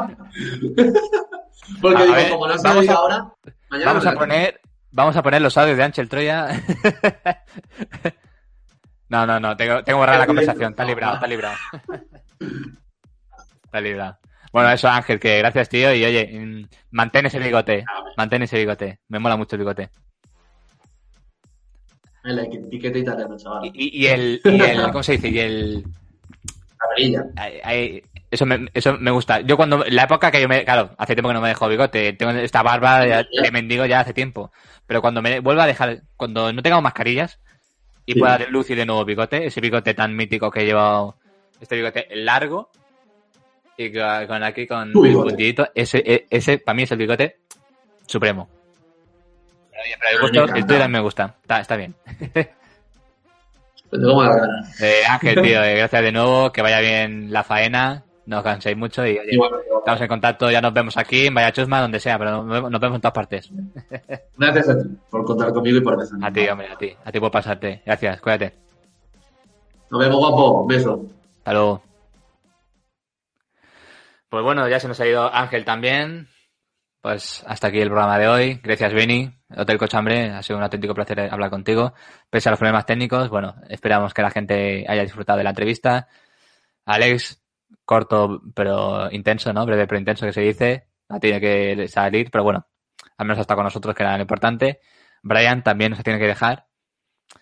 [1.82, 3.34] Porque A digo, ver, como no se vamos diga a- ahora,
[3.70, 4.62] mañana Vamos a lo poner,
[4.92, 6.48] vamos a poner los audios de Ángel Troya.
[9.10, 10.72] No, no, no, tengo, tengo borrada la conversación.
[10.72, 11.56] Está librado, está librado.
[13.66, 14.18] Está librado.
[14.52, 15.94] Bueno, eso, Ángel, que gracias, tío.
[15.94, 17.86] Y oye, mm, mantén ese bigote.
[18.18, 19.02] Mantén ese bigote.
[19.10, 19.92] Me mola mucho el bigote.
[22.24, 23.72] El etiqueta italiano, chaval.
[23.74, 25.30] Y, el, y el, ¿cómo se dice?
[25.30, 25.84] Y el,
[28.32, 29.42] eso me, eso me gusta.
[29.42, 32.14] Yo cuando, la época que yo me, claro, hace tiempo que no me dejo bigote.
[32.14, 34.52] Tengo esta barba de, de mendigo ya hace tiempo.
[34.88, 37.40] Pero cuando me vuelva a dejar, cuando no tengamos mascarillas
[38.06, 38.20] y Sí.
[38.20, 41.16] pueda lucir de nuevo bigote, ese bigote tan mítico que he llevado,
[41.62, 42.70] este bigote largo
[43.78, 47.38] y con, con aquí con un puntillito, ese, e- ese para mí es el bigote
[48.08, 48.50] supremo.
[49.74, 51.36] Pero, oye, pero el, tuyo me gusta.
[51.42, 51.96] Está, está bien.
[53.94, 54.82] Pues tengo malas ganas.
[54.82, 58.76] Eh, Ángel, tío, eh, gracias de nuevo, que vaya bien la faena, no os canséis
[58.76, 62.18] mucho y oye, Igual, estamos en contacto, ya nos vemos aquí, en Vallachusma, donde sea,
[62.18, 63.52] pero nos vemos, en todas partes.
[64.38, 66.28] Gracias a ti por contar conmigo y por defenderme.
[66.28, 67.84] A ti, hombre, a ti, a ti por pasarte.
[67.86, 68.54] Gracias, cuídate.
[69.92, 70.62] Nos vemos, guapo.
[70.62, 71.06] Un beso.
[71.38, 71.84] Hasta luego.
[74.28, 76.30] Pues bueno, ya se nos ha ido Ángel también.
[77.00, 78.60] Pues hasta aquí el programa de hoy.
[78.64, 79.32] Gracias, Beni.
[79.58, 81.94] Hotel Cochambre, ha sido un auténtico placer hablar contigo.
[82.30, 86.08] Pese a los problemas técnicos, bueno, esperamos que la gente haya disfrutado de la entrevista.
[86.86, 87.42] Alex,
[87.86, 89.66] corto pero intenso, ¿no?
[89.66, 90.88] Breve pero intenso que se dice.
[91.10, 92.68] No tiene que salir, pero bueno,
[93.18, 94.80] al menos está con nosotros, que era lo importante.
[95.22, 96.68] Brian también se tiene que dejar.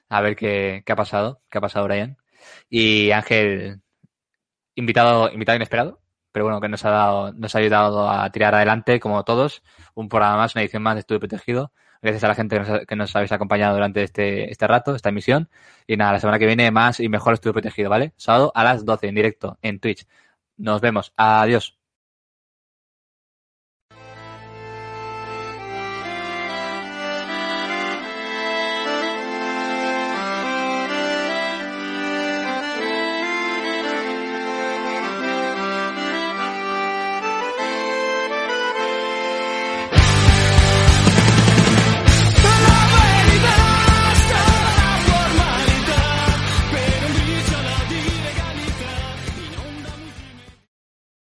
[0.10, 1.42] A ver qué, qué ha pasado.
[1.50, 2.18] ¿Qué ha pasado, Brian?
[2.70, 3.82] Y Ángel,
[4.76, 6.02] invitado, invitado inesperado,
[6.32, 9.64] pero bueno, que nos ha dado, nos ha ayudado a tirar adelante, como todos,
[9.96, 11.72] un programa más, una edición más de Estudio Protegido.
[12.02, 15.10] Gracias a la gente que nos, que nos habéis acompañado durante este, este rato, esta
[15.10, 15.50] emisión.
[15.88, 18.14] Y nada, la semana que viene más y mejor estudio protegido, ¿vale?
[18.18, 20.08] Sábado a las 12 en directo en Twitch.
[20.58, 21.14] Nos vemos.
[21.16, 21.81] Adiós.